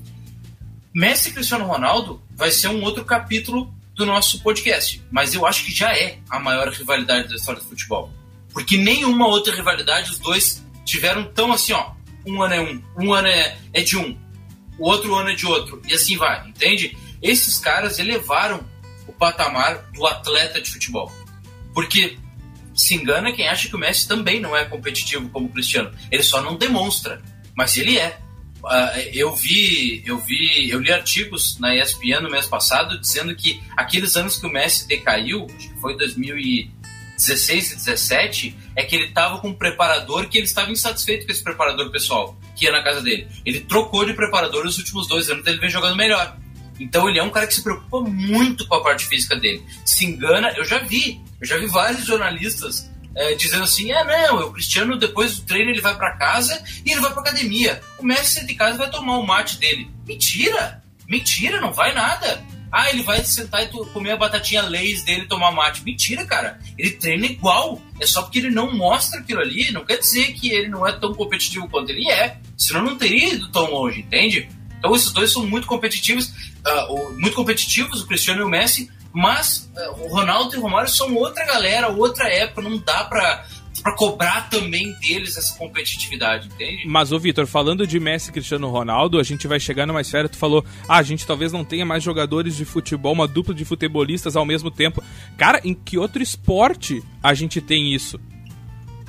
Messi 0.94 1.30
e 1.30 1.34
Cristiano 1.34 1.66
Ronaldo 1.66 2.22
vai 2.36 2.52
ser 2.52 2.68
um 2.68 2.84
outro 2.84 3.06
capítulo 3.06 3.74
do 3.96 4.06
nosso 4.06 4.42
podcast. 4.42 5.02
Mas 5.12 5.34
eu 5.34 5.46
acho 5.46 5.66
que 5.66 5.72
já 5.72 5.96
é 5.96 6.20
a 6.30 6.40
maior 6.40 6.68
rivalidade 6.70 7.30
da 7.30 7.36
história 7.36 7.62
do 7.62 7.68
futebol. 7.68 8.12
Porque 8.52 8.78
nenhuma 8.78 9.28
outra 9.28 9.56
rivalidade 9.56 10.12
os 10.12 10.20
dois 10.20 10.66
tiveram 10.84 11.26
tão 11.26 11.52
assim, 11.52 11.74
ó. 11.74 11.94
Um 12.26 12.42
ano 12.42 12.54
é 12.54 12.62
um, 12.62 12.84
um 12.98 13.14
ano 13.14 13.28
é, 13.28 13.58
é 13.74 13.82
de 13.82 13.98
um, 13.98 14.16
o 14.78 14.88
outro 14.88 15.16
ano 15.16 15.30
é 15.30 15.36
de 15.36 15.46
outro. 15.46 15.82
E 15.88 15.94
assim 15.94 16.18
vai, 16.18 16.48
entende? 16.48 16.98
Esses 17.22 17.60
caras 17.60 18.00
elevaram 18.00 18.68
o 19.08 19.12
patamar 19.12 19.90
do 19.94 20.06
atleta 20.06 20.62
de 20.62 20.70
futebol. 20.70 21.12
Porque 21.74 22.18
se 22.74 22.96
engana 22.96 23.32
quem 23.32 23.48
acha 23.48 23.68
que 23.68 23.76
o 23.76 23.80
Messi 23.80 24.08
também 24.08 24.40
não 24.40 24.56
é 24.56 24.66
competitivo 24.66 25.30
como 25.30 25.48
o 25.48 25.50
Cristiano. 25.50 25.92
Ele 26.10 26.24
só 26.24 26.42
não 26.42 26.56
demonstra, 26.56 27.22
mas 27.56 27.78
ele 27.78 27.98
é. 27.98 28.18
Uh, 28.64 29.10
eu 29.12 29.36
vi, 29.36 30.04
eu 30.06 30.20
vi, 30.20 30.70
eu 30.70 30.80
li 30.80 30.92
artigos 30.92 31.58
na 31.60 31.76
ESPN 31.76 32.22
no 32.22 32.30
mês 32.30 32.46
passado 32.46 33.00
dizendo 33.00 33.36
que 33.36 33.60
aqueles 33.76 34.16
anos 34.16 34.38
que 34.38 34.46
o 34.46 34.52
Messi 34.52 34.88
decaiu, 34.88 35.48
acho 35.58 35.70
que 35.70 35.82
foi 35.82 35.98
2016 35.98 37.72
e 37.72 37.76
17, 37.76 38.58
é 38.76 38.84
que 38.84 38.96
ele 38.96 39.06
estava 39.06 39.40
com 39.40 39.48
um 39.50 39.54
preparador 39.54 40.30
que 40.30 40.38
ele 40.38 40.46
estava 40.46 40.72
insatisfeito 40.72 41.26
com 41.26 41.32
esse 41.32 41.44
preparador 41.44 41.90
pessoal 41.90 42.38
que 42.56 42.66
ia 42.66 42.72
na 42.72 42.84
casa 42.84 43.02
dele. 43.02 43.28
Ele 43.44 43.62
trocou 43.62 44.06
de 44.06 44.14
preparador 44.14 44.64
nos 44.64 44.78
últimos 44.78 45.08
dois 45.08 45.28
anos, 45.30 45.46
ele 45.48 45.58
vem 45.58 45.70
jogando 45.70 45.96
melhor. 45.96 46.38
Então 46.82 47.08
ele 47.08 47.20
é 47.20 47.24
um 47.24 47.30
cara 47.30 47.46
que 47.46 47.54
se 47.54 47.64
preocupa 47.64 48.02
muito 48.02 48.68
com 48.68 48.76
a 48.76 48.84
parte 48.84 49.06
física 49.06 49.36
dele. 49.36 49.64
Se 49.86 50.06
engana, 50.06 50.52
eu 50.58 50.66
já 50.66 50.80
vi, 50.80 51.22
eu 51.40 51.48
já 51.48 51.58
vi 51.58 51.68
vários 51.68 52.06
jornalistas 52.06 52.90
é, 53.16 53.36
dizendo 53.36 53.64
assim: 53.64 53.92
é, 53.92 54.04
não, 54.04 54.48
o 54.48 54.52
Cristiano 54.52 54.98
depois 54.98 55.38
do 55.38 55.46
treino 55.46 55.70
ele 55.70 55.82
vai 55.82 55.96
para 55.96 56.18
casa 56.18 56.62
e 56.84 56.92
ele 56.92 57.02
vai 57.02 57.12
para 57.12 57.22
academia. 57.22 57.82
O 58.00 58.06
Messi 58.06 58.46
de 58.46 58.56
casa 58.56 58.78
vai 58.78 58.90
tomar 58.90 59.18
o 59.18 59.26
mate 59.26 59.60
dele. 59.60 59.90
Mentira! 60.08 60.82
Mentira, 61.08 61.60
não 61.60 61.74
vai 61.74 61.94
nada. 61.94 62.44
Ah, 62.72 62.90
ele 62.90 63.04
vai 63.04 63.22
sentar 63.26 63.64
e 63.64 63.68
comer 63.68 64.12
a 64.12 64.18
batatinha 64.18 64.62
Lays 64.62 65.04
dele 65.04 65.24
e 65.24 65.28
tomar 65.28 65.52
mate. 65.52 65.84
Mentira, 65.84 66.26
cara. 66.26 66.58
Ele 66.78 66.92
treina 66.92 67.26
igual. 67.26 67.82
É 68.00 68.08
só 68.08 68.22
porque 68.22 68.40
ele 68.40 68.50
não 68.50 68.74
mostra 68.74 69.20
aquilo 69.20 69.42
ali. 69.42 69.72
Não 69.72 69.84
quer 69.84 69.98
dizer 69.98 70.32
que 70.34 70.50
ele 70.50 70.70
não 70.70 70.88
é 70.88 70.94
tão 70.94 71.14
competitivo 71.14 71.68
quanto 71.68 71.90
ele 71.90 72.10
é. 72.10 72.38
Senão 72.58 72.82
não 72.82 72.98
teria 72.98 73.34
ido 73.34 73.52
tão 73.52 73.70
longe, 73.70 74.00
entende? 74.00 74.48
Então 74.82 74.96
esses 74.96 75.12
dois 75.12 75.32
são 75.32 75.46
muito 75.46 75.68
competitivos, 75.68 76.34
uh, 76.66 77.14
muito 77.14 77.36
competitivos, 77.36 78.02
o 78.02 78.08
Cristiano 78.08 78.42
e 78.42 78.44
o 78.44 78.50
Messi, 78.50 78.90
mas 79.14 79.72
uh, 79.78 80.06
o 80.06 80.08
Ronaldo 80.08 80.56
e 80.56 80.58
o 80.58 80.62
Romário 80.62 80.90
são 80.90 81.14
outra 81.16 81.46
galera, 81.46 81.90
outra 81.90 82.28
época, 82.28 82.64
não 82.64 82.80
dá 82.80 83.04
pra, 83.04 83.46
pra 83.84 83.96
cobrar 83.96 84.50
também 84.50 84.92
deles 84.94 85.38
essa 85.38 85.56
competitividade, 85.56 86.48
entende? 86.48 86.88
Mas, 86.88 87.12
ô 87.12 87.20
Vitor, 87.20 87.46
falando 87.46 87.86
de 87.86 88.00
Messi 88.00 88.32
e 88.32 88.34
Cristiano 88.34 88.72
Ronaldo, 88.72 89.20
a 89.20 89.24
gente 89.24 89.48
vai 89.48 89.60
chegar 89.60 89.86
numa 89.86 90.02
esfera, 90.02 90.28
tu 90.28 90.38
falou, 90.38 90.66
ah, 90.90 90.98
a 90.98 91.04
gente 91.04 91.28
talvez 91.28 91.52
não 91.52 91.64
tenha 91.64 91.86
mais 91.86 92.02
jogadores 92.02 92.58
de 92.58 92.66
futebol, 92.66 93.14
uma 93.14 93.28
dupla 93.28 93.54
de 93.54 93.64
futebolistas 93.64 94.36
ao 94.36 94.48
mesmo 94.48 94.72
tempo. 94.72 95.04
Cara, 95.38 95.62
em 95.64 95.76
que 95.76 95.96
outro 95.96 96.24
esporte 96.24 97.04
a 97.22 97.36
gente 97.36 97.62
tem 97.62 97.94
isso? 97.94 98.20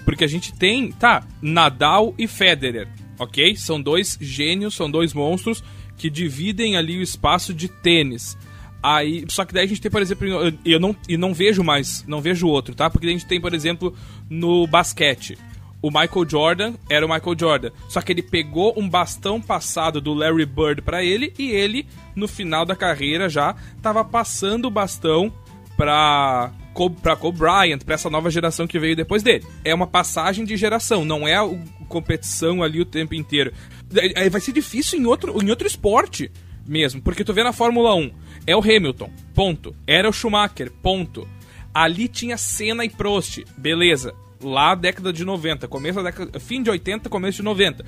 Porque 0.04 0.24
a 0.24 0.28
gente 0.28 0.52
tem, 0.52 0.92
tá, 0.92 1.26
Nadal 1.40 2.12
e 2.18 2.28
Federer 2.28 2.88
ok? 3.22 3.56
São 3.56 3.80
dois 3.80 4.18
gênios, 4.20 4.74
são 4.74 4.90
dois 4.90 5.12
monstros 5.12 5.62
que 5.96 6.10
dividem 6.10 6.76
ali 6.76 6.98
o 6.98 7.02
espaço 7.02 7.54
de 7.54 7.68
tênis. 7.68 8.36
Aí, 8.82 9.24
só 9.28 9.44
que 9.44 9.54
daí 9.54 9.64
a 9.64 9.68
gente 9.68 9.80
tem, 9.80 9.90
por 9.90 10.02
exemplo, 10.02 10.26
eu 10.64 10.80
não, 10.80 10.96
e 11.08 11.16
não 11.16 11.32
vejo 11.32 11.62
mais, 11.62 12.04
não 12.06 12.20
vejo 12.20 12.48
outro, 12.48 12.74
tá? 12.74 12.90
Porque 12.90 13.06
a 13.06 13.10
gente 13.10 13.26
tem, 13.26 13.40
por 13.40 13.54
exemplo, 13.54 13.94
no 14.28 14.66
basquete. 14.66 15.38
O 15.80 15.88
Michael 15.88 16.28
Jordan 16.28 16.74
era 16.88 17.04
o 17.06 17.08
Michael 17.08 17.36
Jordan. 17.38 17.70
Só 17.88 18.00
que 18.00 18.12
ele 18.12 18.22
pegou 18.22 18.74
um 18.76 18.88
bastão 18.88 19.40
passado 19.40 20.00
do 20.00 20.14
Larry 20.14 20.46
Bird 20.46 20.82
para 20.82 21.04
ele 21.04 21.32
e 21.38 21.50
ele, 21.50 21.86
no 22.14 22.26
final 22.26 22.64
da 22.64 22.74
carreira, 22.74 23.28
já 23.28 23.54
tava 23.80 24.04
passando 24.04 24.66
o 24.66 24.70
bastão 24.70 25.32
pra 25.76 26.52
para 27.02 27.16
Kobe 27.16 27.38
Bryant, 27.38 27.80
para 27.84 27.94
essa 27.94 28.10
nova 28.10 28.30
geração 28.30 28.66
que 28.66 28.78
veio 28.78 28.96
depois 28.96 29.22
dele. 29.22 29.44
É 29.64 29.74
uma 29.74 29.86
passagem 29.86 30.44
de 30.44 30.56
geração, 30.56 31.04
não 31.04 31.26
é 31.26 31.36
competição 31.88 32.62
ali 32.62 32.80
o 32.80 32.86
tempo 32.86 33.14
inteiro. 33.14 33.52
É, 33.94 34.26
é, 34.26 34.30
vai 34.30 34.40
ser 34.40 34.52
difícil 34.52 34.98
em 34.98 35.06
outro, 35.06 35.42
em 35.42 35.50
outro 35.50 35.66
esporte 35.66 36.30
mesmo, 36.66 37.02
porque 37.02 37.24
tu 37.24 37.34
vê 37.34 37.42
na 37.42 37.52
Fórmula 37.52 37.94
1, 37.94 38.10
é 38.46 38.56
o 38.56 38.60
Hamilton, 38.60 39.10
ponto. 39.34 39.74
Era 39.86 40.08
o 40.08 40.12
Schumacher, 40.12 40.70
ponto. 40.82 41.28
Ali 41.74 42.08
tinha 42.08 42.36
Senna 42.36 42.84
e 42.84 42.90
Prost, 42.90 43.44
beleza. 43.56 44.14
Lá 44.42 44.74
década 44.74 45.12
de 45.12 45.24
90, 45.24 45.68
começo 45.68 46.02
da 46.02 46.10
década, 46.10 46.40
fim 46.40 46.62
de 46.62 46.70
80, 46.70 47.08
começo 47.08 47.36
de 47.36 47.42
90. 47.44 47.84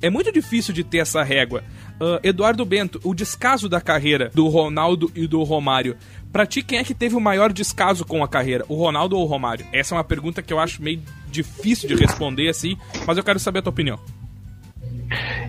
É 0.00 0.08
muito 0.08 0.32
difícil 0.32 0.72
de 0.72 0.84
ter 0.84 0.98
essa 0.98 1.22
régua. 1.22 1.64
Uh, 2.00 2.20
Eduardo 2.22 2.64
Bento, 2.64 3.00
o 3.02 3.12
descaso 3.12 3.68
da 3.68 3.80
carreira 3.80 4.30
do 4.32 4.46
Ronaldo 4.48 5.10
e 5.14 5.26
do 5.26 5.42
Romário 5.42 5.96
Pra 6.32 6.46
ti, 6.46 6.62
quem 6.62 6.78
é 6.78 6.84
que 6.84 6.94
teve 6.94 7.16
o 7.16 7.20
maior 7.20 7.52
descaso 7.52 8.04
com 8.04 8.22
a 8.22 8.28
carreira? 8.28 8.64
O 8.68 8.74
Ronaldo 8.74 9.16
ou 9.16 9.24
o 9.24 9.26
Romário? 9.26 9.66
Essa 9.72 9.94
é 9.94 9.98
uma 9.98 10.04
pergunta 10.04 10.42
que 10.42 10.52
eu 10.52 10.58
acho 10.58 10.82
meio 10.82 11.00
difícil 11.30 11.88
de 11.88 11.94
responder 11.94 12.48
assim, 12.48 12.76
mas 13.06 13.16
eu 13.16 13.24
quero 13.24 13.38
saber 13.38 13.60
a 13.60 13.62
tua 13.62 13.70
opinião. 13.70 13.98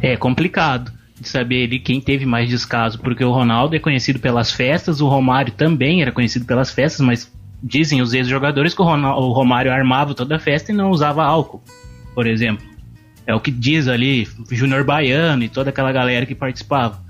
É 0.02 0.16
complicado 0.16 0.92
de 1.20 1.28
saber 1.28 1.66
ali 1.66 1.80
quem 1.80 2.00
teve 2.00 2.26
mais 2.26 2.50
descaso, 2.50 3.00
porque 3.00 3.24
o 3.24 3.32
Ronaldo 3.32 3.76
é 3.76 3.80
conhecido 3.80 4.20
pelas 4.20 4.52
festas, 4.52 5.02
o 5.02 5.08
Romário 5.08 5.52
também 5.52 6.02
era 6.02 6.12
conhecido 6.12 6.46
pelas 6.46 6.72
festas, 6.72 7.06
mas 7.06 7.32
dizem 7.62 8.02
os 8.02 8.14
ex-jogadores 8.14 8.74
que 8.74 8.82
o, 8.82 8.86
Ronaldo, 8.86 9.22
o 9.22 9.34
Romário 9.34 9.72
armava 9.72 10.14
toda 10.14 10.38
a 10.38 10.40
festa 10.40 10.72
e 10.72 10.76
não 10.76 10.92
usava 10.92 11.24
álcool, 11.24 11.62
por 12.16 12.26
exemplo. 12.26 12.66
É 13.28 13.36
o 13.36 13.40
que 13.40 13.52
diz 13.52 13.88
ali 13.88 14.28
Júnior 14.50 14.84
Baiano 14.86 15.44
e 15.44 15.50
toda 15.50 15.70
aquela 15.70 15.92
galera 15.92 16.26
que 16.26 16.34
participava. 16.34 17.04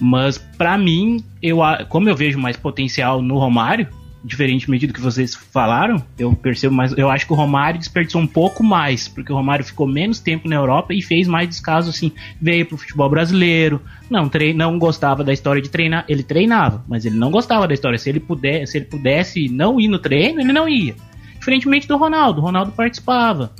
Mas 0.00 0.38
para 0.38 0.78
mim, 0.78 1.22
eu 1.42 1.58
como 1.88 2.08
eu 2.08 2.16
vejo 2.16 2.38
mais 2.38 2.56
potencial 2.56 3.20
no 3.20 3.38
Romário, 3.38 3.86
diferentemente 4.24 4.86
do 4.86 4.92
que 4.92 5.00
vocês 5.00 5.34
falaram, 5.34 6.02
eu 6.18 6.34
percebo 6.34 6.74
mais, 6.74 6.96
eu 6.96 7.10
acho 7.10 7.26
que 7.26 7.32
o 7.32 7.36
Romário 7.36 7.78
desperdiçou 7.78 8.20
um 8.20 8.26
pouco 8.26 8.62
mais, 8.62 9.08
porque 9.08 9.32
o 9.32 9.36
Romário 9.36 9.64
ficou 9.64 9.86
menos 9.86 10.20
tempo 10.20 10.48
na 10.48 10.56
Europa 10.56 10.92
e 10.92 11.02
fez 11.02 11.26
mais 11.26 11.48
descaso 11.48 11.90
assim, 11.90 12.12
veio 12.40 12.66
pro 12.66 12.76
futebol 12.76 13.08
brasileiro, 13.08 13.80
não 14.10 14.28
trein, 14.28 14.52
não 14.52 14.78
gostava 14.78 15.24
da 15.24 15.32
história 15.32 15.62
de 15.62 15.70
treinar, 15.70 16.04
ele 16.08 16.22
treinava, 16.22 16.84
mas 16.86 17.04
ele 17.04 17.16
não 17.16 17.30
gostava 17.30 17.66
da 17.66 17.74
história, 17.74 17.98
se 17.98 18.08
ele 18.08 18.20
pudesse, 18.20 18.72
se 18.72 18.78
ele 18.78 18.86
pudesse 18.86 19.48
não 19.48 19.80
ir 19.80 19.88
no 19.88 19.98
treino, 19.98 20.40
ele 20.40 20.52
não 20.52 20.68
ia. 20.68 20.94
Diferentemente 21.38 21.88
do 21.88 21.96
Ronaldo, 21.96 22.40
o 22.40 22.44
Ronaldo 22.44 22.72
participava. 22.72 23.52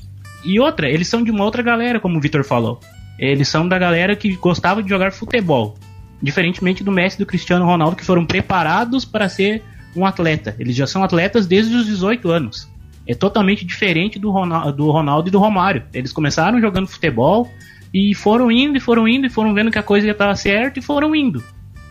E 0.44 0.60
outra, 0.60 0.88
eles 0.88 1.08
são 1.08 1.22
de 1.22 1.30
uma 1.30 1.44
outra 1.44 1.62
galera, 1.62 1.98
como 1.98 2.18
o 2.18 2.20
Vitor 2.20 2.44
falou. 2.44 2.80
Eles 3.18 3.48
são 3.48 3.66
da 3.66 3.78
galera 3.78 4.16
que 4.16 4.34
gostava 4.36 4.82
de 4.82 4.88
jogar 4.88 5.12
futebol. 5.12 5.76
Diferentemente 6.22 6.84
do 6.84 6.92
Messi 6.92 7.16
e 7.16 7.18
do 7.18 7.26
Cristiano 7.26 7.64
Ronaldo, 7.64 7.96
que 7.96 8.04
foram 8.04 8.26
preparados 8.26 9.04
para 9.04 9.28
ser 9.28 9.62
um 9.96 10.04
atleta. 10.04 10.54
Eles 10.58 10.76
já 10.76 10.86
são 10.86 11.02
atletas 11.02 11.46
desde 11.46 11.74
os 11.74 11.86
18 11.86 12.30
anos. 12.30 12.68
É 13.06 13.14
totalmente 13.14 13.64
diferente 13.64 14.18
do 14.18 14.30
Ronaldo, 14.30 14.72
do 14.72 14.90
Ronaldo 14.90 15.28
e 15.28 15.32
do 15.32 15.38
Romário. 15.38 15.82
Eles 15.92 16.12
começaram 16.12 16.60
jogando 16.60 16.86
futebol 16.86 17.50
e 17.92 18.14
foram 18.14 18.52
indo 18.52 18.76
e 18.76 18.80
foram 18.80 19.08
indo 19.08 19.26
e 19.26 19.30
foram 19.30 19.52
vendo 19.52 19.70
que 19.70 19.78
a 19.78 19.82
coisa 19.82 20.06
ia 20.06 20.12
estar 20.12 20.34
certa 20.36 20.78
e 20.78 20.82
foram 20.82 21.14
indo. 21.14 21.42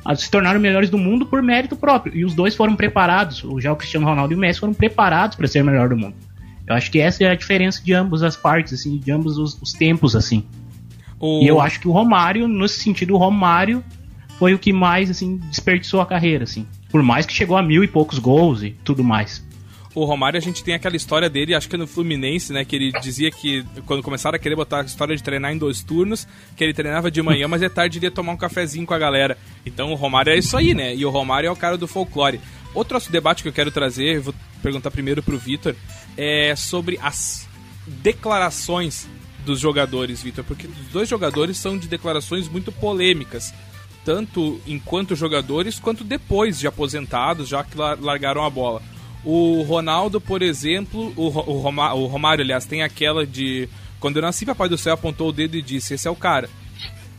A 0.06 0.16
se 0.16 0.32
tornaram 0.32 0.60
melhores 0.60 0.90
do 0.90 0.98
mundo 0.98 1.26
por 1.26 1.42
mérito 1.42 1.76
próprio. 1.76 2.16
E 2.16 2.24
os 2.24 2.34
dois 2.34 2.56
foram 2.56 2.76
preparados, 2.76 3.44
já 3.60 3.72
o 3.72 3.76
Cristiano 3.76 4.06
Ronaldo 4.06 4.34
e 4.34 4.36
o 4.36 4.40
Messi 4.40 4.60
foram 4.60 4.74
preparados 4.74 5.36
para 5.36 5.48
ser 5.48 5.62
o 5.62 5.66
melhor 5.66 5.90
do 5.90 5.98
mundo. 5.98 6.16
Eu 6.66 6.76
acho 6.76 6.90
que 6.92 7.00
essa 7.00 7.24
é 7.24 7.28
a 7.28 7.36
diferença 7.36 7.84
de 7.84 7.94
ambas 7.94 8.24
as 8.24 8.38
partes, 8.38 8.74
assim, 8.74 8.98
de 8.98 9.12
ambos 9.12 9.38
os, 9.38 9.60
os 9.62 9.74
tempos, 9.74 10.16
assim. 10.16 10.46
O... 11.20 11.42
E 11.44 11.48
eu 11.48 11.60
acho 11.60 11.80
que 11.80 11.88
o 11.88 11.92
Romário, 11.92 12.48
nesse 12.48 12.80
sentido, 12.80 13.16
o 13.16 13.18
Romário 13.18 13.84
foi 14.40 14.54
o 14.54 14.60
que 14.60 14.72
mais, 14.72 15.12
assim, 15.12 15.36
desperdiçou 15.50 16.00
a 16.00 16.06
carreira, 16.06 16.46
assim. 16.46 16.66
Por 16.90 17.04
mais 17.04 17.26
que 17.26 17.34
chegou 17.34 17.58
a 17.58 17.62
mil 17.62 17.84
e 17.84 17.88
poucos 17.88 18.18
gols 18.18 18.64
e 18.64 18.72
tudo 18.86 19.04
mais. 19.04 19.46
O 19.94 20.06
Romário, 20.06 20.38
a 20.38 20.42
gente 20.42 20.64
tem 20.64 20.74
aquela 20.74 20.96
história 20.96 21.30
dele, 21.30 21.54
acho 21.54 21.68
que 21.68 21.76
no 21.76 21.86
Fluminense, 21.86 22.54
né? 22.54 22.64
Que 22.64 22.78
ele 22.78 22.92
dizia 23.02 23.30
que 23.30 23.66
quando 23.86 24.02
começaram 24.02 24.38
a 24.38 24.40
querer 24.40 24.56
botar 24.56 24.82
a 24.82 24.86
história 24.86 25.14
de 25.14 25.22
treinar 25.22 25.52
em 25.52 25.58
dois 25.58 25.84
turnos, 25.84 26.26
que 26.56 26.64
ele 26.64 26.74
treinava 26.74 27.12
de 27.12 27.22
manhã, 27.22 27.50
mas 27.50 27.62
é 27.62 27.68
tarde 27.68 27.98
iria 27.98 28.10
tomar 28.10 28.32
um 28.32 28.38
cafezinho 28.38 28.86
com 28.86 28.94
a 28.94 29.00
galera. 29.00 29.38
Então 29.66 29.92
o 29.92 29.96
Romário 29.96 30.32
é 30.32 30.38
isso 30.38 30.56
aí, 30.56 30.74
né? 30.74 30.96
E 30.96 31.06
o 31.06 31.10
Romário 31.10 31.48
é 31.48 31.52
o 31.52 31.56
cara 31.56 31.78
do 31.78 31.88
folclore. 31.88 32.40
Outro 32.74 32.98
debate 33.10 33.44
que 33.44 33.50
eu 33.50 33.54
quero 33.54 33.72
trazer, 33.72 34.22
vou 34.22 34.34
perguntar 34.64 34.90
primeiro 34.90 35.22
pro 35.22 35.38
Vitor, 35.38 35.76
é 36.16 36.56
sobre 36.56 36.98
as 37.02 37.50
declarações 37.86 39.08
dos 39.46 39.60
jogadores, 39.60 40.22
Vitor, 40.22 40.46
porque 40.46 40.68
os 40.68 40.88
dois 40.94 41.10
jogadores 41.10 41.58
são 41.58 41.78
de 41.78 41.88
declarações 41.88 42.48
muito 42.48 42.72
polêmicas, 42.72 43.54
tanto 44.04 44.60
enquanto 44.66 45.16
jogadores 45.16 45.80
quanto 45.80 46.04
depois 46.04 46.60
de 46.60 46.68
aposentados, 46.68 47.48
já 47.50 47.64
que 47.64 47.78
largaram 47.78 48.44
a 48.44 48.50
bola. 48.50 48.82
O 49.24 49.62
Ronaldo, 49.64 50.22
por 50.22 50.42
exemplo, 50.42 51.14
o, 51.16 51.26
o, 51.26 51.60
Roma, 51.60 51.94
o 51.94 52.06
Romário, 52.06 52.44
aliás, 52.44 52.66
tem 52.66 52.82
aquela 52.82 53.28
de 53.28 53.68
quando 54.00 54.16
eu 54.16 54.22
nasci, 54.22 54.46
Papai 54.46 54.70
do 54.70 54.78
Céu 54.78 54.94
apontou 54.94 55.30
o 55.30 55.34
dedo 55.34 55.58
e 55.58 55.62
disse: 55.62 55.94
Esse 55.94 56.08
é 56.08 56.12
o 56.12 56.16
cara. 56.16 56.50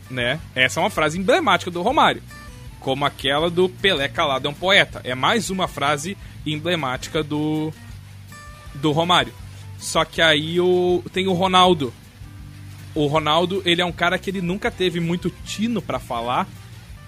Né? 0.09 0.39
Essa 0.55 0.79
é 0.79 0.83
uma 0.83 0.89
frase 0.89 1.17
emblemática 1.17 1.69
do 1.71 1.81
Romário. 1.81 2.23
Como 2.79 3.05
aquela 3.05 3.49
do 3.49 3.69
Pelé 3.69 4.07
calado 4.07 4.47
é 4.47 4.51
um 4.51 4.53
poeta. 4.53 4.99
É 5.03 5.13
mais 5.13 5.49
uma 5.49 5.67
frase 5.67 6.17
emblemática 6.45 7.23
do, 7.23 7.71
do 8.75 8.91
Romário. 8.91 9.33
Só 9.77 10.03
que 10.03 10.21
aí 10.21 10.59
o, 10.59 11.03
tem 11.13 11.27
o 11.27 11.33
Ronaldo. 11.33 11.93
O 12.93 13.05
Ronaldo, 13.05 13.61
ele 13.63 13.81
é 13.81 13.85
um 13.85 13.91
cara 13.91 14.17
que 14.17 14.29
ele 14.29 14.41
nunca 14.41 14.69
teve 14.69 14.99
muito 14.99 15.29
tino 15.45 15.81
para 15.81 15.99
falar. 15.99 16.47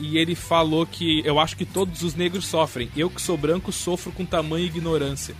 E 0.04 0.18
ele 0.18 0.36
falou 0.36 0.86
que 0.86 1.26
eu 1.26 1.40
acho 1.40 1.56
que 1.56 1.64
todos 1.64 2.04
os 2.04 2.14
negros 2.14 2.46
sofrem. 2.46 2.92
Eu 2.94 3.10
que 3.10 3.22
sou 3.22 3.38
branco 3.38 3.72
sofro 3.72 4.12
com 4.12 4.26
tamanha 4.26 4.66
ignorância. 4.66 5.34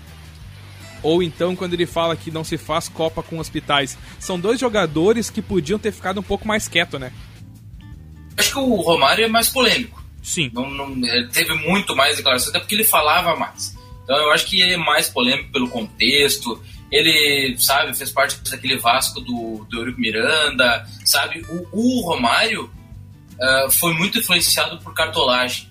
Ou 1.02 1.22
então 1.22 1.54
quando 1.54 1.74
ele 1.74 1.86
fala 1.86 2.16
que 2.16 2.32
não 2.32 2.46
se 2.46 2.58
faz 2.58 2.88
copa 2.88 3.22
com 3.22 3.40
hospitais. 3.40 3.98
São 4.18 4.40
dois 4.40 4.62
jogadores 4.62 5.30
que 5.30 5.42
podiam 5.42 5.78
ter 5.78 5.92
ficado 5.92 6.22
um 6.22 6.24
pouco 6.24 6.48
mais 6.48 6.70
quieto, 6.70 6.98
né? 6.98 7.12
Acho 8.38 8.54
que 8.54 8.60
o 8.60 8.76
Romário 8.76 9.26
é 9.26 9.28
mais 9.28 9.50
polêmico. 9.50 10.02
Sim. 10.22 10.50
Não, 10.54 10.70
não, 10.70 11.02
teve 11.30 11.54
muito 11.56 11.94
mais 11.94 12.16
declarações, 12.16 12.52
até 12.52 12.60
porque 12.60 12.76
ele 12.76 12.86
falava 12.86 13.36
mais. 13.36 13.78
Então 14.06 14.16
eu 14.16 14.32
acho 14.32 14.46
que 14.46 14.62
ele 14.62 14.76
é 14.76 14.78
mais 14.78 15.10
polêmico 15.10 15.52
pelo 15.52 15.68
contexto. 15.68 16.64
Ele, 16.90 17.58
sabe, 17.58 17.94
fez 17.94 18.12
parte 18.12 18.38
daquele 18.50 18.78
Vasco 18.78 19.20
do, 19.20 19.68
do 19.70 19.78
Eurico 19.80 20.00
Miranda, 20.00 20.88
sabe? 21.04 21.46
O, 21.50 21.68
o 21.74 22.02
Romário 22.06 22.72
uh, 23.44 23.72
foi 23.72 23.94
muito 23.94 24.20
influenciado 24.20 24.80
por 24.80 24.94
cartolagem. 24.94 25.70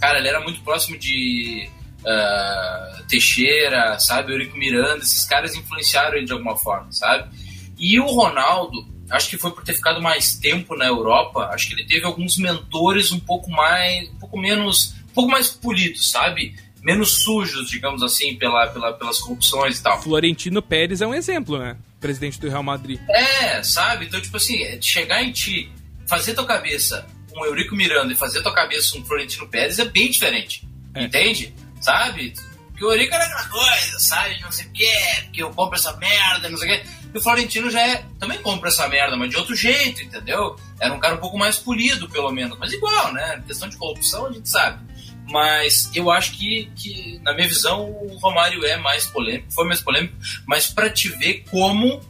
Cara, 0.00 0.18
ele 0.18 0.28
era 0.28 0.40
muito 0.40 0.60
próximo 0.60 0.98
de 0.98 1.68
uh, 2.00 3.06
Teixeira, 3.08 3.98
sabe? 3.98 4.32
Eurico 4.32 4.58
Miranda, 4.58 4.98
esses 4.98 5.24
caras 5.24 5.54
influenciaram 5.54 6.16
ele 6.16 6.26
de 6.26 6.32
alguma 6.32 6.56
forma, 6.56 6.92
sabe? 6.92 7.30
E 7.78 7.98
o 8.00 8.06
Ronaldo, 8.06 8.86
acho 9.10 9.28
que 9.30 9.38
foi 9.38 9.52
por 9.52 9.62
ter 9.62 9.74
ficado 9.74 10.02
mais 10.02 10.34
tempo 10.36 10.76
na 10.76 10.86
Europa, 10.86 11.50
acho 11.52 11.68
que 11.68 11.74
ele 11.74 11.84
teve 11.84 12.04
alguns 12.04 12.36
mentores 12.36 13.12
um 13.12 13.20
pouco 13.20 13.50
mais, 13.50 14.08
um 14.08 14.18
pouco 14.18 14.38
menos, 14.38 14.94
um 15.10 15.14
pouco 15.14 15.30
mais 15.30 15.48
polidos, 15.48 16.10
sabe? 16.10 16.54
menos 16.86 17.24
sujos, 17.24 17.68
digamos 17.68 18.00
assim, 18.00 18.36
pela, 18.36 18.68
pela, 18.68 18.92
pelas 18.92 19.18
corrupções 19.18 19.80
e 19.80 19.82
tal. 19.82 20.00
Florentino 20.00 20.62
Pérez 20.62 21.00
é 21.00 21.06
um 21.06 21.12
exemplo, 21.12 21.58
né? 21.58 21.76
Presidente 21.98 22.38
do 22.38 22.48
Real 22.48 22.62
Madrid. 22.62 23.00
É, 23.10 23.60
sabe? 23.64 24.06
Então, 24.06 24.20
tipo 24.20 24.36
assim, 24.36 24.62
é 24.62 24.80
chegar 24.80 25.20
em 25.24 25.32
ti, 25.32 25.68
fazer 26.06 26.34
tua 26.34 26.46
cabeça 26.46 27.06
um 27.36 27.44
Eurico 27.44 27.76
Miranda 27.76 28.12
e 28.12 28.16
fazer 28.16 28.42
tua 28.42 28.54
cabeça 28.54 28.96
um 28.96 29.04
Florentino 29.04 29.46
Pérez 29.46 29.78
é 29.78 29.84
bem 29.84 30.10
diferente. 30.10 30.66
É. 30.94 31.04
Entende? 31.04 31.54
Sabe? 31.80 32.32
Porque 32.68 32.84
o 32.84 32.92
Eurico 32.92 33.14
era 33.14 33.24
aquela 33.24 33.48
coisa, 33.48 33.98
sabe? 33.98 34.40
Não 34.40 34.52
sei 34.52 34.66
o 34.66 34.72
quê, 34.72 34.98
porque 35.24 35.42
eu 35.42 35.50
compro 35.50 35.76
essa 35.76 35.96
merda, 35.96 36.48
não 36.48 36.58
sei 36.58 36.68
o 36.68 36.74
quê. 36.74 36.88
E 37.14 37.18
o 37.18 37.22
Florentino 37.22 37.70
já 37.70 37.80
é, 37.80 38.04
também 38.18 38.38
compra 38.38 38.68
essa 38.68 38.86
merda, 38.88 39.16
mas 39.16 39.30
de 39.30 39.36
outro 39.36 39.54
jeito, 39.54 40.02
entendeu? 40.02 40.56
Era 40.78 40.92
um 40.92 40.98
cara 40.98 41.14
um 41.14 41.18
pouco 41.18 41.38
mais 41.38 41.56
polido, 41.56 42.08
pelo 42.08 42.30
menos. 42.30 42.58
Mas 42.58 42.72
igual, 42.72 43.12
né? 43.12 43.42
Questão 43.46 43.68
de 43.68 43.76
corrupção, 43.76 44.26
a 44.26 44.32
gente 44.32 44.48
sabe. 44.48 44.84
Mas 45.30 45.90
eu 45.94 46.10
acho 46.10 46.32
que, 46.32 46.70
que, 46.76 47.18
na 47.22 47.32
minha 47.34 47.48
visão, 47.48 47.90
o 47.90 48.18
Romário 48.18 48.64
é 48.64 48.76
mais 48.76 49.06
polêmico, 49.06 49.50
foi 49.52 49.66
mais 49.66 49.80
polêmico, 49.80 50.14
mas 50.46 50.66
para 50.66 50.90
te 50.90 51.08
ver 51.08 51.44
como 51.50 52.00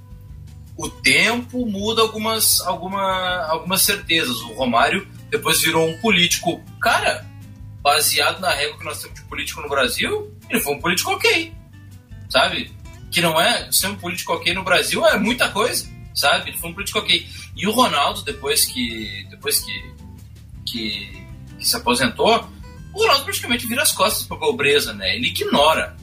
o 0.76 0.88
tempo 0.88 1.64
muda 1.64 2.02
algumas, 2.02 2.60
alguma, 2.60 3.46
algumas 3.46 3.82
certezas. 3.82 4.36
O 4.42 4.52
Romário 4.52 5.06
depois 5.30 5.60
virou 5.62 5.88
um 5.88 5.98
político. 5.98 6.62
Cara, 6.80 7.26
baseado 7.80 8.40
na 8.40 8.50
regra 8.50 8.76
que 8.76 8.84
nós 8.84 9.00
temos 9.00 9.18
de 9.18 9.26
político 9.26 9.62
no 9.62 9.68
Brasil, 9.68 10.34
ele 10.50 10.60
foi 10.60 10.74
um 10.74 10.80
político 10.80 11.12
ok. 11.12 11.52
Sabe? 12.28 12.70
Que 13.10 13.20
não 13.20 13.40
é. 13.40 13.70
Ser 13.72 13.88
um 13.88 13.96
político 13.96 14.34
ok 14.34 14.52
no 14.52 14.64
Brasil 14.64 15.04
é 15.06 15.18
muita 15.18 15.48
coisa. 15.48 15.88
Sabe? 16.14 16.50
Ele 16.50 16.58
foi 16.58 16.70
um 16.70 16.74
político 16.74 16.98
ok. 16.98 17.26
E 17.56 17.66
o 17.66 17.70
Ronaldo, 17.70 18.22
depois 18.22 18.66
que. 18.66 19.26
Depois 19.30 19.60
que. 19.60 19.94
que, 20.66 21.26
que 21.58 21.66
se 21.66 21.76
aposentou, 21.76 22.46
o 22.92 22.98
Ronaldo 22.98 23.24
praticamente 23.24 23.66
vira 23.66 23.82
as 23.82 23.92
costas 23.92 24.26
para 24.26 24.36
a 24.36 24.40
pobreza, 24.40 24.92
né? 24.92 25.16
Ele 25.16 25.28
ignora 25.28 25.96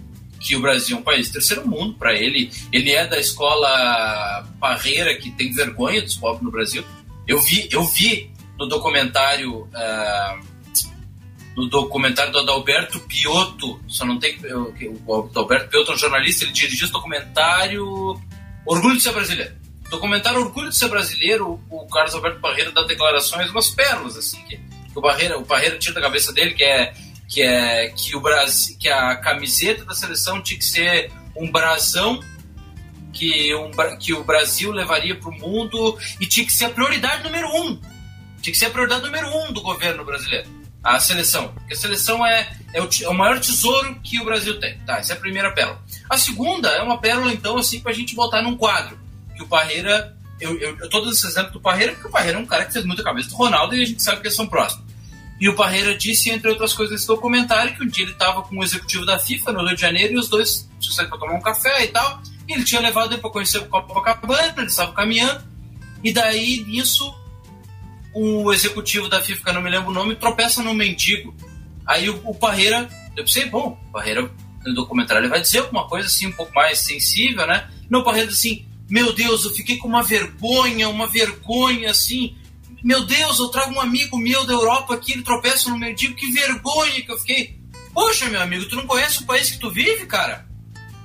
que 0.44 0.56
o 0.56 0.62
Brasil 0.62 0.98
é 0.98 1.00
um 1.00 1.04
país 1.04 1.30
terceiro 1.30 1.66
mundo 1.66 1.94
para 1.94 2.14
ele. 2.14 2.52
Ele 2.72 2.92
é 2.92 3.08
da 3.08 3.18
escola 3.20 4.46
parreira 4.60 5.16
que 5.16 5.32
tem 5.32 5.54
vergonha 5.54 6.02
dos 6.02 6.18
pobres 6.18 6.44
no 6.44 6.52
Brasil. 6.52 6.84
Eu 7.26 7.40
vi, 7.42 7.70
eu 7.72 7.84
vi 7.86 8.30
no 8.60 8.68
documentário 8.68 9.62
uh, 9.62 10.54
no 11.56 11.68
documentário 11.70 12.32
do 12.32 12.40
Adalberto 12.40 13.00
Piotto, 13.02 13.80
só 13.88 14.04
não 14.06 14.20
tem 14.20 14.38
o 15.06 15.30
Adalberto 15.30 15.70
Piotto 15.70 15.92
é 15.92 15.96
um 15.96 15.98
jornalista, 15.98 16.44
ele 16.44 16.52
dirigiu 16.52 16.86
esse 16.86 16.94
documentário 16.94 18.20
Orgulho 18.66 18.98
de 18.98 19.04
ser 19.04 19.12
brasileiro. 19.12 19.54
Documentário 19.90 20.40
Orgulho 20.40 20.70
de 20.70 20.76
ser 20.76 20.90
brasileiro, 20.90 21.62
o 21.70 21.88
Carlos 21.88 22.16
Alberto 22.16 22.40
Parreira 22.40 22.72
dá 22.72 22.82
declarações, 22.84 23.52
umas 23.52 23.70
pérolas 23.70 24.18
assim 24.18 24.42
que 24.46 24.60
que 24.94 25.00
o 25.00 25.02
Barreira, 25.02 25.38
o 25.40 25.44
Barreira 25.44 25.78
tira 25.78 25.96
da 25.96 26.02
cabeça 26.02 26.32
dele, 26.32 26.54
que 26.54 26.64
é 26.64 26.94
que 27.28 27.42
é 27.42 27.90
que 27.90 28.16
o 28.16 28.22
Brasil, 28.22 28.78
que 28.80 28.90
a 28.90 29.16
camiseta 29.16 29.86
da 29.86 29.94
seleção 29.94 30.42
tinha 30.42 30.58
que 30.58 30.66
ser 30.66 31.12
um 31.36 31.52
brasão 31.52 32.20
que, 33.12 33.54
um, 33.56 33.72
que 33.98 34.14
o 34.14 34.24
Brasil 34.24 34.72
levaria 34.72 35.16
para 35.16 35.30
o 35.30 35.34
mundo 35.34 35.98
e 36.20 36.26
tinha 36.26 36.46
que 36.46 36.54
ser 36.54 36.66
a 36.66 36.70
prioridade 36.70 37.24
número 37.24 37.48
um. 37.48 37.80
Tinha 38.42 38.52
que 38.52 38.58
ser 38.58 38.66
a 38.66 38.70
prioridade 38.72 39.04
número 39.04 39.28
um 39.28 39.54
do 39.54 39.62
governo 39.62 40.04
brasileiro. 40.04 40.50
A 40.84 41.00
seleção. 41.00 41.48
Porque 41.50 41.74
a 41.74 41.78
seleção 41.78 42.26
é, 42.26 42.52
é, 42.74 42.82
o, 42.82 42.90
é 43.02 43.08
o 43.08 43.14
maior 43.14 43.40
tesouro 43.40 43.96
que 44.04 44.20
o 44.20 44.26
Brasil 44.26 44.60
tem. 44.60 44.78
Tá, 44.80 44.98
essa 44.98 45.14
é 45.14 45.16
a 45.16 45.20
primeira 45.20 45.52
pérola. 45.52 45.82
A 46.10 46.18
segunda 46.18 46.70
é 46.70 46.82
uma 46.82 47.00
pérola, 47.00 47.32
então, 47.32 47.58
assim, 47.58 47.80
para 47.80 47.92
a 47.92 47.96
gente 47.96 48.16
botar 48.16 48.42
num 48.42 48.58
quadro. 48.58 49.00
Que 49.36 49.44
o 49.44 49.48
Parreira 49.48 50.14
eu, 50.40 50.58
eu, 50.60 50.78
eu 50.78 50.90
tô 50.90 51.00
dando 51.00 51.14
esse 51.14 51.26
exemplo 51.26 51.54
do 51.54 51.62
Parreira 51.62 51.94
porque 51.94 52.08
o 52.08 52.12
Parreira 52.12 52.38
é 52.38 52.42
um 52.42 52.46
cara 52.46 52.66
que 52.66 52.74
fez 52.74 52.84
muita 52.86 53.04
cabeça 53.04 53.30
do 53.30 53.36
Ronaldo 53.36 53.76
e 53.76 53.82
a 53.82 53.86
gente 53.86 54.02
sabe 54.02 54.20
que 54.20 54.28
eles 54.28 54.36
são 54.36 54.48
próximos. 54.48 54.93
E 55.44 55.50
o 55.50 55.56
Parreira 55.58 55.94
disse, 55.94 56.30
entre 56.30 56.50
outras 56.50 56.72
coisas, 56.72 56.94
nesse 56.94 57.06
documentário, 57.06 57.76
que 57.76 57.84
um 57.84 57.88
dia 57.88 58.06
ele 58.06 58.14
estava 58.14 58.44
com 58.44 58.58
o 58.58 58.64
executivo 58.64 59.06
da 59.06 59.20
FIFA 59.20 59.52
no 59.52 59.66
Rio 59.66 59.76
de 59.76 59.82
Janeiro 59.82 60.14
e 60.14 60.18
os 60.18 60.30
dois 60.30 60.70
saíram 60.80 61.10
para 61.10 61.20
tomar 61.20 61.34
um 61.34 61.42
café 61.42 61.84
e 61.84 61.88
tal. 61.90 62.22
E 62.48 62.54
ele 62.54 62.64
tinha 62.64 62.80
levado 62.80 63.12
ele 63.12 63.20
para 63.20 63.30
conhecer 63.30 63.58
o 63.58 63.66
Copacabana, 63.66 64.54
eles 64.56 64.72
estavam 64.72 64.94
caminhando. 64.94 65.44
E 66.02 66.14
daí, 66.14 66.64
nisso, 66.66 67.14
o 68.14 68.54
executivo 68.54 69.10
da 69.10 69.22
FIFA, 69.22 69.44
que 69.44 69.50
eu 69.50 69.54
não 69.56 69.62
me 69.62 69.70
lembro 69.70 69.90
o 69.90 69.94
nome, 69.94 70.16
tropeça 70.16 70.64
num 70.64 70.74
mendigo. 70.74 71.36
Aí 71.86 72.10
o, 72.10 72.22
o 72.24 72.34
Parreira, 72.34 72.88
eu 73.18 73.26
pensei, 73.26 73.50
bom, 73.50 73.78
o 73.90 73.92
Parreira, 73.92 74.32
no 74.66 74.74
documentário, 74.74 75.24
ele 75.24 75.30
vai 75.30 75.42
dizer 75.42 75.60
alguma 75.60 75.90
coisa 75.90 76.08
assim, 76.08 76.28
um 76.28 76.32
pouco 76.32 76.56
mais 76.56 76.80
sensível, 76.80 77.46
né? 77.46 77.70
Não, 77.90 78.00
o 78.00 78.04
Parreira 78.06 78.30
assim, 78.30 78.66
meu 78.90 79.12
Deus, 79.12 79.44
eu 79.44 79.52
fiquei 79.52 79.76
com 79.76 79.90
uma 79.90 80.04
vergonha, 80.04 80.88
uma 80.88 81.06
vergonha 81.06 81.92
assim. 81.92 82.34
Meu 82.84 83.06
Deus, 83.06 83.40
eu 83.40 83.48
trago 83.48 83.74
um 83.74 83.80
amigo 83.80 84.18
meu 84.18 84.46
da 84.46 84.54
Europa 84.54 84.94
aqui, 84.94 85.14
ele 85.14 85.24
tropeça 85.24 85.70
no 85.70 85.78
mendigo, 85.78 86.16
que 86.16 86.32
vergonha 86.32 87.02
que 87.02 87.12
eu 87.12 87.18
fiquei. 87.18 87.58
Poxa, 87.94 88.26
meu 88.26 88.42
amigo, 88.42 88.68
tu 88.68 88.76
não 88.76 88.86
conhece 88.86 89.24
o 89.24 89.26
país 89.26 89.50
que 89.50 89.58
tu 89.58 89.72
vive, 89.72 90.06
cara? 90.06 90.46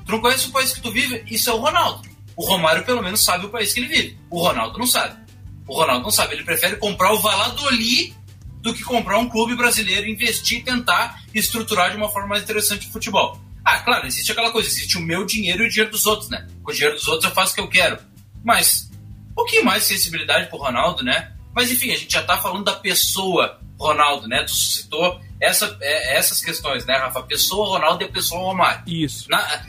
Tu 0.04 0.10
não 0.10 0.20
conhece 0.20 0.48
o 0.48 0.50
país 0.50 0.72
que 0.72 0.80
tu 0.80 0.90
vive? 0.90 1.22
Isso 1.30 1.48
é 1.48 1.52
o 1.52 1.58
Ronaldo. 1.58 2.08
O 2.34 2.44
Romário, 2.44 2.84
pelo 2.84 3.02
menos, 3.02 3.22
sabe 3.22 3.46
o 3.46 3.48
país 3.48 3.72
que 3.72 3.80
ele 3.80 3.88
vive. 3.88 4.18
O 4.28 4.40
Ronaldo 4.40 4.76
não 4.76 4.86
sabe. 4.86 5.20
O 5.68 5.74
Ronaldo 5.74 6.02
não 6.02 6.10
sabe. 6.10 6.34
Ele 6.34 6.42
prefere 6.42 6.76
comprar 6.76 7.12
o 7.12 7.20
Valladolid 7.20 8.16
do 8.60 8.74
que 8.74 8.82
comprar 8.82 9.18
um 9.18 9.28
clube 9.28 9.54
brasileiro, 9.54 10.08
investir 10.08 10.64
tentar 10.64 11.22
estruturar 11.32 11.92
de 11.92 11.96
uma 11.96 12.08
forma 12.08 12.28
mais 12.28 12.42
interessante 12.42 12.88
o 12.88 12.90
futebol. 12.90 13.40
Ah, 13.64 13.78
claro, 13.80 14.06
existe 14.06 14.32
aquela 14.32 14.50
coisa, 14.50 14.68
existe 14.68 14.96
o 14.96 15.00
meu 15.00 15.24
dinheiro 15.24 15.62
e 15.62 15.66
o 15.66 15.70
dinheiro 15.70 15.92
dos 15.92 16.06
outros, 16.06 16.28
né? 16.28 16.48
Com 16.62 16.72
o 16.72 16.74
dinheiro 16.74 16.96
dos 16.96 17.06
outros 17.06 17.28
eu 17.28 17.34
faço 17.34 17.52
o 17.52 17.54
que 17.54 17.60
eu 17.60 17.68
quero. 17.68 17.98
Mas, 18.42 18.90
um 19.30 19.34
pouquinho 19.34 19.64
mais 19.64 19.82
de 19.82 19.88
sensibilidade 19.88 20.48
pro 20.48 20.58
Ronaldo, 20.58 21.04
né? 21.04 21.32
Mas 21.54 21.70
enfim, 21.70 21.92
a 21.92 21.96
gente 21.96 22.12
já 22.12 22.22
tá 22.22 22.38
falando 22.38 22.64
da 22.64 22.74
pessoa 22.74 23.58
Ronaldo, 23.78 24.28
né? 24.28 24.44
Tu 24.44 24.54
citou 24.54 25.20
essa, 25.40 25.76
é, 25.80 26.16
essas 26.16 26.40
questões, 26.40 26.84
né, 26.84 26.96
Rafa? 26.96 27.22
Pessoa 27.22 27.78
Ronaldo 27.78 28.02
e 28.02 28.06
a 28.06 28.10
pessoa 28.10 28.40
Romário. 28.40 28.82
Isso. 28.86 29.30
Na, 29.30 29.64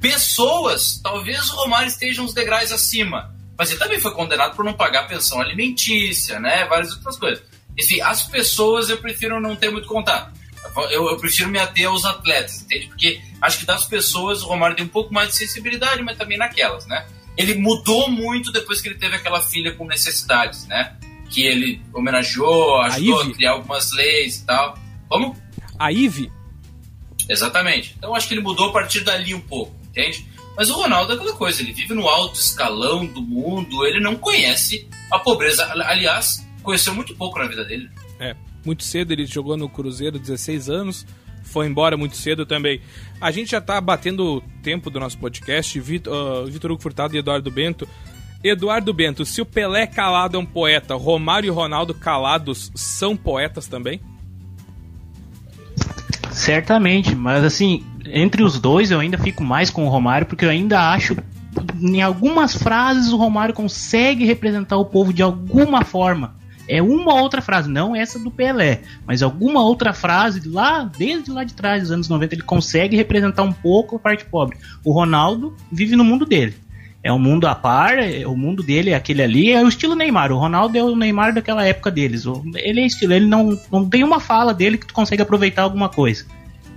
pessoas, 0.00 1.00
talvez 1.02 1.50
o 1.50 1.56
Romário 1.56 1.88
esteja 1.88 2.22
uns 2.22 2.34
degraus 2.34 2.72
acima. 2.72 3.34
Mas 3.56 3.70
ele 3.70 3.78
também 3.78 4.00
foi 4.00 4.12
condenado 4.12 4.56
por 4.56 4.64
não 4.64 4.72
pagar 4.72 5.06
pensão 5.06 5.40
alimentícia, 5.40 6.40
né? 6.40 6.64
Várias 6.64 6.92
outras 6.92 7.16
coisas. 7.16 7.44
Enfim, 7.78 8.00
as 8.00 8.22
pessoas 8.22 8.88
eu 8.88 8.98
prefiro 8.98 9.40
não 9.40 9.54
ter 9.54 9.70
muito 9.70 9.86
contato. 9.86 10.32
Eu, 10.90 11.08
eu, 11.08 11.16
prefiro 11.18 11.48
me 11.48 11.58
ater 11.58 11.86
aos 11.86 12.04
atletas, 12.04 12.62
entende? 12.62 12.88
Porque 12.88 13.20
acho 13.40 13.58
que 13.58 13.66
das 13.66 13.84
pessoas 13.84 14.42
o 14.42 14.46
Romário 14.46 14.74
tem 14.74 14.84
um 14.84 14.88
pouco 14.88 15.12
mais 15.12 15.28
de 15.28 15.36
sensibilidade, 15.36 16.02
mas 16.02 16.16
também 16.16 16.38
naquelas, 16.38 16.86
né? 16.86 17.06
Ele 17.36 17.54
mudou 17.54 18.10
muito 18.10 18.50
depois 18.50 18.80
que 18.80 18.88
ele 18.88 18.98
teve 18.98 19.14
aquela 19.14 19.40
filha 19.40 19.72
com 19.74 19.86
necessidades, 19.86 20.66
né? 20.66 20.96
Que 21.34 21.42
ele 21.42 21.82
homenageou, 21.92 22.80
ajudou 22.82 23.20
a, 23.20 23.24
a 23.24 23.30
criar 23.32 23.50
algumas 23.52 23.92
leis 23.92 24.36
e 24.36 24.46
tal. 24.46 24.78
Como? 25.08 25.36
A 25.78 25.90
Ive? 25.90 26.30
Exatamente. 27.28 27.94
Então 27.98 28.14
acho 28.14 28.28
que 28.28 28.34
ele 28.34 28.40
mudou 28.40 28.68
a 28.68 28.72
partir 28.72 29.00
dali 29.00 29.34
um 29.34 29.40
pouco, 29.40 29.74
entende? 29.88 30.26
Mas 30.56 30.70
o 30.70 30.74
Ronaldo 30.74 31.12
é 31.12 31.16
aquela 31.16 31.32
coisa, 31.32 31.60
ele 31.62 31.72
vive 31.72 31.94
no 31.94 32.08
alto 32.08 32.38
escalão 32.38 33.04
do 33.04 33.20
mundo, 33.20 33.84
ele 33.84 33.98
não 34.00 34.14
conhece 34.14 34.88
a 35.10 35.18
pobreza. 35.18 35.64
Aliás, 35.84 36.46
conheceu 36.62 36.94
muito 36.94 37.14
pouco 37.16 37.38
na 37.38 37.46
vida 37.46 37.64
dele. 37.64 37.90
É, 38.20 38.36
muito 38.64 38.84
cedo 38.84 39.12
ele 39.12 39.26
jogou 39.26 39.56
no 39.56 39.68
Cruzeiro, 39.68 40.16
16 40.16 40.70
anos, 40.70 41.04
foi 41.42 41.66
embora 41.66 41.96
muito 41.96 42.16
cedo 42.16 42.46
também. 42.46 42.80
A 43.20 43.32
gente 43.32 43.50
já 43.50 43.60
tá 43.60 43.80
batendo 43.80 44.36
o 44.36 44.40
tempo 44.62 44.90
do 44.90 45.00
nosso 45.00 45.18
podcast, 45.18 45.78
Vitor, 45.80 46.44
uh, 46.44 46.46
Vitor 46.46 46.70
Hugo 46.70 46.82
Furtado 46.82 47.16
e 47.16 47.18
Eduardo 47.18 47.50
Bento. 47.50 47.88
Eduardo 48.44 48.92
Bento, 48.92 49.24
se 49.24 49.40
o 49.40 49.46
Pelé 49.46 49.86
calado 49.86 50.36
é 50.36 50.38
um 50.38 50.44
poeta, 50.44 50.94
Romário 50.94 51.46
e 51.46 51.50
Ronaldo 51.50 51.94
calados 51.94 52.70
são 52.74 53.16
poetas 53.16 53.66
também? 53.66 54.02
Certamente, 56.30 57.14
mas 57.14 57.42
assim, 57.42 57.82
entre 58.04 58.42
os 58.42 58.60
dois 58.60 58.90
eu 58.90 59.00
ainda 59.00 59.16
fico 59.16 59.42
mais 59.42 59.70
com 59.70 59.86
o 59.86 59.88
Romário, 59.88 60.26
porque 60.26 60.44
eu 60.44 60.50
ainda 60.50 60.92
acho. 60.92 61.16
Em 61.80 62.02
algumas 62.02 62.54
frases 62.54 63.12
o 63.12 63.16
Romário 63.16 63.54
consegue 63.54 64.26
representar 64.26 64.76
o 64.76 64.84
povo 64.84 65.10
de 65.10 65.22
alguma 65.22 65.82
forma. 65.82 66.36
É 66.68 66.82
uma 66.82 67.14
outra 67.14 67.40
frase, 67.40 67.70
não 67.70 67.96
essa 67.96 68.18
do 68.18 68.30
Pelé, 68.30 68.82
mas 69.06 69.22
alguma 69.22 69.62
outra 69.62 69.94
frase 69.94 70.46
lá, 70.46 70.84
desde 70.84 71.30
lá 71.30 71.44
de 71.44 71.54
trás, 71.54 71.82
dos 71.82 71.92
anos 71.92 72.08
90, 72.10 72.34
ele 72.34 72.42
consegue 72.42 72.94
representar 72.94 73.42
um 73.42 73.52
pouco 73.52 73.96
a 73.96 73.98
parte 73.98 74.26
pobre. 74.26 74.58
O 74.84 74.92
Ronaldo 74.92 75.54
vive 75.72 75.96
no 75.96 76.04
mundo 76.04 76.26
dele. 76.26 76.54
É 77.04 77.12
um 77.12 77.18
mundo 77.18 77.46
a 77.46 77.54
par, 77.54 77.98
é, 77.98 78.26
o 78.26 78.34
mundo 78.34 78.62
dele 78.62 78.90
é 78.90 78.94
aquele 78.94 79.22
ali, 79.22 79.52
é 79.52 79.62
o 79.62 79.68
estilo 79.68 79.94
Neymar. 79.94 80.32
O 80.32 80.38
Ronaldo 80.38 80.78
é 80.78 80.82
o 80.82 80.96
Neymar 80.96 81.34
daquela 81.34 81.62
época 81.62 81.90
deles. 81.90 82.24
Ele 82.54 82.80
é 82.80 82.86
estilo, 82.86 83.12
ele 83.12 83.26
não, 83.26 83.60
não 83.70 83.86
tem 83.86 84.02
uma 84.02 84.18
fala 84.18 84.54
dele 84.54 84.78
que 84.78 84.86
tu 84.86 84.94
consegue 84.94 85.20
aproveitar 85.20 85.64
alguma 85.64 85.90
coisa. 85.90 86.24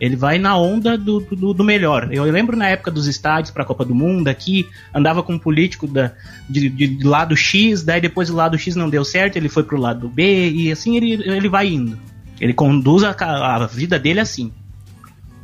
Ele 0.01 0.17
vai 0.17 0.37
na 0.37 0.57
onda 0.57 0.97
do, 0.97 1.21
do, 1.21 1.53
do 1.53 1.63
melhor. 1.63 2.09
Eu 2.11 2.25
lembro 2.25 2.57
na 2.57 2.67
época 2.67 2.91
dos 2.91 3.07
estádios 3.07 3.51
para 3.51 3.63
a 3.63 3.65
Copa 3.65 3.85
do 3.85 3.95
Mundo 3.95 4.27
aqui, 4.27 4.67
andava 4.93 5.23
com 5.23 5.33
um 5.33 5.39
político 5.39 5.87
da, 5.87 6.11
de, 6.49 6.69
de, 6.69 7.07
lado 7.07 7.35
X, 7.35 7.81
daí 7.81 8.01
depois 8.01 8.29
o 8.29 8.35
lado 8.35 8.57
X 8.57 8.75
não 8.75 8.89
deu 8.89 9.05
certo, 9.05 9.37
ele 9.37 9.47
foi 9.47 9.63
pro 9.63 9.79
lado 9.79 10.09
B, 10.09 10.49
e 10.51 10.71
assim 10.71 10.97
ele, 10.97 11.13
ele 11.13 11.47
vai 11.47 11.69
indo. 11.69 11.97
Ele 12.39 12.53
conduz 12.53 13.01
a, 13.03 13.15
a 13.17 13.65
vida 13.65 13.97
dele 13.97 14.19
assim. 14.19 14.51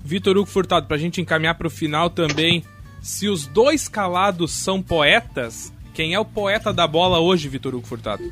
Vitor 0.03 0.37
Hugo 0.37 0.49
Furtado, 0.49 0.87
pra 0.87 0.97
gente 0.97 1.21
encaminhar 1.21 1.55
pro 1.55 1.69
final 1.69 2.09
também, 2.09 2.63
se 3.03 3.27
os 3.27 3.45
dois 3.45 3.89
calados 3.89 4.53
são 4.53 4.81
poetas, 4.81 5.73
quem 5.93 6.13
é 6.13 6.19
o 6.19 6.23
poeta 6.23 6.71
da 6.71 6.87
bola 6.87 7.19
hoje, 7.19 7.49
Vitor 7.49 7.75
Hugo 7.75 7.85
Furtado? 7.85 8.23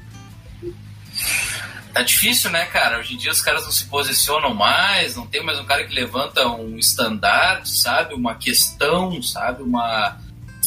Tá 1.93 2.01
difícil, 2.01 2.49
né, 2.49 2.65
cara? 2.67 2.99
Hoje 2.99 3.15
em 3.15 3.17
dia 3.17 3.31
os 3.31 3.41
caras 3.41 3.65
não 3.65 3.71
se 3.71 3.85
posicionam 3.87 4.55
mais, 4.55 5.17
não 5.17 5.27
tem 5.27 5.43
mais 5.43 5.59
um 5.59 5.65
cara 5.65 5.85
que 5.85 5.93
levanta 5.93 6.47
um 6.47 6.77
estandarte, 6.77 7.69
sabe? 7.69 8.13
Uma 8.13 8.35
questão, 8.35 9.21
sabe? 9.21 9.61
Uma. 9.61 10.17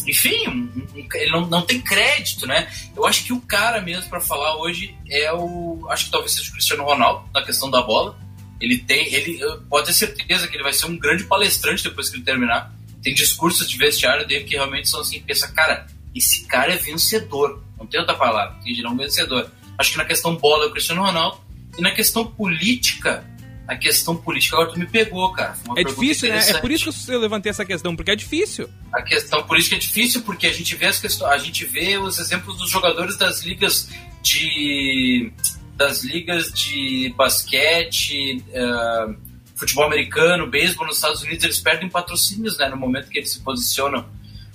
Enfim, 0.07 0.49
um, 0.49 0.87
um, 0.95 1.09
ele 1.15 1.31
não, 1.31 1.47
não 1.47 1.63
tem 1.63 1.81
crédito, 1.81 2.47
né? 2.47 2.71
Eu 2.95 3.07
acho 3.07 3.25
que 3.25 3.33
o 3.33 3.41
cara 3.41 3.81
mesmo 3.81 4.11
para 4.11 4.21
falar 4.21 4.59
hoje 4.59 4.95
é 5.09 5.33
o. 5.33 5.87
Acho 5.89 6.05
que 6.05 6.11
talvez 6.11 6.33
seja 6.33 6.51
o 6.51 6.53
Cristiano 6.53 6.85
Ronaldo, 6.85 7.27
na 7.33 7.43
questão 7.43 7.71
da 7.71 7.81
bola. 7.81 8.19
Ele 8.61 8.77
tem. 8.77 9.15
ele 9.15 9.41
Pode 9.71 9.87
ter 9.87 9.95
certeza 9.95 10.47
que 10.47 10.57
ele 10.57 10.63
vai 10.63 10.75
ser 10.75 10.85
um 10.85 10.99
grande 10.99 11.25
palestrante 11.25 11.83
depois 11.83 12.11
que 12.11 12.17
ele 12.17 12.25
terminar. 12.25 12.71
Tem 13.05 13.15
discursos 13.15 13.69
de 13.69 13.77
vestiário 13.77 14.27
dele 14.27 14.45
que 14.45 14.55
realmente 14.55 14.89
são 14.89 15.01
assim, 15.01 15.21
pensa, 15.21 15.47
cara, 15.49 15.87
esse 16.15 16.47
cara 16.47 16.73
é 16.73 16.77
vencedor. 16.77 17.63
Não 17.79 17.87
tem 17.87 18.01
outra 18.01 18.15
palavra, 18.17 18.57
tem 18.65 18.75
gerar 18.75 18.91
um 18.91 18.97
vencedor. 18.97 19.51
Acho 19.79 19.93
que 19.93 19.99
na 19.99 20.05
questão 20.05 20.35
bola 20.37 20.65
é 20.65 20.69
o 20.69 20.71
Cristiano 20.71 21.03
Ronaldo. 21.03 21.39
E 21.77 21.83
na 21.83 21.91
questão 21.91 22.25
política, 22.25 23.25
a 23.67 23.77
questão 23.77 24.17
política 24.17 24.57
agora 24.57 24.73
tu 24.73 24.79
me 24.79 24.87
pegou, 24.87 25.31
cara. 25.33 25.57
é 25.77 25.85
difícil, 25.85 26.29
né? 26.29 26.39
É 26.49 26.59
por 26.59 26.71
isso 26.71 26.91
que 26.91 27.13
eu 27.13 27.19
levantei 27.19 27.51
essa 27.51 27.65
questão, 27.65 27.97
porque 27.97 28.11
é 28.11 28.17
difícil. 28.17 28.69
A 28.93 29.03
questão 29.03 29.43
política 29.43 29.77
é 29.77 29.79
difícil 29.79 30.23
porque 30.23 30.47
a 30.47 30.53
gente 30.53 30.75
vê 30.77 30.87
as 30.87 30.99
questões, 30.99 31.31
a 31.31 31.39
gente 31.39 31.65
vê 31.65 31.99
os 31.99 32.19
exemplos 32.19 32.57
dos 32.57 32.71
jogadores 32.71 33.17
das 33.17 33.43
ligas 33.43 33.91
de 34.23 35.33
das 35.77 36.05
ligas 36.05 36.53
de 36.53 37.13
basquete, 37.17 38.45
uh, 38.51 39.17
futebol 39.55 39.85
americano, 39.85 40.47
beisebol 40.47 40.87
nos 40.87 40.97
Estados 40.97 41.23
Unidos, 41.23 41.45
eles 41.45 41.61
perdem 41.61 41.89
patrocínios, 41.89 42.59
né, 42.59 42.69
no 42.69 42.77
momento 42.77 43.09
que 43.09 43.19
eles 43.19 43.33
se 43.33 43.41
posicionam. 43.41 44.07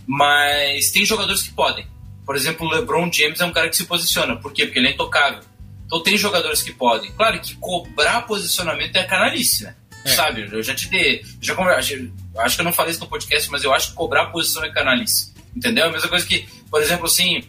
Mas 0.05 0.91
tem 0.91 1.05
jogadores 1.05 1.41
que 1.41 1.51
podem. 1.51 1.85
Por 2.25 2.35
exemplo, 2.35 2.67
o 2.67 2.69
LeBron 2.69 3.11
James 3.11 3.39
é 3.39 3.45
um 3.45 3.51
cara 3.51 3.69
que 3.69 3.75
se 3.75 3.85
posiciona. 3.85 4.35
Por 4.35 4.53
quê? 4.53 4.65
Porque 4.65 4.79
ele 4.79 4.89
é 4.89 4.91
intocável. 4.91 5.41
Então 5.85 6.03
tem 6.03 6.17
jogadores 6.17 6.61
que 6.61 6.71
podem. 6.71 7.11
Claro 7.13 7.39
que 7.39 7.55
cobrar 7.55 8.21
posicionamento 8.21 8.95
é 8.95 9.03
canalice, 9.03 9.63
né? 9.63 9.75
É. 10.05 10.09
Sabe? 10.09 10.47
Eu 10.51 10.61
já 10.61 10.75
te 10.75 10.87
dei. 10.89 11.25
Já 11.41 11.55
conversei, 11.55 12.11
acho 12.37 12.55
que 12.55 12.61
eu 12.61 12.65
não 12.65 12.71
falei 12.71 12.91
isso 12.91 12.99
no 12.99 13.07
podcast, 13.07 13.49
mas 13.49 13.63
eu 13.63 13.73
acho 13.73 13.89
que 13.89 13.95
cobrar 13.95 14.27
posição 14.27 14.63
é 14.63 14.71
canalice. 14.71 15.33
Entendeu? 15.55 15.87
A 15.87 15.91
mesma 15.91 16.07
coisa 16.07 16.25
que, 16.25 16.47
por 16.69 16.81
exemplo, 16.81 17.05
assim. 17.05 17.41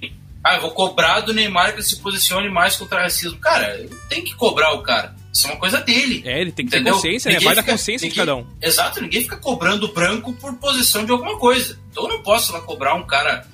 Ah, 0.42 0.58
vou 0.58 0.70
cobrar 0.70 1.20
do 1.20 1.34
Neymar 1.34 1.74
que 1.74 1.82
se 1.82 1.96
posicione 1.96 2.48
mais 2.48 2.74
contra 2.74 2.98
o 2.98 3.02
racismo. 3.02 3.38
Cara, 3.38 3.86
tem 4.08 4.24
que 4.24 4.34
cobrar 4.34 4.72
o 4.72 4.82
cara. 4.82 5.14
Isso 5.32 5.46
é 5.46 5.50
uma 5.50 5.60
coisa 5.60 5.80
dele. 5.80 6.22
É, 6.24 6.40
ele 6.40 6.52
tem 6.52 6.66
que 6.66 6.74
entendeu? 6.74 6.94
ter 6.94 6.98
consciência, 6.98 7.28
né? 7.28 7.34
ninguém 7.34 7.48
né? 7.48 7.54
Vai 7.54 7.62
fica, 7.62 7.72
da 7.72 7.78
consciência 7.78 8.04
ninguém, 8.06 8.24
de 8.24 8.30
cada 8.30 8.36
um. 8.36 8.46
Exato, 8.60 9.00
ninguém 9.00 9.22
fica 9.22 9.36
cobrando 9.36 9.92
branco 9.92 10.32
por 10.34 10.54
posição 10.56 11.04
de 11.04 11.12
alguma 11.12 11.38
coisa. 11.38 11.78
Então 11.90 12.04
eu 12.04 12.08
não 12.08 12.22
posso 12.22 12.52
lá 12.52 12.60
cobrar 12.60 12.94
um 12.94 13.06
cara 13.06 13.46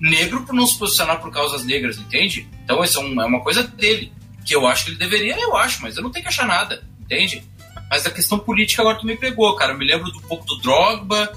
negro 0.00 0.44
por 0.44 0.54
não 0.54 0.66
se 0.66 0.78
posicionar 0.78 1.20
por 1.20 1.32
causas 1.32 1.64
negras, 1.64 1.96
entende? 1.98 2.48
Então 2.64 2.82
isso 2.82 3.00
é, 3.00 3.02
é 3.02 3.24
uma 3.24 3.40
coisa 3.40 3.62
dele. 3.62 4.12
Que 4.44 4.56
eu 4.56 4.66
acho 4.66 4.84
que 4.84 4.90
ele 4.90 4.98
deveria, 4.98 5.38
eu 5.38 5.56
acho, 5.56 5.82
mas 5.82 5.96
eu 5.96 6.02
não 6.02 6.10
tenho 6.10 6.24
que 6.24 6.28
achar 6.28 6.46
nada, 6.46 6.82
entende? 7.00 7.44
Mas 7.88 8.06
a 8.06 8.10
questão 8.10 8.38
política 8.38 8.82
agora 8.82 8.98
tu 8.98 9.06
me 9.06 9.16
pegou, 9.16 9.54
cara. 9.54 9.72
Eu 9.72 9.78
me 9.78 9.84
lembro 9.84 10.10
do 10.10 10.18
um 10.18 10.22
pouco 10.22 10.46
do 10.46 10.58
Drogba, 10.58 11.32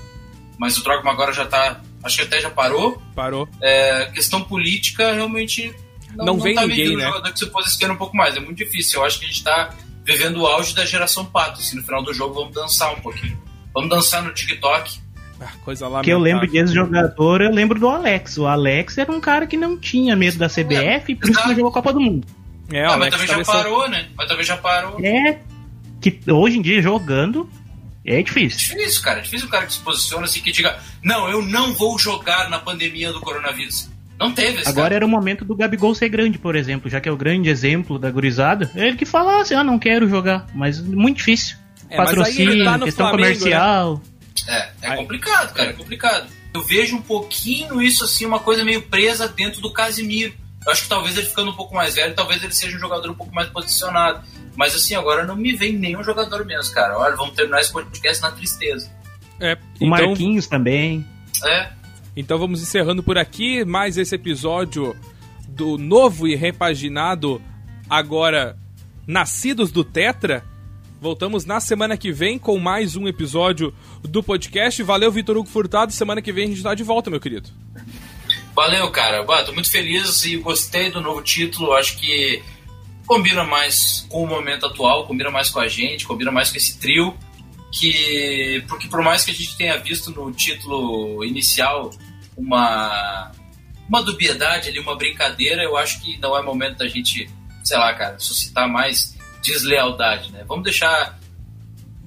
mas 0.57 0.78
o 0.78 0.84
Drogba 0.84 1.11
agora 1.11 1.34
já 1.34 1.45
tá. 1.45 1.82
Acho 2.03 2.18
que 2.18 2.24
até 2.24 2.39
já 2.39 2.49
parou. 2.49 3.01
Parou. 3.13 3.47
É, 3.61 4.05
questão 4.13 4.41
política 4.41 5.13
realmente. 5.13 5.76
Não, 6.16 6.26
não, 6.26 6.39
vem 6.39 6.55
tá 6.55 6.66
ninguém, 6.66 6.95
né? 6.95 7.05
jogador 7.05 7.32
que 7.32 7.39
se 7.39 7.47
posiciona 7.47 7.93
um 7.93 7.97
pouco 7.97 8.16
mais. 8.16 8.36
É 8.36 8.39
muito 8.39 8.57
difícil. 8.57 8.99
Eu 8.99 9.05
acho 9.05 9.20
que 9.20 9.26
a 9.26 9.28
gente 9.28 9.43
tá 9.43 9.74
vivendo 10.03 10.38
o 10.38 10.47
auge 10.47 10.74
da 10.74 10.86
geração 10.86 11.26
pato. 11.26 11.59
Assim, 11.59 11.78
no 11.78 11.84
final 11.84 12.03
do 12.03 12.13
jogo 12.13 12.34
vamos 12.34 12.53
dançar 12.53 12.93
um 12.93 13.01
pouquinho. 13.01 13.38
Vamos 13.74 13.89
dançar 13.89 14.24
no 14.24 14.34
TikTok 14.34 15.05
ah, 15.39 15.51
coisa 15.63 15.88
lá. 15.88 16.01
Que 16.01 16.11
eu 16.11 16.20
lembro 16.20 16.49
desse 16.49 16.74
jogador, 16.74 17.41
eu 17.41 17.51
lembro 17.51 17.80
do 17.80 17.88
Alex. 17.88 18.38
O 18.38 18.45
Alex 18.45 18.97
era 18.97 19.11
um 19.11 19.20
cara 19.20 19.45
que 19.45 19.57
não 19.57 19.78
tinha 19.78 20.16
medo 20.16 20.38
da 20.38 20.47
CBF 20.47 21.11
e 21.11 21.16
por 21.16 21.30
isso 21.30 21.41
que 21.41 21.49
jogou 21.49 21.68
a 21.68 21.74
Copa 21.74 21.93
do 21.93 21.99
Mundo. 21.99 22.26
É, 22.72 22.86
ah, 22.86 22.97
mas 22.97 23.11
também 23.11 23.28
já 23.28 23.43
parou, 23.43 23.89
né? 23.89 24.07
Mas 24.16 24.28
também 24.28 24.45
já 24.45 24.57
parou. 24.57 24.99
É. 25.03 25.39
Que 26.01 26.20
hoje 26.32 26.57
em 26.57 26.61
dia 26.61 26.82
jogando 26.82 27.49
é 28.05 28.22
difícil. 28.22 28.74
É 28.74 28.78
difícil, 28.78 29.01
cara. 29.03 29.20
É 29.20 29.22
difícil 29.22 29.47
o 29.47 29.51
cara 29.51 29.66
que 29.66 29.74
se 29.74 29.80
posiciona 29.80 30.26
assim 30.26 30.41
que 30.41 30.51
diga: 30.51 30.80
Não, 31.03 31.30
eu 31.30 31.41
não 31.41 31.74
vou 31.74 31.99
jogar 31.99 32.49
na 32.49 32.57
pandemia 32.57 33.11
do 33.11 33.20
coronavírus. 33.20 33.89
Não 34.20 34.32
teve 34.32 34.61
esse 34.61 34.70
Agora 34.70 34.86
cara. 34.86 34.95
era 34.95 35.05
o 35.05 35.09
momento 35.09 35.43
do 35.43 35.55
Gabigol 35.55 35.93
ser 35.93 36.09
grande, 36.09 36.38
por 36.38 36.55
exemplo, 36.55 36.89
já 36.89 37.01
que 37.01 37.09
é 37.09 37.11
o 37.11 37.18
grande 37.18 37.49
exemplo 37.49 37.99
da 37.99 38.09
gurizada. 38.09 38.72
É 38.76 38.88
ele 38.88 38.97
que 38.97 39.05
fala 39.05 39.41
assim: 39.41 39.53
Ah, 39.55 39.63
não 39.63 39.78
quero 39.78 40.07
jogar. 40.07 40.47
Mas 40.53 40.80
muito 40.80 41.18
difícil. 41.18 41.57
É, 41.89 41.97
Patrocínio, 41.97 42.63
tá 42.63 42.80
questão 42.80 43.09
Flamengo, 43.09 43.30
né? 43.30 43.38
comercial. 43.38 44.01
Né? 44.47 44.72
É, 44.82 44.93
é 44.93 44.95
complicado, 44.95 45.53
cara, 45.53 45.70
é 45.70 45.74
complicado. 45.74 46.28
Eu 46.53 46.63
vejo 46.63 46.95
um 46.95 47.01
pouquinho 47.01 47.82
isso 47.82 48.03
assim, 48.03 48.26
uma 48.26 48.39
coisa 48.39 48.63
meio 48.63 48.82
presa 48.84 49.28
dentro 49.28 49.61
do 49.61 49.72
Casimiro. 49.72 50.34
Eu 50.66 50.72
acho 50.72 50.84
que 50.84 50.89
talvez 50.89 51.18
ele 51.18 51.28
ficando 51.28 51.51
um 51.51 51.55
pouco 51.55 51.76
mais 51.76 51.95
velho, 51.95 52.16
talvez 52.16 52.41
ele 52.41 52.53
seja 52.53 52.76
um 52.76 52.80
jogador 52.80 53.09
um 53.09 53.16
pouco 53.16 53.34
mais 53.34 53.49
posicionado. 53.49 54.24
Mas 54.55 54.74
assim, 54.74 54.95
agora 54.95 55.26
não 55.26 55.36
me 55.36 55.53
vem 55.53 55.74
nenhum 55.74 56.03
jogador 56.03 56.45
mesmo, 56.45 56.74
cara. 56.74 56.97
Olha, 56.97 57.16
vamos 57.16 57.36
terminar 57.36 57.59
esse 57.59 57.72
podcast 57.72 58.22
na 58.22 58.32
tristeza. 58.32 58.89
É, 59.39 59.53
o 59.53 59.57
então... 59.76 59.89
Marquinhos 59.89 60.47
também. 60.47 61.05
É. 61.43 61.70
Então 62.16 62.38
vamos 62.38 62.61
encerrando 62.61 63.03
por 63.03 63.18
aqui 63.18 63.66
mais 63.66 63.97
esse 63.97 64.16
episódio 64.16 64.95
do 65.49 65.78
novo 65.78 66.28
e 66.28 66.36
repaginado 66.36 67.41
agora 67.89 68.57
Nascidos 69.05 69.70
do 69.70 69.84
Tetra. 69.84 70.43
Voltamos 71.01 71.45
na 71.45 71.59
semana 71.59 71.97
que 71.97 72.13
vem 72.13 72.39
com 72.39 72.57
mais 72.57 72.95
um 72.95 73.05
episódio 73.05 73.74
do 74.01 74.24
podcast. 74.24 74.82
Valeu, 74.82 75.11
Vitor 75.11 75.36
Hugo 75.36 75.49
Furtado. 75.49 75.91
Semana 75.91 76.22
que 76.22 76.32
vem 76.32 76.45
a 76.45 76.47
gente 76.47 76.63
tá 76.63 76.74
de 76.74 76.84
volta, 76.84 77.09
meu 77.09 77.20
querido. 77.20 77.49
Valeu, 78.55 78.89
cara. 78.91 79.22
Bah, 79.24 79.43
tô 79.43 79.51
muito 79.51 79.70
feliz 79.70 80.24
e 80.24 80.38
gostei 80.38 80.89
do 80.89 81.01
novo 81.01 81.22
título. 81.22 81.74
Acho 81.74 81.97
que 81.97 82.41
combina 83.05 83.43
mais 83.43 84.05
com 84.09 84.24
o 84.24 84.28
momento 84.28 84.66
atual, 84.66 85.05
combina 85.05 85.30
mais 85.30 85.49
com 85.49 85.59
a 85.59 85.68
gente, 85.68 86.07
combina 86.07 86.32
mais 86.32 86.49
com 86.49 86.57
esse 86.57 86.80
trio. 86.80 87.13
Que, 87.78 88.64
porque 88.70 88.88
por 88.88 89.02
mais 89.02 89.26
que 89.26 89.32
a 89.32 89.34
gente 89.34 89.58
tenha 89.58 89.78
visto 89.78 90.10
no 90.12 90.32
título 90.32 91.26
inicial 91.26 91.92
uma, 92.38 93.32
uma 93.90 94.02
dubiedade 94.02 94.70
ali, 94.70 94.80
uma 94.80 94.96
brincadeira, 94.96 95.62
eu 95.62 95.76
acho 95.76 96.02
que 96.02 96.18
não 96.20 96.38
é 96.38 96.42
momento 96.42 96.78
da 96.78 96.88
gente, 96.88 97.30
sei 97.64 97.78
lá, 97.78 97.94
cara, 97.94 98.18
suscitar 98.18 98.70
mais 98.70 99.18
deslealdade, 99.44 100.32
né? 100.32 100.44
Vamos 100.48 100.64
deixar 100.64 101.20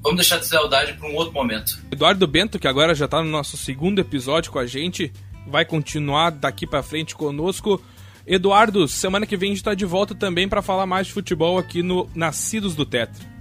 vamos 0.03 0.17
deixar 0.17 0.39
deslealdade 0.39 0.95
para 0.95 1.09
um 1.09 1.15
outro 1.15 1.35
momento. 1.35 1.79
Eduardo 1.91 2.27
Bento, 2.27 2.59
que 2.59 2.69
agora 2.69 2.95
já 2.95 3.05
está 3.05 3.23
no 3.23 3.31
nosso 3.31 3.57
segundo 3.57 3.99
episódio 3.99 4.51
com 4.51 4.59
a 4.59 4.67
gente, 4.67 5.13
vai 5.47 5.65
continuar 5.65 6.31
daqui 6.31 6.67
para 6.67 6.83
frente 6.83 7.15
conosco. 7.15 7.83
Eduardo, 8.27 8.87
semana 8.87 9.27
que 9.27 9.37
vem 9.37 9.49
a 9.49 9.53
gente 9.53 9.59
está 9.59 9.75
de 9.75 9.85
volta 9.85 10.15
também 10.15 10.49
para 10.49 10.63
falar 10.63 10.87
mais 10.87 11.07
de 11.07 11.13
futebol 11.13 11.59
aqui 11.59 11.83
no 11.83 12.09
Nascidos 12.15 12.75
do 12.75 12.85
Tetra. 12.85 13.38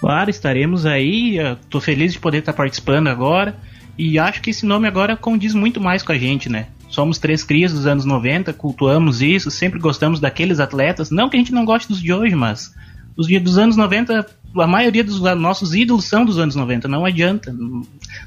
Claro, 0.00 0.30
estaremos 0.30 0.86
aí. 0.86 1.36
Tô 1.68 1.80
feliz 1.80 2.12
de 2.12 2.18
poder 2.18 2.38
estar 2.38 2.52
participando 2.52 3.08
agora. 3.08 3.56
E 3.98 4.18
acho 4.18 4.40
que 4.40 4.50
esse 4.50 4.64
nome 4.64 4.88
agora 4.88 5.16
condiz 5.16 5.54
muito 5.54 5.80
mais 5.80 6.02
com 6.02 6.12
a 6.12 6.18
gente, 6.18 6.48
né? 6.48 6.66
Somos 6.88 7.18
três 7.18 7.42
crias 7.42 7.72
dos 7.72 7.86
anos 7.86 8.04
90, 8.04 8.52
cultuamos 8.52 9.22
isso, 9.22 9.50
sempre 9.50 9.78
gostamos 9.78 10.20
daqueles 10.20 10.60
atletas. 10.60 11.10
Não 11.10 11.28
que 11.28 11.36
a 11.36 11.38
gente 11.38 11.52
não 11.52 11.64
goste 11.64 11.88
dos 11.88 12.02
de 12.02 12.12
hoje, 12.12 12.34
mas 12.34 12.74
os 13.16 13.26
dos 13.26 13.56
anos 13.58 13.76
90, 13.76 14.26
a 14.56 14.66
maioria 14.66 15.02
dos 15.02 15.20
nossos 15.20 15.74
ídolos 15.74 16.04
são 16.04 16.24
dos 16.24 16.38
anos 16.38 16.54
90, 16.54 16.88
não 16.88 17.04
adianta. 17.04 17.54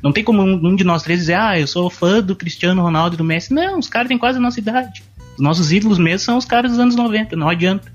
Não 0.01 0.11
tem 0.11 0.23
como 0.23 0.41
um 0.41 0.75
de 0.75 0.83
nós 0.83 1.03
três 1.03 1.19
dizer, 1.19 1.35
ah, 1.35 1.59
eu 1.59 1.67
sou 1.67 1.89
fã 1.89 2.21
do 2.21 2.35
Cristiano 2.35 2.81
Ronaldo 2.81 3.15
e 3.15 3.17
do 3.17 3.23
Messi. 3.23 3.53
Não, 3.53 3.77
os 3.77 3.87
caras 3.87 4.07
têm 4.07 4.17
quase 4.17 4.37
a 4.37 4.41
nossa 4.41 4.59
idade. 4.59 5.03
Os 5.35 5.43
nossos 5.43 5.71
ídolos 5.71 5.99
mesmo 5.99 6.19
são 6.19 6.37
os 6.37 6.45
caras 6.45 6.71
dos 6.71 6.79
anos 6.79 6.95
90, 6.95 7.35
não 7.35 7.49
adianta. 7.49 7.91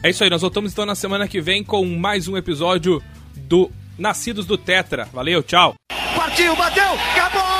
É 0.00 0.10
isso 0.10 0.22
aí, 0.22 0.30
nós 0.30 0.42
voltamos 0.42 0.72
então 0.72 0.86
na 0.86 0.94
semana 0.94 1.26
que 1.26 1.40
vem 1.40 1.64
com 1.64 1.84
mais 1.84 2.28
um 2.28 2.36
episódio 2.36 3.02
do 3.36 3.68
Nascidos 3.98 4.46
do 4.46 4.56
Tetra. 4.56 5.08
Valeu, 5.12 5.42
tchau. 5.42 5.74
Partiu, 6.14 6.54
bateu, 6.54 6.92
acabou! 6.92 7.57